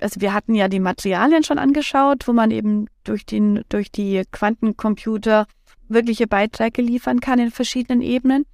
also 0.00 0.20
wir 0.20 0.32
hatten 0.32 0.54
ja 0.54 0.68
die 0.68 0.80
Materialien 0.80 1.44
schon 1.44 1.58
angeschaut, 1.58 2.26
wo 2.26 2.32
man 2.32 2.50
eben 2.50 2.86
durch, 3.04 3.26
den, 3.26 3.62
durch 3.68 3.90
die 3.90 4.22
Quantencomputer 4.30 5.46
wirkliche 5.88 6.26
Beiträge 6.26 6.82
liefern 6.82 7.20
kann 7.20 7.38
in 7.38 7.50
verschiedenen 7.50 8.00
Ebenen 8.00 8.44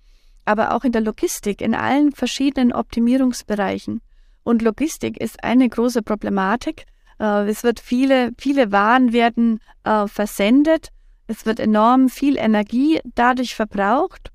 aber 0.47 0.75
auch 0.75 0.85
in 0.85 0.93
der 0.93 1.03
Logistik, 1.03 1.61
in 1.61 1.75
allen 1.75 2.13
verschiedenen 2.13 2.73
Optimierungsbereichen. 2.73 4.01
Und 4.45 4.63
Logistik 4.63 5.21
ist 5.21 5.43
eine 5.45 5.69
große 5.69 6.03
Problematik. 6.03 6.87
Äh, 7.19 7.49
es 7.49 7.65
wird 7.65 7.81
viele, 7.81 8.31
viele 8.39 8.73
Waren 8.73 9.13
werden 9.13 9.61
äh, 9.85 10.07
versendet. 10.07 10.89
Es 11.27 11.45
wird 11.45 11.59
enorm 11.59 12.09
viel 12.09 12.37
Energie 12.37 13.01
dadurch 13.15 13.57
verbraucht. 13.57 14.31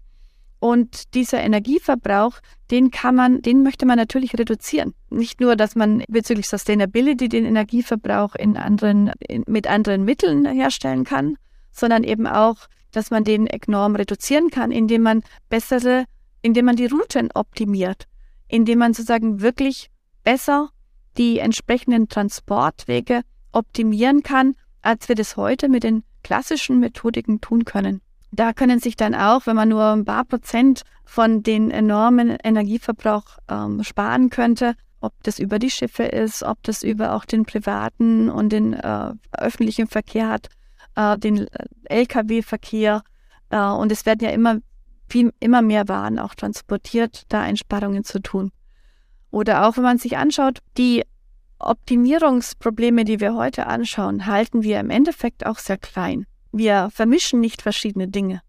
Und 0.59 1.15
dieser 1.15 1.39
Energieverbrauch, 1.39 2.39
den 2.71 2.89
kann 2.89 3.15
man, 3.15 3.41
den 3.41 3.63
möchte 3.63 3.85
man 3.85 3.97
natürlich 3.97 4.33
reduzieren. 4.33 4.93
Nicht 5.09 5.41
nur, 5.41 5.55
dass 5.55 5.75
man 5.75 6.03
bezüglich 6.07 6.47
Sustainability 6.47 7.29
den 7.29 7.45
Energieverbrauch 7.45 8.35
in 8.35 8.57
anderen, 8.57 9.11
in, 9.27 9.43
mit 9.47 9.67
anderen 9.67 10.05
Mitteln 10.05 10.45
herstellen 10.45 11.03
kann, 11.03 11.37
sondern 11.71 12.03
eben 12.03 12.27
auch 12.27 12.67
dass 12.91 13.09
man 13.09 13.23
den 13.23 13.47
enorm 13.47 13.95
reduzieren 13.95 14.49
kann, 14.49 14.71
indem 14.71 15.01
man 15.01 15.23
bessere, 15.49 16.05
indem 16.41 16.65
man 16.65 16.75
die 16.75 16.85
Routen 16.87 17.29
optimiert, 17.33 18.05
indem 18.47 18.79
man 18.79 18.93
sozusagen 18.93 19.41
wirklich 19.41 19.89
besser 20.23 20.69
die 21.17 21.39
entsprechenden 21.39 22.07
Transportwege 22.07 23.21
optimieren 23.51 24.23
kann, 24.23 24.55
als 24.81 25.09
wir 25.09 25.15
das 25.15 25.35
heute 25.37 25.69
mit 25.69 25.83
den 25.83 26.03
klassischen 26.23 26.79
Methodiken 26.79 27.41
tun 27.41 27.65
können. 27.65 28.01
Da 28.31 28.53
können 28.53 28.79
sich 28.79 28.95
dann 28.95 29.13
auch, 29.13 29.45
wenn 29.45 29.57
man 29.57 29.69
nur 29.69 29.91
ein 29.91 30.05
paar 30.05 30.23
Prozent 30.23 30.83
von 31.11 31.43
den 31.43 31.71
enormen 31.71 32.37
Energieverbrauch 32.41 33.37
ähm, 33.49 33.83
sparen 33.83 34.29
könnte, 34.29 34.75
ob 35.01 35.11
das 35.23 35.39
über 35.39 35.59
die 35.59 35.69
Schiffe 35.69 36.03
ist, 36.03 36.41
ob 36.41 36.63
das 36.63 36.83
über 36.83 37.13
auch 37.13 37.25
den 37.25 37.43
privaten 37.43 38.29
und 38.29 38.53
den 38.53 38.71
äh, 38.71 39.11
öffentlichen 39.37 39.87
Verkehr 39.87 40.29
hat, 40.29 40.47
äh, 40.95 41.17
den 41.17 41.47
Lkw-Verkehr 41.83 43.03
äh, 43.49 43.57
und 43.59 43.91
es 43.91 44.05
werden 44.05 44.23
ja 44.23 44.29
immer 44.29 44.59
viel, 45.09 45.33
immer 45.41 45.61
mehr 45.61 45.89
Waren 45.89 46.17
auch 46.17 46.33
transportiert, 46.33 47.23
da 47.27 47.41
Einsparungen 47.41 48.05
zu 48.05 48.21
tun. 48.21 48.53
Oder 49.31 49.67
auch 49.67 49.75
wenn 49.75 49.83
man 49.83 49.97
sich 49.97 50.15
anschaut, 50.15 50.59
die 50.77 51.03
Optimierungsprobleme, 51.59 53.03
die 53.03 53.19
wir 53.19 53.35
heute 53.35 53.67
anschauen, 53.67 54.27
halten 54.27 54.63
wir 54.63 54.79
im 54.79 54.89
Endeffekt 54.89 55.45
auch 55.45 55.57
sehr 55.57 55.77
klein. 55.77 56.25
Wir 56.53 56.89
vermischen 56.89 57.41
nicht 57.41 57.61
verschiedene 57.61 58.07
Dinge. 58.07 58.41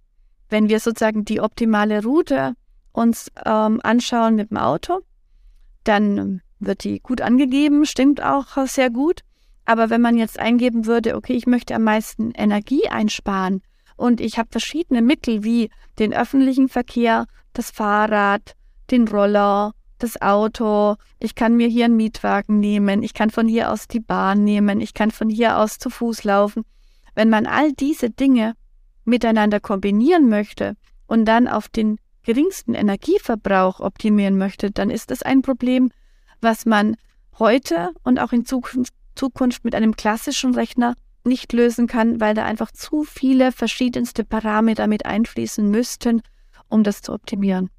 Wenn 0.53 0.69
wir 0.69 0.81
sozusagen 0.81 1.25
die 1.25 1.41
optimale 1.41 2.03
Route 2.03 2.53
uns 2.93 3.33
ähm, 3.43 3.81
anschauen 3.83 4.35
mit 4.35 4.51
dem 4.51 4.59
Auto, 4.59 5.01
dann 5.83 6.43
wird 6.61 6.85
die 6.85 7.01
gut 7.01 7.23
angegeben, 7.23 7.87
stimmt 7.87 8.23
auch 8.23 8.59
sehr 8.67 8.91
gut. 8.91 9.23
Aber 9.65 9.89
wenn 9.89 10.03
man 10.03 10.19
jetzt 10.19 10.39
eingeben 10.39 10.85
würde, 10.85 11.17
okay, 11.17 11.33
ich 11.33 11.47
möchte 11.47 11.75
am 11.75 11.85
meisten 11.85 12.33
Energie 12.33 12.87
einsparen 12.87 13.63
und 13.97 14.21
ich 14.21 14.37
habe 14.37 14.51
verschiedene 14.51 15.01
Mittel 15.01 15.43
wie 15.43 15.71
den 15.99 16.13
öffentlichen 16.13 16.69
Verkehr, 16.69 17.25
das 17.55 17.71
Fahrrad, 17.71 18.55
den 18.91 19.09
Roller, 19.09 19.73
das 19.97 20.21
Auto, 20.21 20.97
ich 21.19 21.35
kann 21.35 21.57
mir 21.57 21.69
hier 21.69 21.87
einen 21.87 21.97
Mietwagen 21.97 22.61
nehmen, 22.61 23.03
ich 23.03 23.15
kann 23.15 23.31
von 23.31 23.49
hier 23.49 23.73
aus 23.73 23.89
die 23.89 24.01
Bahn 24.01 24.45
nehmen, 24.45 24.83
ich 24.83 24.93
kann 24.93 25.13
von 25.13 25.31
hier 25.31 25.57
aus 25.57 25.79
zu 25.79 25.89
Fuß 25.89 26.25
laufen. 26.25 26.65
Wenn 27.15 27.31
man 27.31 27.47
all 27.47 27.73
diese 27.73 28.11
Dinge 28.11 28.53
miteinander 29.05 29.61
kombinieren 29.61 30.29
möchte 30.29 30.77
und 31.07 31.25
dann 31.25 31.49
auf 31.49 31.69
den 31.69 31.99
geringsten 32.23 32.75
Energieverbrauch 32.75 33.81
optimieren 33.81 34.39
möchte, 34.39 34.71
dann 34.71 34.91
ist 34.91 35.11
das 35.11 35.23
ein 35.23 35.43
Problem, 35.43 35.91
was 36.41 36.67
man 36.67 36.97
heute 37.39 37.91
und 38.05 38.19
auch 38.19 38.33
in 38.33 38.45
Zukunft 38.45 39.65
mit 39.65 39.75
einem 39.75 39.97
klassischen 39.97 40.55
Rechner 40.55 40.95
nicht 41.25 41.53
lösen 41.53 41.87
kann, 41.87 42.21
weil 42.21 42.35
da 42.35 42.45
einfach 42.45 42.71
zu 42.73 43.05
viele 43.05 43.53
verschiedenste 43.53 44.25
Parameter 44.25 44.87
mit 44.87 45.07
einfließen 45.07 45.69
müssten, 45.71 46.23
um 46.69 46.83
das 46.83 47.01
zu 47.01 47.13
optimieren. 47.13 47.71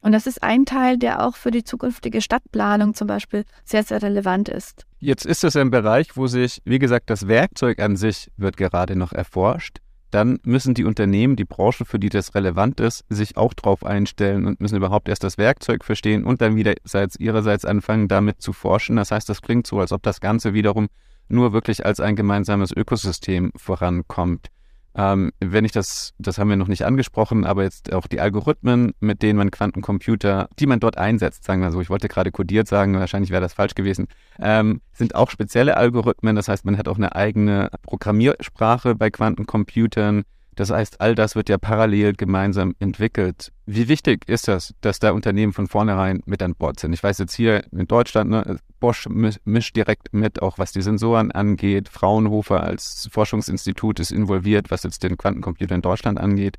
Und 0.00 0.12
das 0.12 0.26
ist 0.26 0.42
ein 0.42 0.66
Teil, 0.66 0.98
der 0.98 1.24
auch 1.24 1.36
für 1.36 1.52
die 1.52 1.62
zukünftige 1.62 2.20
Stadtplanung 2.20 2.92
zum 2.94 3.06
Beispiel 3.06 3.44
sehr, 3.64 3.84
sehr 3.84 4.02
relevant 4.02 4.48
ist. 4.48 4.84
Jetzt 4.98 5.24
ist 5.24 5.44
es 5.44 5.54
ein 5.54 5.70
Bereich, 5.70 6.16
wo 6.16 6.26
sich, 6.26 6.60
wie 6.64 6.80
gesagt, 6.80 7.08
das 7.08 7.28
Werkzeug 7.28 7.78
an 7.78 7.94
sich 7.96 8.30
wird 8.36 8.56
gerade 8.56 8.96
noch 8.96 9.12
erforscht 9.12 9.78
dann 10.12 10.38
müssen 10.44 10.74
die 10.74 10.84
Unternehmen, 10.84 11.36
die 11.36 11.46
Branche, 11.46 11.84
für 11.84 11.98
die 11.98 12.10
das 12.10 12.34
relevant 12.34 12.80
ist, 12.80 13.04
sich 13.08 13.36
auch 13.36 13.54
darauf 13.54 13.84
einstellen 13.84 14.46
und 14.46 14.60
müssen 14.60 14.76
überhaupt 14.76 15.08
erst 15.08 15.24
das 15.24 15.38
Werkzeug 15.38 15.84
verstehen 15.84 16.24
und 16.24 16.40
dann 16.40 16.54
wieder 16.54 16.74
ihrerseits 17.18 17.64
anfangen, 17.64 18.08
damit 18.08 18.40
zu 18.42 18.52
forschen. 18.52 18.96
Das 18.96 19.10
heißt, 19.10 19.28
das 19.28 19.40
klingt 19.40 19.66
so, 19.66 19.80
als 19.80 19.90
ob 19.90 20.02
das 20.02 20.20
Ganze 20.20 20.52
wiederum 20.52 20.88
nur 21.28 21.52
wirklich 21.54 21.86
als 21.86 21.98
ein 21.98 22.14
gemeinsames 22.14 22.72
Ökosystem 22.76 23.52
vorankommt. 23.56 24.51
Ähm, 24.94 25.32
wenn 25.40 25.64
ich 25.64 25.72
das, 25.72 26.12
das 26.18 26.38
haben 26.38 26.50
wir 26.50 26.56
noch 26.56 26.68
nicht 26.68 26.84
angesprochen, 26.84 27.44
aber 27.44 27.62
jetzt 27.62 27.92
auch 27.92 28.06
die 28.06 28.20
Algorithmen, 28.20 28.92
mit 29.00 29.22
denen 29.22 29.38
man 29.38 29.50
Quantencomputer, 29.50 30.48
die 30.58 30.66
man 30.66 30.80
dort 30.80 30.98
einsetzt, 30.98 31.44
sagen 31.44 31.62
wir 31.62 31.70
so, 31.72 31.80
ich 31.80 31.88
wollte 31.90 32.08
gerade 32.08 32.30
kodiert 32.30 32.68
sagen, 32.68 32.98
wahrscheinlich 32.98 33.30
wäre 33.30 33.40
das 33.40 33.54
falsch 33.54 33.74
gewesen, 33.74 34.08
ähm, 34.38 34.80
sind 34.92 35.14
auch 35.14 35.30
spezielle 35.30 35.76
Algorithmen. 35.76 36.36
Das 36.36 36.48
heißt, 36.48 36.64
man 36.64 36.76
hat 36.76 36.88
auch 36.88 36.96
eine 36.96 37.14
eigene 37.14 37.70
Programmiersprache 37.82 38.94
bei 38.94 39.10
Quantencomputern. 39.10 40.24
Das 40.54 40.70
heißt, 40.70 41.00
all 41.00 41.14
das 41.14 41.34
wird 41.34 41.48
ja 41.48 41.56
parallel 41.56 42.12
gemeinsam 42.12 42.74
entwickelt. 42.78 43.52
Wie 43.64 43.88
wichtig 43.88 44.28
ist 44.28 44.48
das, 44.48 44.74
dass 44.82 44.98
da 44.98 45.12
Unternehmen 45.12 45.54
von 45.54 45.66
vornherein 45.66 46.22
mit 46.26 46.42
an 46.42 46.54
Bord 46.54 46.78
sind? 46.78 46.92
Ich 46.92 47.02
weiß 47.02 47.16
jetzt 47.18 47.34
hier 47.34 47.64
in 47.72 47.86
Deutschland, 47.86 48.30
ne, 48.30 48.58
Bosch 48.82 49.08
mischt 49.08 49.76
direkt 49.76 50.12
mit, 50.12 50.42
auch 50.42 50.58
was 50.58 50.72
die 50.72 50.82
Sensoren 50.82 51.30
angeht. 51.32 51.88
Fraunhofer 51.88 52.62
als 52.62 53.08
Forschungsinstitut 53.10 54.00
ist 54.00 54.12
involviert, 54.12 54.70
was 54.70 54.82
jetzt 54.82 55.02
den 55.02 55.16
Quantencomputer 55.16 55.74
in 55.74 55.82
Deutschland 55.82 56.20
angeht. 56.20 56.58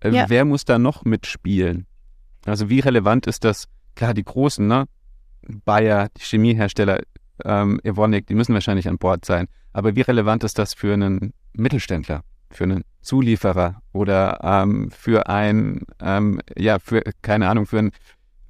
Äh, 0.00 0.10
ja. 0.10 0.26
Wer 0.28 0.44
muss 0.44 0.64
da 0.64 0.78
noch 0.78 1.04
mitspielen? 1.04 1.86
Also 2.46 2.68
wie 2.68 2.80
relevant 2.80 3.26
ist 3.26 3.44
das? 3.44 3.66
Klar, 3.96 4.14
die 4.14 4.24
Großen, 4.24 4.66
ne? 4.66 4.86
Bayer, 5.64 6.08
die 6.16 6.22
Chemiehersteller, 6.22 7.00
ähm, 7.44 7.80
Evonik, 7.82 8.26
die 8.26 8.34
müssen 8.34 8.54
wahrscheinlich 8.54 8.88
an 8.88 8.98
Bord 8.98 9.24
sein. 9.24 9.48
Aber 9.72 9.96
wie 9.96 10.02
relevant 10.02 10.44
ist 10.44 10.58
das 10.58 10.74
für 10.74 10.92
einen 10.92 11.32
Mittelständler? 11.54 12.22
für 12.50 12.64
einen 12.64 12.84
Zulieferer 13.02 13.82
oder 13.92 14.40
ähm, 14.42 14.90
für 14.90 15.28
ein, 15.28 15.82
ähm, 16.00 16.40
ja, 16.56 16.78
für, 16.78 17.02
keine 17.22 17.48
Ahnung, 17.48 17.66
für 17.66 17.78
ein 17.78 17.92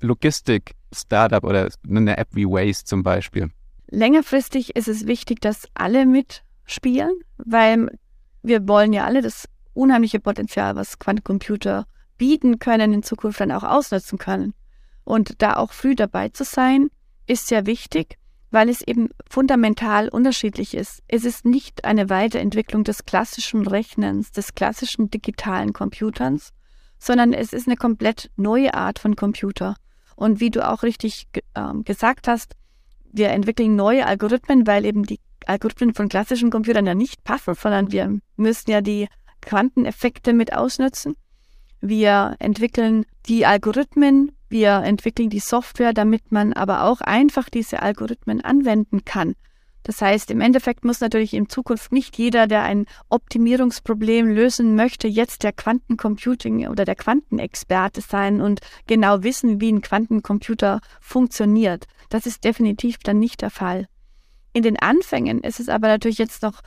Logistik-Startup 0.00 1.42
oder 1.44 1.68
eine 1.88 2.16
App 2.16 2.28
wie 2.32 2.46
Waze 2.46 2.84
zum 2.84 3.02
Beispiel? 3.02 3.50
Längerfristig 3.90 4.76
ist 4.76 4.88
es 4.88 5.06
wichtig, 5.06 5.40
dass 5.40 5.66
alle 5.74 6.06
mitspielen, 6.06 7.12
weil 7.38 7.98
wir 8.42 8.68
wollen 8.68 8.92
ja 8.92 9.04
alle 9.04 9.22
das 9.22 9.48
unheimliche 9.74 10.20
Potenzial, 10.20 10.76
was 10.76 10.98
Quantencomputer 10.98 11.86
bieten 12.16 12.58
können, 12.58 12.92
in 12.92 13.02
Zukunft 13.02 13.40
dann 13.40 13.52
auch 13.52 13.64
ausnutzen 13.64 14.18
können. 14.18 14.54
Und 15.04 15.40
da 15.40 15.56
auch 15.56 15.72
früh 15.72 15.94
dabei 15.94 16.28
zu 16.28 16.44
sein, 16.44 16.88
ist 17.26 17.46
sehr 17.46 17.66
wichtig 17.66 18.18
weil 18.50 18.68
es 18.68 18.82
eben 18.82 19.10
fundamental 19.28 20.08
unterschiedlich 20.08 20.74
ist. 20.74 21.02
Es 21.08 21.24
ist 21.24 21.44
nicht 21.44 21.84
eine 21.84 22.08
Weiterentwicklung 22.08 22.84
des 22.84 23.04
klassischen 23.04 23.66
Rechnens, 23.66 24.32
des 24.32 24.54
klassischen 24.54 25.10
digitalen 25.10 25.72
Computers, 25.72 26.50
sondern 26.98 27.32
es 27.32 27.52
ist 27.52 27.66
eine 27.66 27.76
komplett 27.76 28.30
neue 28.36 28.74
Art 28.74 28.98
von 28.98 29.16
Computer. 29.16 29.76
Und 30.18 30.40
wie 30.40 30.50
du 30.50 30.68
auch 30.68 30.82
richtig 30.82 31.28
äh, 31.54 31.74
gesagt 31.84 32.26
hast, 32.26 32.56
wir 33.12 33.28
entwickeln 33.28 33.76
neue 33.76 34.04
Algorithmen, 34.04 34.66
weil 34.66 34.84
eben 34.84 35.04
die 35.04 35.20
Algorithmen 35.46 35.94
von 35.94 36.08
klassischen 36.08 36.50
Computern 36.50 36.86
ja 36.86 36.94
nicht 36.96 37.22
passen, 37.22 37.54
sondern 37.54 37.92
wir 37.92 38.18
müssen 38.36 38.68
ja 38.68 38.80
die 38.80 39.06
Quanteneffekte 39.42 40.32
mit 40.32 40.52
ausnutzen. 40.52 41.14
Wir 41.80 42.34
entwickeln 42.40 43.06
die 43.26 43.46
Algorithmen, 43.46 44.32
wir 44.48 44.82
entwickeln 44.82 45.30
die 45.30 45.38
Software, 45.38 45.92
damit 45.92 46.32
man 46.32 46.52
aber 46.52 46.82
auch 46.82 47.00
einfach 47.00 47.48
diese 47.48 47.80
Algorithmen 47.80 48.40
anwenden 48.40 49.04
kann. 49.04 49.36
Das 49.82 50.02
heißt, 50.02 50.30
im 50.30 50.40
Endeffekt 50.40 50.84
muss 50.84 51.00
natürlich 51.00 51.32
in 51.34 51.48
Zukunft 51.48 51.92
nicht 51.92 52.18
jeder, 52.18 52.46
der 52.46 52.62
ein 52.62 52.86
Optimierungsproblem 53.08 54.28
lösen 54.28 54.74
möchte, 54.74 55.08
jetzt 55.08 55.42
der 55.44 55.52
Quantencomputing 55.52 56.68
oder 56.68 56.84
der 56.84 56.96
Quantenexperte 56.96 58.00
sein 58.00 58.40
und 58.40 58.60
genau 58.86 59.22
wissen, 59.22 59.60
wie 59.60 59.72
ein 59.72 59.80
Quantencomputer 59.80 60.80
funktioniert. 61.00 61.86
Das 62.10 62.26
ist 62.26 62.44
definitiv 62.44 62.98
dann 62.98 63.18
nicht 63.18 63.40
der 63.40 63.50
Fall. 63.50 63.86
In 64.52 64.62
den 64.62 64.78
Anfängen 64.78 65.40
ist 65.40 65.60
es 65.60 65.68
aber 65.68 65.88
natürlich 65.88 66.18
jetzt 66.18 66.42
noch 66.42 66.60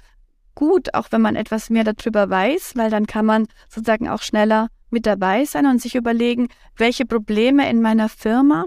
gut, 0.56 0.94
auch 0.94 1.08
wenn 1.12 1.22
man 1.22 1.36
etwas 1.36 1.70
mehr 1.70 1.84
darüber 1.84 2.30
weiß, 2.30 2.74
weil 2.76 2.90
dann 2.90 3.08
kann 3.08 3.26
man 3.26 3.48
sozusagen 3.70 4.10
auch 4.10 4.22
schneller 4.22 4.68
mit 4.90 5.06
dabei 5.06 5.46
sein 5.46 5.66
und 5.66 5.82
sich 5.82 5.96
überlegen, 5.96 6.50
welche 6.78 7.06
Probleme 7.06 7.70
in 7.70 7.82
meiner 7.82 8.10
Firma, 8.10 8.66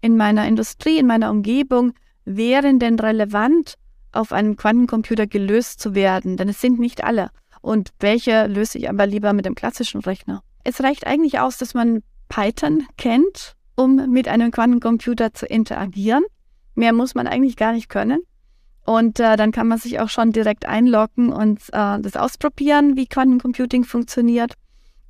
in 0.00 0.16
meiner 0.16 0.46
Industrie, 0.46 0.98
in 0.98 1.06
meiner 1.06 1.30
Umgebung 1.30 1.92
wären 2.36 2.78
denn 2.78 2.98
relevant 2.98 3.74
auf 4.12 4.32
einem 4.32 4.56
Quantencomputer 4.56 5.26
gelöst 5.26 5.80
zu 5.80 5.94
werden, 5.94 6.36
denn 6.36 6.48
es 6.48 6.60
sind 6.60 6.78
nicht 6.78 7.04
alle. 7.04 7.30
Und 7.60 7.90
welche 8.00 8.46
löse 8.46 8.78
ich 8.78 8.88
aber 8.88 9.06
lieber 9.06 9.32
mit 9.32 9.44
dem 9.44 9.54
klassischen 9.54 10.00
Rechner? 10.00 10.42
Es 10.64 10.82
reicht 10.82 11.06
eigentlich 11.06 11.40
aus, 11.40 11.58
dass 11.58 11.74
man 11.74 12.02
Python 12.28 12.86
kennt, 12.96 13.54
um 13.74 14.10
mit 14.10 14.28
einem 14.28 14.50
Quantencomputer 14.50 15.32
zu 15.34 15.46
interagieren. 15.46 16.24
Mehr 16.74 16.92
muss 16.92 17.14
man 17.14 17.26
eigentlich 17.26 17.56
gar 17.56 17.72
nicht 17.72 17.88
können. 17.88 18.20
Und 18.84 19.20
äh, 19.20 19.36
dann 19.36 19.52
kann 19.52 19.68
man 19.68 19.78
sich 19.78 20.00
auch 20.00 20.08
schon 20.08 20.32
direkt 20.32 20.66
einloggen 20.66 21.30
und 21.30 21.60
äh, 21.72 22.00
das 22.00 22.16
ausprobieren, 22.16 22.96
wie 22.96 23.06
Quantencomputing 23.06 23.84
funktioniert. 23.84 24.54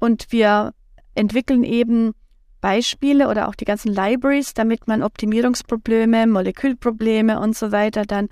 Und 0.01 0.33
wir 0.33 0.73
entwickeln 1.15 1.65
eben 1.65 2.13
Beispiele 2.61 3.29
oder 3.29 3.49
auch 3.49 3.55
die 3.55 3.65
ganzen 3.65 3.93
Libraries, 3.93 4.55
damit 4.55 4.87
man 4.89 5.03
Optimierungsprobleme, 5.03 6.27
Molekülprobleme 6.27 7.41
und 7.41 7.57
so 7.57 7.73
weiter 7.73 8.05
dann 8.05 8.29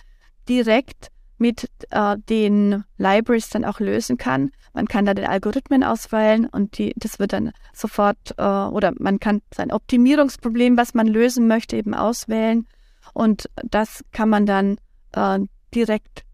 direkt 0.48 1.08
mit 1.38 1.68
äh, 1.90 2.16
den 2.28 2.84
Libraries 2.96 3.50
dann 3.50 3.64
auch 3.64 3.80
lösen 3.80 4.16
kann. 4.16 4.50
Man 4.72 4.86
kann 4.86 5.04
da 5.04 5.14
den 5.14 5.26
Algorithmen 5.26 5.84
auswählen 5.84 6.46
und 6.46 6.78
die, 6.78 6.92
das 6.96 7.18
wird 7.18 7.32
dann 7.32 7.52
sofort, 7.72 8.34
äh, 8.38 8.42
oder 8.42 8.92
man 8.98 9.20
kann 9.20 9.42
sein 9.54 9.72
Optimierungsproblem, 9.72 10.76
was 10.76 10.94
man 10.94 11.06
lösen 11.06 11.46
möchte, 11.46 11.76
eben 11.76 11.94
auswählen. 11.94 12.66
Und 13.12 13.50
das 13.64 14.04
kann 14.12 14.28
man 14.28 14.46
dann 14.46 14.78
äh, 15.12 15.38
direkt 15.74 16.24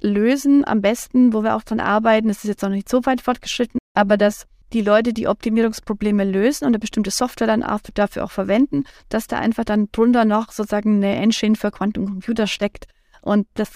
lösen. 0.00 0.66
Am 0.66 0.80
besten, 0.80 1.32
wo 1.32 1.42
wir 1.42 1.56
auch 1.56 1.62
dran 1.62 1.80
arbeiten, 1.80 2.28
das 2.28 2.38
ist 2.38 2.48
jetzt 2.48 2.62
noch 2.62 2.70
nicht 2.70 2.88
so 2.88 3.04
weit 3.06 3.20
fortgeschritten, 3.20 3.78
aber 3.94 4.16
dass 4.16 4.46
die 4.72 4.82
Leute 4.82 5.12
die 5.12 5.28
Optimierungsprobleme 5.28 6.24
lösen 6.24 6.64
und 6.64 6.70
eine 6.70 6.78
bestimmte 6.78 7.10
Software 7.10 7.46
dann 7.46 7.62
auch 7.62 7.80
dafür 7.94 8.24
auch 8.24 8.30
verwenden, 8.30 8.84
dass 9.08 9.26
da 9.26 9.38
einfach 9.38 9.64
dann 9.64 9.88
drunter 9.92 10.24
noch 10.24 10.52
sozusagen 10.52 10.96
eine 10.96 11.16
Engine 11.16 11.56
für 11.56 11.70
Quantencomputer 11.70 12.46
steckt, 12.46 12.86
und 13.22 13.46
das 13.54 13.74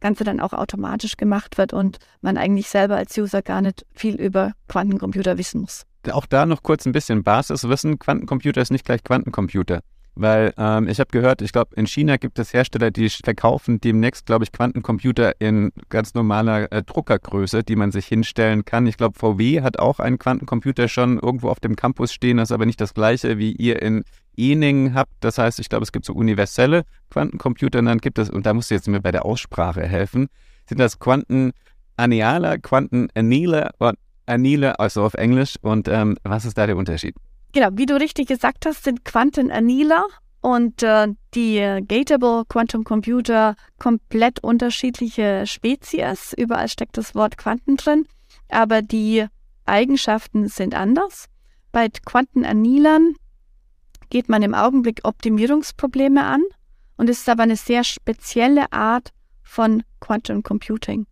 Ganze 0.00 0.24
dann 0.24 0.40
auch 0.40 0.52
automatisch 0.52 1.16
gemacht 1.16 1.56
wird 1.56 1.72
und 1.72 1.98
man 2.20 2.36
eigentlich 2.36 2.68
selber 2.68 2.96
als 2.96 3.16
User 3.16 3.42
gar 3.42 3.62
nicht 3.62 3.86
viel 3.94 4.16
über 4.16 4.52
Quantencomputer 4.66 5.38
wissen 5.38 5.60
muss. 5.62 5.86
Auch 6.10 6.26
da 6.26 6.46
noch 6.46 6.62
kurz 6.62 6.84
ein 6.84 6.92
bisschen 6.92 7.22
Basiswissen. 7.22 7.98
Quantencomputer 7.98 8.60
ist 8.60 8.70
nicht 8.70 8.84
gleich 8.84 9.04
Quantencomputer. 9.04 9.80
Weil 10.18 10.52
ähm, 10.58 10.88
ich 10.88 10.98
habe 10.98 11.10
gehört, 11.12 11.42
ich 11.42 11.52
glaube, 11.52 11.76
in 11.76 11.86
China 11.86 12.16
gibt 12.16 12.40
es 12.40 12.52
Hersteller, 12.52 12.90
die 12.90 13.08
verkaufen 13.08 13.80
demnächst, 13.80 14.26
glaube 14.26 14.44
ich, 14.44 14.50
Quantencomputer 14.50 15.40
in 15.40 15.70
ganz 15.90 16.12
normaler 16.14 16.72
äh, 16.72 16.82
Druckergröße, 16.82 17.62
die 17.62 17.76
man 17.76 17.92
sich 17.92 18.08
hinstellen 18.08 18.64
kann. 18.64 18.88
Ich 18.88 18.96
glaube, 18.96 19.16
VW 19.16 19.62
hat 19.62 19.78
auch 19.78 20.00
einen 20.00 20.18
Quantencomputer 20.18 20.88
schon 20.88 21.20
irgendwo 21.20 21.50
auf 21.50 21.60
dem 21.60 21.76
Campus 21.76 22.12
stehen. 22.12 22.38
Das 22.38 22.48
ist 22.48 22.52
aber 22.52 22.66
nicht 22.66 22.80
das 22.80 22.94
gleiche, 22.94 23.38
wie 23.38 23.52
ihr 23.52 23.80
in 23.80 24.02
Ening 24.36 24.92
habt. 24.92 25.12
Das 25.20 25.38
heißt, 25.38 25.60
ich 25.60 25.68
glaube, 25.68 25.84
es 25.84 25.92
gibt 25.92 26.04
so 26.04 26.14
universelle 26.14 26.82
Quantencomputer 27.10 27.78
und 27.78 27.84
dann 27.84 27.98
gibt 27.98 28.18
es, 28.18 28.28
und 28.28 28.44
da 28.44 28.54
musst 28.54 28.72
du 28.72 28.74
jetzt 28.74 28.88
mir 28.88 29.00
bei 29.00 29.12
der 29.12 29.24
Aussprache 29.24 29.82
helfen, 29.82 30.26
sind 30.68 30.80
das 30.80 30.98
Quantenanealer, 30.98 32.58
und 33.78 33.98
Anile, 34.26 34.80
also 34.80 35.04
auf 35.04 35.14
Englisch. 35.14 35.54
Und 35.62 35.86
ähm, 35.86 36.16
was 36.24 36.44
ist 36.44 36.58
da 36.58 36.66
der 36.66 36.76
Unterschied? 36.76 37.14
Genau, 37.52 37.68
wie 37.72 37.86
du 37.86 37.98
richtig 37.98 38.28
gesagt 38.28 38.66
hast, 38.66 38.84
sind 38.84 39.04
Quantenannealer 39.04 40.06
und 40.40 40.82
äh, 40.82 41.08
die 41.34 41.58
Gateable 41.86 42.44
Quantum 42.48 42.84
Computer 42.84 43.56
komplett 43.78 44.42
unterschiedliche 44.44 45.46
Spezies. 45.46 46.34
Überall 46.36 46.68
steckt 46.68 46.96
das 46.96 47.14
Wort 47.14 47.38
Quanten 47.38 47.76
drin, 47.76 48.06
aber 48.48 48.82
die 48.82 49.26
Eigenschaften 49.64 50.48
sind 50.48 50.74
anders. 50.74 51.26
Bei 51.72 51.88
Quantenannealern 51.88 53.14
geht 54.10 54.28
man 54.28 54.42
im 54.42 54.54
Augenblick 54.54 55.00
Optimierungsprobleme 55.04 56.24
an 56.24 56.42
und 56.96 57.08
es 57.10 57.20
ist 57.20 57.28
aber 57.28 57.44
eine 57.44 57.56
sehr 57.56 57.84
spezielle 57.84 58.72
Art 58.72 59.10
von 59.42 59.82
Quantum 60.00 60.42
Computing, 60.42 61.06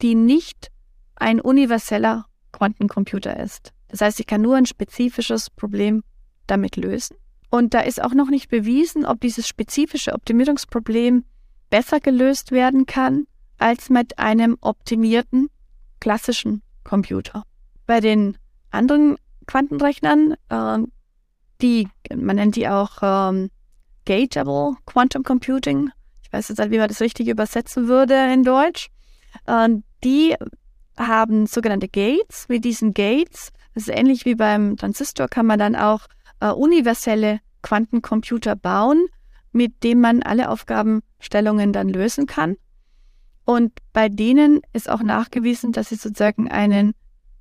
die 0.00 0.14
nicht 0.14 0.70
ein 1.16 1.40
universeller 1.40 2.26
Quantencomputer 2.52 3.38
ist. 3.38 3.72
Das 3.92 4.00
heißt, 4.00 4.20
ich 4.20 4.26
kann 4.26 4.40
nur 4.40 4.56
ein 4.56 4.66
spezifisches 4.66 5.50
Problem 5.50 6.02
damit 6.46 6.76
lösen. 6.76 7.16
Und 7.50 7.74
da 7.74 7.80
ist 7.80 8.02
auch 8.02 8.14
noch 8.14 8.30
nicht 8.30 8.48
bewiesen, 8.48 9.04
ob 9.04 9.20
dieses 9.20 9.46
spezifische 9.46 10.14
Optimierungsproblem 10.14 11.24
besser 11.68 12.00
gelöst 12.00 12.50
werden 12.52 12.86
kann 12.86 13.26
als 13.58 13.90
mit 13.90 14.18
einem 14.18 14.56
optimierten 14.62 15.48
klassischen 16.00 16.62
Computer. 16.84 17.44
Bei 17.86 18.00
den 18.00 18.38
anderen 18.70 19.16
Quantenrechnern, 19.46 20.36
äh, 20.48 20.78
die, 21.60 21.88
man 22.14 22.36
nennt 22.36 22.56
die 22.56 22.68
auch 22.68 22.96
ähm, 23.02 23.50
Gateable 24.06 24.72
Quantum 24.86 25.22
Computing, 25.22 25.90
ich 26.22 26.32
weiß 26.32 26.48
jetzt 26.48 26.58
nicht, 26.58 26.70
wie 26.70 26.78
man 26.78 26.88
das 26.88 27.02
richtig 27.02 27.28
übersetzen 27.28 27.88
würde 27.88 28.14
in 28.32 28.42
Deutsch, 28.42 28.88
äh, 29.46 29.68
die 30.02 30.34
haben 30.96 31.46
sogenannte 31.46 31.88
Gates. 31.88 32.48
Mit 32.48 32.64
diesen 32.64 32.94
Gates 32.94 33.52
das 33.74 33.88
ist 33.88 33.96
ähnlich 33.96 34.24
wie 34.24 34.34
beim 34.34 34.76
Transistor, 34.76 35.28
kann 35.28 35.46
man 35.46 35.58
dann 35.58 35.76
auch 35.76 36.06
äh, 36.40 36.50
universelle 36.50 37.40
Quantencomputer 37.62 38.56
bauen, 38.56 39.06
mit 39.52 39.82
dem 39.82 40.00
man 40.00 40.22
alle 40.22 40.50
Aufgabenstellungen 40.50 41.72
dann 41.72 41.88
lösen 41.88 42.26
kann. 42.26 42.56
Und 43.44 43.72
bei 43.92 44.08
denen 44.08 44.60
ist 44.72 44.88
auch 44.88 45.02
nachgewiesen, 45.02 45.72
dass 45.72 45.88
sie 45.88 45.96
sozusagen 45.96 46.50
einen 46.50 46.94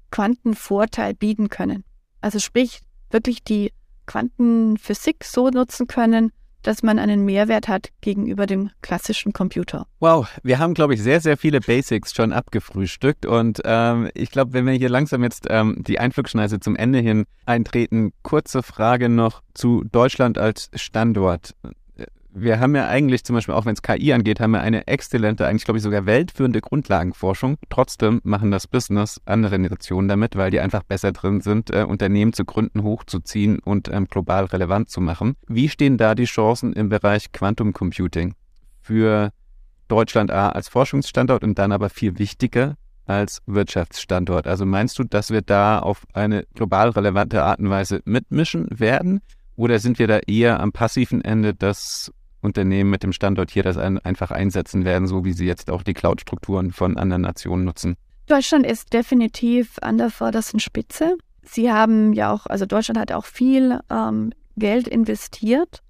Quantenvorteil 0.09 1.13
bieten 1.13 1.49
können. 1.49 1.83
Also 2.21 2.39
sprich, 2.39 2.81
wirklich 3.09 3.43
die 3.43 3.71
Quantenphysik 4.05 5.23
so 5.23 5.49
nutzen 5.49 5.87
können, 5.87 6.31
dass 6.63 6.83
man 6.83 6.99
einen 6.99 7.25
Mehrwert 7.25 7.67
hat 7.67 7.89
gegenüber 8.01 8.45
dem 8.45 8.69
klassischen 8.81 9.33
Computer. 9.33 9.87
Wow, 9.99 10.27
wir 10.43 10.59
haben, 10.59 10.73
glaube 10.73 10.93
ich, 10.93 11.01
sehr, 11.01 11.21
sehr 11.21 11.37
viele 11.37 11.59
Basics 11.59 12.13
schon 12.13 12.33
abgefrühstückt 12.33 13.25
und 13.25 13.61
ähm, 13.65 14.09
ich 14.13 14.31
glaube, 14.31 14.53
wenn 14.53 14.65
wir 14.65 14.73
hier 14.73 14.89
langsam 14.89 15.23
jetzt 15.23 15.47
ähm, 15.49 15.83
die 15.85 15.99
Einflugschneise 15.99 16.59
zum 16.59 16.75
Ende 16.75 16.99
hin 16.99 17.25
eintreten, 17.45 18.13
kurze 18.23 18.63
Frage 18.63 19.09
noch 19.09 19.41
zu 19.53 19.83
Deutschland 19.91 20.37
als 20.37 20.69
Standort 20.75 21.55
wir 22.33 22.59
haben 22.59 22.75
ja 22.75 22.87
eigentlich 22.87 23.23
zum 23.23 23.35
Beispiel, 23.35 23.53
auch 23.53 23.65
wenn 23.65 23.73
es 23.73 23.81
KI 23.81 24.13
angeht, 24.13 24.39
haben 24.39 24.51
wir 24.51 24.61
eine 24.61 24.87
exzellente, 24.87 25.47
eigentlich 25.47 25.65
glaube 25.65 25.77
ich 25.77 25.83
sogar 25.83 26.05
weltführende 26.05 26.61
Grundlagenforschung. 26.61 27.57
Trotzdem 27.69 28.21
machen 28.23 28.51
das 28.51 28.67
Business 28.67 29.19
andere 29.25 29.59
Nationen 29.59 30.07
damit, 30.07 30.35
weil 30.35 30.51
die 30.51 30.59
einfach 30.59 30.83
besser 30.83 31.11
drin 31.11 31.41
sind, 31.41 31.71
äh, 31.71 31.83
Unternehmen 31.83 32.33
zu 32.33 32.45
gründen, 32.45 32.83
hochzuziehen 32.83 33.59
und 33.59 33.89
ähm, 33.89 34.07
global 34.07 34.45
relevant 34.45 34.89
zu 34.89 35.01
machen. 35.01 35.35
Wie 35.47 35.69
stehen 35.69 35.97
da 35.97 36.15
die 36.15 36.25
Chancen 36.25 36.73
im 36.73 36.89
Bereich 36.89 37.31
Quantum 37.31 37.73
Computing 37.73 38.33
für 38.81 39.31
Deutschland 39.87 40.31
A 40.31 40.49
als 40.49 40.69
Forschungsstandort 40.69 41.43
und 41.43 41.59
dann 41.59 41.71
aber 41.71 41.89
viel 41.89 42.17
wichtiger 42.17 42.75
als 43.05 43.41
Wirtschaftsstandort? 43.45 44.47
Also 44.47 44.65
meinst 44.65 44.97
du, 44.99 45.03
dass 45.03 45.31
wir 45.31 45.41
da 45.41 45.79
auf 45.79 46.05
eine 46.13 46.45
global 46.55 46.89
relevante 46.91 47.43
Art 47.43 47.59
und 47.59 47.69
Weise 47.69 48.01
mitmischen 48.05 48.67
werden? 48.71 49.19
Oder 49.57 49.79
sind 49.79 49.99
wir 49.99 50.07
da 50.07 50.19
eher 50.19 50.61
am 50.61 50.71
passiven 50.71 51.21
Ende, 51.23 51.53
dass 51.53 52.11
Unternehmen 52.41 52.89
mit 52.89 53.03
dem 53.03 53.13
Standort 53.13 53.51
hier 53.51 53.63
das 53.63 53.77
ein, 53.77 53.99
einfach 53.99 54.31
einsetzen 54.31 54.85
werden, 54.85 55.07
so 55.07 55.25
wie 55.25 55.33
sie 55.33 55.45
jetzt 55.45 55.69
auch 55.69 55.83
die 55.83 55.93
Cloud-Strukturen 55.93 56.71
von 56.71 56.97
anderen 56.97 57.21
Nationen 57.21 57.65
nutzen? 57.65 57.95
Deutschland 58.27 58.65
ist 58.65 58.93
definitiv 58.93 59.77
an 59.81 59.97
der 59.97 60.09
vordersten 60.09 60.59
Spitze. 60.59 61.17
Sie 61.43 61.71
haben 61.71 62.13
ja 62.13 62.31
auch, 62.31 62.45
also 62.45 62.65
Deutschland 62.65 62.99
hat 62.99 63.11
auch 63.11 63.25
viel 63.25 63.79
ähm, 63.89 64.31
Geld 64.57 64.87
investiert 64.87 65.81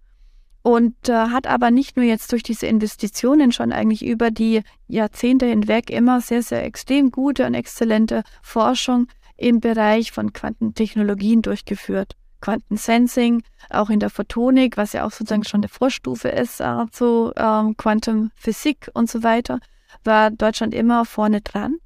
und 0.63 1.09
äh, 1.09 1.13
hat 1.13 1.47
aber 1.47 1.71
nicht 1.71 1.97
nur 1.97 2.05
jetzt 2.05 2.31
durch 2.31 2.43
diese 2.43 2.67
Investitionen 2.67 3.51
schon 3.51 3.71
eigentlich 3.71 4.05
über 4.05 4.31
die 4.31 4.61
Jahrzehnte 4.87 5.45
hinweg 5.45 5.89
immer 5.89 6.21
sehr, 6.21 6.43
sehr 6.43 6.63
extrem 6.63 7.11
gute 7.11 7.45
und 7.45 7.53
exzellente 7.53 8.23
Forschung 8.41 9.07
im 9.37 9.59
Bereich 9.59 10.11
von 10.11 10.33
Quantentechnologien 10.33 11.41
durchgeführt. 11.41 12.15
Quantensensing, 12.41 13.43
auch 13.69 13.89
in 13.89 13.99
der 13.99 14.09
Photonik, 14.09 14.77
was 14.77 14.93
ja 14.93 15.05
auch 15.05 15.11
sozusagen 15.11 15.43
schon 15.43 15.61
eine 15.61 15.69
Vorstufe 15.69 16.29
ist 16.29 16.59
äh, 16.59 16.85
zu 16.91 17.31
ähm, 17.37 17.77
Quantum 17.77 18.31
Physik 18.35 18.89
und 18.93 19.09
so 19.09 19.23
weiter, 19.23 19.59
war 20.03 20.31
Deutschland 20.31 20.73
immer 20.73 21.05
vorne 21.05 21.41
dran. 21.41 21.77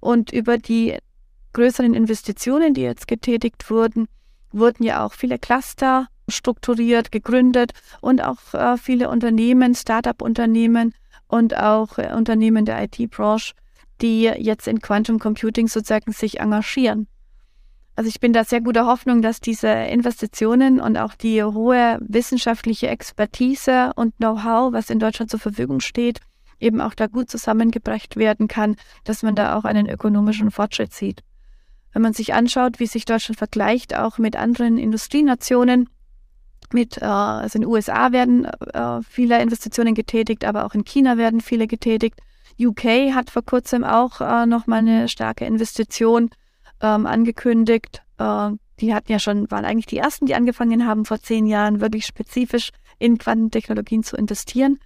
Und 0.00 0.32
über 0.32 0.58
die 0.58 0.98
größeren 1.52 1.94
Investitionen, 1.94 2.74
die 2.74 2.82
jetzt 2.82 3.08
getätigt 3.08 3.68
wurden, 3.70 4.08
wurden 4.52 4.84
ja 4.84 5.04
auch 5.04 5.12
viele 5.12 5.38
Cluster 5.38 6.08
strukturiert, 6.28 7.12
gegründet 7.12 7.72
und 8.00 8.22
auch 8.22 8.54
äh, 8.54 8.76
viele 8.76 9.08
Unternehmen, 9.08 9.74
Start-up-Unternehmen 9.74 10.94
und 11.28 11.56
auch 11.56 11.98
äh, 11.98 12.12
Unternehmen 12.14 12.64
der 12.64 12.82
IT-Branche, 12.84 13.54
die 14.00 14.24
jetzt 14.24 14.68
in 14.68 14.80
Quantum 14.80 15.18
Computing 15.18 15.68
sozusagen 15.68 16.12
sich 16.12 16.40
engagieren. 16.40 17.08
Also 17.94 18.08
ich 18.08 18.20
bin 18.20 18.32
da 18.32 18.44
sehr 18.44 18.62
guter 18.62 18.86
Hoffnung, 18.86 19.20
dass 19.20 19.40
diese 19.40 19.68
Investitionen 19.68 20.80
und 20.80 20.96
auch 20.96 21.14
die 21.14 21.42
hohe 21.42 21.98
wissenschaftliche 22.00 22.88
Expertise 22.88 23.92
und 23.96 24.16
Know-how, 24.16 24.72
was 24.72 24.88
in 24.88 24.98
Deutschland 24.98 25.30
zur 25.30 25.40
Verfügung 25.40 25.80
steht, 25.80 26.20
eben 26.58 26.80
auch 26.80 26.94
da 26.94 27.06
gut 27.06 27.30
zusammengebracht 27.30 28.16
werden 28.16 28.48
kann, 28.48 28.76
dass 29.04 29.22
man 29.22 29.34
da 29.34 29.56
auch 29.56 29.64
einen 29.64 29.88
ökonomischen 29.88 30.50
Fortschritt 30.50 30.94
sieht. 30.94 31.22
Wenn 31.92 32.00
man 32.00 32.14
sich 32.14 32.32
anschaut, 32.32 32.80
wie 32.80 32.86
sich 32.86 33.04
Deutschland 33.04 33.36
vergleicht, 33.36 33.94
auch 33.94 34.16
mit 34.16 34.36
anderen 34.36 34.78
Industrienationen, 34.78 35.90
mit, 36.72 36.96
äh, 36.96 37.04
also 37.04 37.56
in 37.56 37.62
den 37.62 37.70
USA 37.70 38.12
werden 38.12 38.46
äh, 38.46 39.02
viele 39.02 39.42
Investitionen 39.42 39.94
getätigt, 39.94 40.46
aber 40.46 40.64
auch 40.64 40.74
in 40.74 40.84
China 40.84 41.18
werden 41.18 41.42
viele 41.42 41.66
getätigt. 41.66 42.18
UK 42.58 43.12
hat 43.14 43.28
vor 43.28 43.42
kurzem 43.42 43.84
auch 43.84 44.22
äh, 44.22 44.46
nochmal 44.46 44.78
eine 44.78 45.08
starke 45.08 45.44
Investition 45.44 46.30
ähm, 46.82 47.06
angekündigt. 47.06 48.02
Äh, 48.18 48.50
die 48.80 48.94
hatten 48.94 49.10
ja 49.12 49.18
schon, 49.18 49.50
waren 49.50 49.64
eigentlich 49.64 49.86
die 49.86 49.98
ersten, 49.98 50.26
die 50.26 50.34
angefangen 50.34 50.86
haben, 50.86 51.04
vor 51.04 51.20
zehn 51.20 51.46
Jahren 51.46 51.80
wirklich 51.80 52.04
spezifisch 52.04 52.70
in 52.98 53.16
Quantentechnologien 53.16 54.02
zu 54.02 54.16
investieren. 54.16 54.78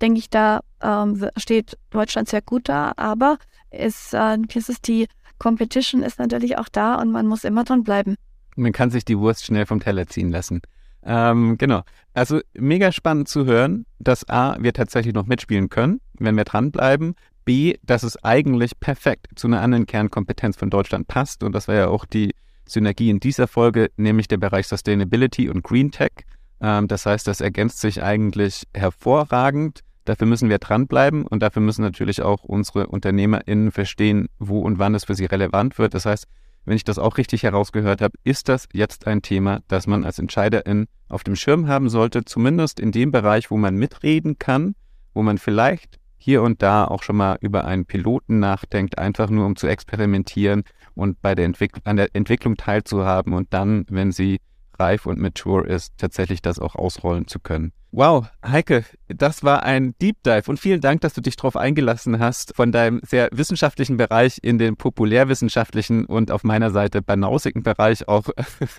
Denke 0.00 0.18
ich, 0.18 0.30
da 0.30 0.60
ähm, 0.82 1.28
steht 1.36 1.78
Deutschland 1.90 2.28
sehr 2.28 2.42
gut 2.42 2.68
da, 2.68 2.92
aber 2.96 3.38
es, 3.70 4.12
äh, 4.12 4.38
es 4.54 4.68
ist 4.68 4.88
die 4.88 5.06
Competition 5.38 6.02
ist 6.02 6.18
natürlich 6.18 6.56
auch 6.56 6.68
da 6.68 6.94
und 6.94 7.10
man 7.10 7.26
muss 7.26 7.44
immer 7.44 7.64
dran 7.64 7.82
bleiben. 7.82 8.14
Man 8.56 8.72
kann 8.72 8.90
sich 8.90 9.04
die 9.04 9.18
Wurst 9.18 9.44
schnell 9.44 9.66
vom 9.66 9.80
Teller 9.80 10.06
ziehen 10.06 10.30
lassen. 10.30 10.60
Ähm, 11.04 11.58
genau. 11.58 11.82
Also 12.14 12.40
mega 12.54 12.92
spannend 12.92 13.28
zu 13.28 13.44
hören, 13.44 13.86
dass 13.98 14.28
A, 14.28 14.56
wir 14.60 14.72
tatsächlich 14.72 15.14
noch 15.14 15.26
mitspielen 15.26 15.68
können, 15.68 16.00
wenn 16.18 16.36
wir 16.36 16.44
dranbleiben. 16.44 17.16
B, 17.44 17.76
dass 17.82 18.02
es 18.02 18.22
eigentlich 18.24 18.78
perfekt 18.78 19.28
zu 19.36 19.46
einer 19.46 19.60
anderen 19.60 19.86
Kernkompetenz 19.86 20.56
von 20.56 20.70
Deutschland 20.70 21.08
passt. 21.08 21.42
Und 21.42 21.52
das 21.52 21.68
war 21.68 21.74
ja 21.74 21.88
auch 21.88 22.04
die 22.04 22.34
Synergie 22.66 23.10
in 23.10 23.20
dieser 23.20 23.48
Folge, 23.48 23.90
nämlich 23.96 24.28
der 24.28 24.38
Bereich 24.38 24.68
Sustainability 24.68 25.48
und 25.48 25.62
Green 25.62 25.90
Tech. 25.90 26.12
Ähm, 26.60 26.88
das 26.88 27.06
heißt, 27.06 27.26
das 27.26 27.40
ergänzt 27.40 27.80
sich 27.80 28.02
eigentlich 28.02 28.64
hervorragend. 28.74 29.80
Dafür 30.04 30.26
müssen 30.26 30.48
wir 30.48 30.58
dranbleiben 30.58 31.26
und 31.26 31.40
dafür 31.42 31.62
müssen 31.62 31.82
natürlich 31.82 32.22
auch 32.22 32.42
unsere 32.42 32.88
UnternehmerInnen 32.88 33.70
verstehen, 33.70 34.28
wo 34.38 34.60
und 34.60 34.78
wann 34.78 34.94
es 34.94 35.04
für 35.04 35.14
sie 35.14 35.26
relevant 35.26 35.78
wird. 35.78 35.94
Das 35.94 36.06
heißt, 36.06 36.26
wenn 36.64 36.76
ich 36.76 36.84
das 36.84 36.98
auch 36.98 37.18
richtig 37.18 37.42
herausgehört 37.42 38.00
habe, 38.00 38.16
ist 38.24 38.48
das 38.48 38.68
jetzt 38.72 39.06
ein 39.06 39.22
Thema, 39.22 39.60
das 39.68 39.86
man 39.86 40.04
als 40.04 40.18
Entscheiderin 40.18 40.86
auf 41.08 41.24
dem 41.24 41.36
Schirm 41.36 41.68
haben 41.68 41.88
sollte, 41.88 42.24
zumindest 42.24 42.80
in 42.80 42.92
dem 42.92 43.10
Bereich, 43.10 43.50
wo 43.50 43.56
man 43.56 43.76
mitreden 43.76 44.38
kann, 44.38 44.74
wo 45.12 45.22
man 45.22 45.38
vielleicht 45.38 45.98
hier 46.22 46.42
und 46.42 46.62
da 46.62 46.84
auch 46.84 47.02
schon 47.02 47.16
mal 47.16 47.36
über 47.40 47.64
einen 47.64 47.84
Piloten 47.84 48.38
nachdenkt, 48.38 48.96
einfach 48.96 49.28
nur 49.28 49.44
um 49.44 49.56
zu 49.56 49.66
experimentieren 49.66 50.62
und 50.94 51.20
bei 51.20 51.34
der 51.34 51.46
Entwick 51.46 51.72
an 51.82 51.96
der 51.96 52.14
Entwicklung 52.14 52.56
teilzuhaben 52.56 53.32
und 53.32 53.52
dann, 53.52 53.86
wenn 53.88 54.12
sie 54.12 54.40
reif 54.78 55.06
und 55.06 55.18
mature 55.18 55.66
ist, 55.66 55.98
tatsächlich 55.98 56.40
das 56.40 56.60
auch 56.60 56.76
ausrollen 56.76 57.26
zu 57.26 57.40
können. 57.40 57.72
Wow, 57.94 58.24
Heike, 58.42 58.86
das 59.08 59.44
war 59.44 59.64
ein 59.64 59.94
Deep 60.00 60.22
Dive 60.22 60.44
und 60.46 60.58
vielen 60.58 60.80
Dank, 60.80 61.02
dass 61.02 61.12
du 61.12 61.20
dich 61.20 61.36
darauf 61.36 61.58
eingelassen 61.58 62.18
hast, 62.18 62.56
von 62.56 62.72
deinem 62.72 63.02
sehr 63.06 63.28
wissenschaftlichen 63.32 63.98
Bereich 63.98 64.38
in 64.40 64.56
den 64.56 64.76
populärwissenschaftlichen 64.76 66.06
und 66.06 66.30
auf 66.30 66.42
meiner 66.42 66.70
Seite 66.70 67.02
banausigen 67.02 67.62
Bereich 67.62 68.08
auch 68.08 68.24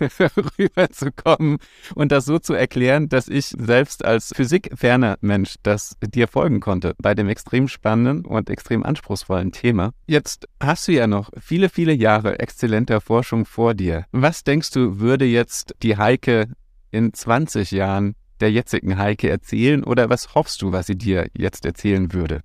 rüberzukommen 0.58 1.58
und 1.94 2.10
das 2.10 2.24
so 2.24 2.40
zu 2.40 2.54
erklären, 2.54 3.08
dass 3.08 3.28
ich 3.28 3.54
selbst 3.56 4.04
als 4.04 4.32
physikferner 4.34 5.16
Mensch 5.20 5.54
das 5.62 5.96
dir 6.04 6.26
folgen 6.26 6.58
konnte 6.58 6.96
bei 7.00 7.14
dem 7.14 7.28
extrem 7.28 7.68
spannenden 7.68 8.24
und 8.24 8.50
extrem 8.50 8.82
anspruchsvollen 8.82 9.52
Thema. 9.52 9.92
Jetzt 10.08 10.48
hast 10.60 10.88
du 10.88 10.92
ja 10.92 11.06
noch 11.06 11.30
viele, 11.40 11.68
viele 11.68 11.92
Jahre 11.92 12.40
exzellenter 12.40 13.00
Forschung 13.00 13.46
vor 13.46 13.74
dir. 13.74 14.06
Was 14.10 14.42
denkst 14.42 14.72
du, 14.72 14.98
würde 14.98 15.24
jetzt 15.24 15.76
die 15.84 15.96
Heike 15.96 16.48
in 16.90 17.14
20 17.14 17.70
Jahren 17.70 18.16
der 18.40 18.50
jetzigen 18.50 18.98
Heike 18.98 19.30
erzählen 19.30 19.84
oder 19.84 20.10
was 20.10 20.34
hoffst 20.34 20.62
du, 20.62 20.72
was 20.72 20.86
sie 20.86 20.96
dir 20.96 21.28
jetzt 21.34 21.64
erzählen 21.64 22.12
würde? 22.12 22.40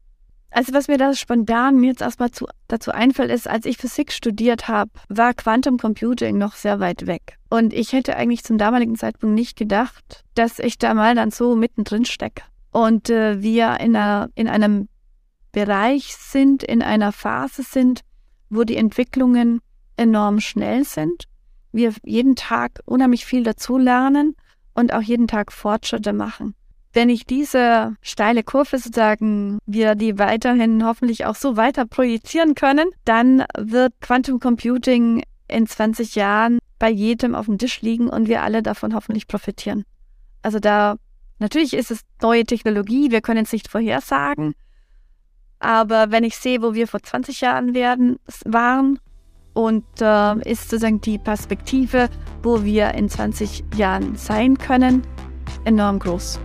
Also 0.51 0.73
was 0.73 0.87
mir 0.87 0.97
da 0.97 1.13
spontan 1.13 1.83
jetzt 1.83 2.01
erstmal 2.01 2.31
zu, 2.31 2.47
dazu 2.67 2.91
einfällt, 2.91 3.29
ist, 3.29 3.47
als 3.47 3.65
ich 3.65 3.77
Physik 3.77 4.11
studiert 4.11 4.67
habe, 4.67 4.89
war 5.07 5.33
Quantum 5.33 5.77
Computing 5.77 6.37
noch 6.37 6.55
sehr 6.55 6.79
weit 6.79 7.05
weg. 7.05 7.37
Und 7.49 7.71
ich 7.71 7.93
hätte 7.93 8.15
eigentlich 8.15 8.43
zum 8.43 8.57
damaligen 8.57 8.95
Zeitpunkt 8.95 9.35
nicht 9.35 9.57
gedacht, 9.57 10.23
dass 10.33 10.59
ich 10.59 10.79
da 10.79 10.93
mal 10.93 11.13
dann 11.13 11.31
so 11.31 11.55
mittendrin 11.55 12.05
stecke. 12.05 12.43
Und 12.71 13.09
äh, 13.09 13.41
wir 13.41 13.79
in, 13.79 13.95
einer, 13.95 14.29
in 14.35 14.47
einem 14.47 14.89
Bereich 15.51 16.15
sind, 16.15 16.63
in 16.63 16.81
einer 16.81 17.11
Phase 17.11 17.63
sind, 17.63 18.01
wo 18.49 18.63
die 18.63 18.77
Entwicklungen 18.77 19.61
enorm 19.97 20.39
schnell 20.39 20.83
sind. 20.83 21.25
Wir 21.71 21.93
jeden 22.03 22.35
Tag 22.35 22.79
unheimlich 22.85 23.25
viel 23.25 23.43
dazulernen 23.43 24.35
und 24.73 24.93
auch 24.93 25.01
jeden 25.01 25.27
Tag 25.27 25.51
Fortschritte 25.51 26.13
machen. 26.13 26.55
Wenn 26.91 27.09
ich 27.09 27.25
diese 27.25 27.95
steile 28.01 28.43
Kurve 28.43 28.77
sozusagen, 28.77 29.59
wir 29.65 29.95
die 29.95 30.17
weiterhin 30.17 30.83
hoffentlich 30.85 31.25
auch 31.25 31.35
so 31.35 31.55
weiter 31.55 31.85
projizieren 31.85 32.55
können, 32.55 32.89
dann 33.05 33.45
wird 33.57 33.93
Quantum 34.01 34.39
Computing 34.39 35.23
in 35.47 35.67
20 35.67 36.15
Jahren 36.15 36.59
bei 36.79 36.89
jedem 36.89 37.35
auf 37.35 37.45
dem 37.45 37.57
Tisch 37.57 37.81
liegen 37.81 38.09
und 38.09 38.27
wir 38.27 38.41
alle 38.41 38.63
davon 38.63 38.95
hoffentlich 38.95 39.27
profitieren. 39.27 39.83
Also 40.41 40.59
da, 40.59 40.95
natürlich 41.37 41.73
ist 41.73 41.91
es 41.91 42.01
neue 42.21 42.45
Technologie, 42.45 43.11
wir 43.11 43.21
können 43.21 43.43
es 43.43 43.51
nicht 43.51 43.67
vorhersagen, 43.67 44.55
aber 45.59 46.09
wenn 46.09 46.23
ich 46.23 46.37
sehe, 46.37 46.61
wo 46.61 46.73
wir 46.73 46.87
vor 46.87 47.03
20 47.03 47.41
Jahren 47.41 47.73
werden, 47.73 48.17
waren 48.45 48.99
und 49.53 49.83
äh, 50.01 50.49
ist 50.49 50.69
sozusagen 50.69 51.01
die 51.01 51.17
Perspektive, 51.17 52.09
wo 52.43 52.63
wir 52.63 52.93
in 52.93 53.09
20 53.09 53.63
Jahren 53.75 54.15
sein 54.15 54.57
können, 54.57 55.03
enorm 55.65 55.99
groß. 55.99 56.39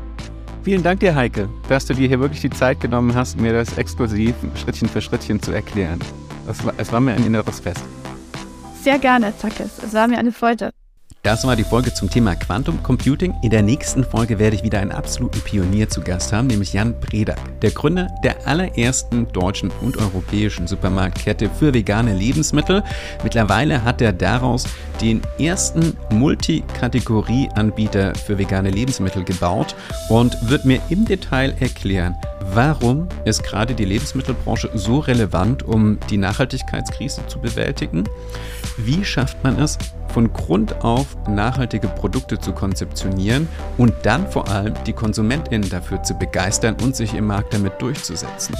Vielen 0.62 0.82
Dank 0.82 1.00
dir, 1.00 1.14
Heike, 1.14 1.48
dass 1.68 1.84
du 1.84 1.94
dir 1.94 2.08
hier 2.08 2.20
wirklich 2.20 2.40
die 2.40 2.50
Zeit 2.50 2.80
genommen 2.80 3.14
hast, 3.14 3.38
mir 3.38 3.52
das 3.52 3.76
exklusiv 3.76 4.34
Schrittchen 4.54 4.88
für 4.88 5.02
Schrittchen 5.02 5.42
zu 5.42 5.52
erklären. 5.52 6.00
Es 6.48 6.64
war, 6.64 6.72
es 6.78 6.90
war 6.90 7.00
mir 7.00 7.12
ein 7.12 7.26
inneres 7.26 7.60
Fest. 7.60 7.84
Sehr 8.82 8.98
gerne, 8.98 9.36
Zackes. 9.36 9.78
Es 9.82 9.92
war 9.94 10.08
mir 10.08 10.18
eine 10.18 10.32
Freude. 10.32 10.72
Das 11.24 11.44
war 11.46 11.56
die 11.56 11.64
Folge 11.64 11.92
zum 11.94 12.10
Thema 12.10 12.34
Quantum 12.34 12.82
Computing. 12.82 13.34
In 13.40 13.48
der 13.48 13.62
nächsten 13.62 14.04
Folge 14.04 14.38
werde 14.38 14.56
ich 14.56 14.62
wieder 14.62 14.80
einen 14.80 14.92
absoluten 14.92 15.40
Pionier 15.40 15.88
zu 15.88 16.02
Gast 16.02 16.34
haben, 16.34 16.48
nämlich 16.48 16.74
Jan 16.74 17.00
Bredak, 17.00 17.38
der 17.60 17.70
Gründer 17.70 18.10
der 18.22 18.46
allerersten 18.46 19.32
deutschen 19.32 19.72
und 19.80 19.96
europäischen 19.96 20.66
Supermarktkette 20.66 21.48
für 21.48 21.72
vegane 21.72 22.12
Lebensmittel. 22.12 22.84
Mittlerweile 23.22 23.84
hat 23.84 24.02
er 24.02 24.12
daraus 24.12 24.66
den 25.00 25.22
ersten 25.38 25.96
Multikategorie-Anbieter 26.10 28.14
für 28.14 28.36
vegane 28.36 28.68
Lebensmittel 28.68 29.24
gebaut 29.24 29.74
und 30.10 30.36
wird 30.50 30.66
mir 30.66 30.82
im 30.90 31.06
Detail 31.06 31.54
erklären, 31.58 32.14
warum 32.52 33.08
ist 33.24 33.42
gerade 33.42 33.74
die 33.74 33.86
Lebensmittelbranche 33.86 34.68
so 34.74 34.98
relevant, 34.98 35.62
um 35.62 35.98
die 36.10 36.18
Nachhaltigkeitskrise 36.18 37.26
zu 37.28 37.38
bewältigen. 37.38 38.04
Wie 38.76 39.04
schafft 39.04 39.42
man 39.44 39.58
es, 39.58 39.78
von 40.12 40.32
Grund 40.32 40.84
auf 40.84 41.06
nachhaltige 41.28 41.88
Produkte 41.88 42.38
zu 42.38 42.52
konzeptionieren 42.52 43.48
und 43.78 43.92
dann 44.04 44.30
vor 44.30 44.48
allem 44.48 44.74
die 44.86 44.92
KonsumentInnen 44.92 45.68
dafür 45.68 46.02
zu 46.02 46.14
begeistern 46.14 46.76
und 46.82 46.94
sich 46.94 47.14
im 47.14 47.26
Markt 47.26 47.52
damit 47.52 47.80
durchzusetzen? 47.80 48.54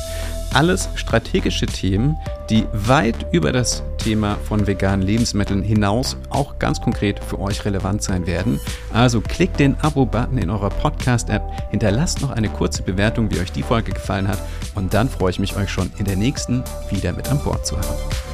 Alles 0.52 0.88
strategische 0.94 1.66
Themen, 1.66 2.16
die 2.48 2.64
weit 2.72 3.26
über 3.32 3.50
das 3.52 3.82
Thema 3.98 4.36
von 4.44 4.66
veganen 4.66 5.04
Lebensmitteln 5.04 5.62
hinaus 5.62 6.16
auch 6.30 6.58
ganz 6.60 6.80
konkret 6.80 7.22
für 7.22 7.40
euch 7.40 7.64
relevant 7.64 8.02
sein 8.02 8.26
werden. 8.26 8.60
Also 8.92 9.20
klickt 9.20 9.58
den 9.58 9.76
Abo-Button 9.80 10.38
in 10.38 10.50
eurer 10.50 10.70
Podcast-App, 10.70 11.42
hinterlasst 11.70 12.20
noch 12.20 12.30
eine 12.30 12.48
kurze 12.48 12.82
Bewertung, 12.82 13.32
wie 13.32 13.40
euch 13.40 13.50
die 13.50 13.64
Folge 13.64 13.92
gefallen 13.92 14.28
hat 14.28 14.38
und 14.76 14.94
dann 14.94 15.08
freue 15.08 15.30
ich 15.30 15.40
mich, 15.40 15.56
euch 15.56 15.70
schon 15.70 15.90
in 15.98 16.04
der 16.04 16.16
nächsten 16.16 16.62
wieder 16.90 17.12
mit 17.12 17.28
an 17.30 17.40
Bord 17.40 17.66
zu 17.66 17.76
haben. 17.76 18.33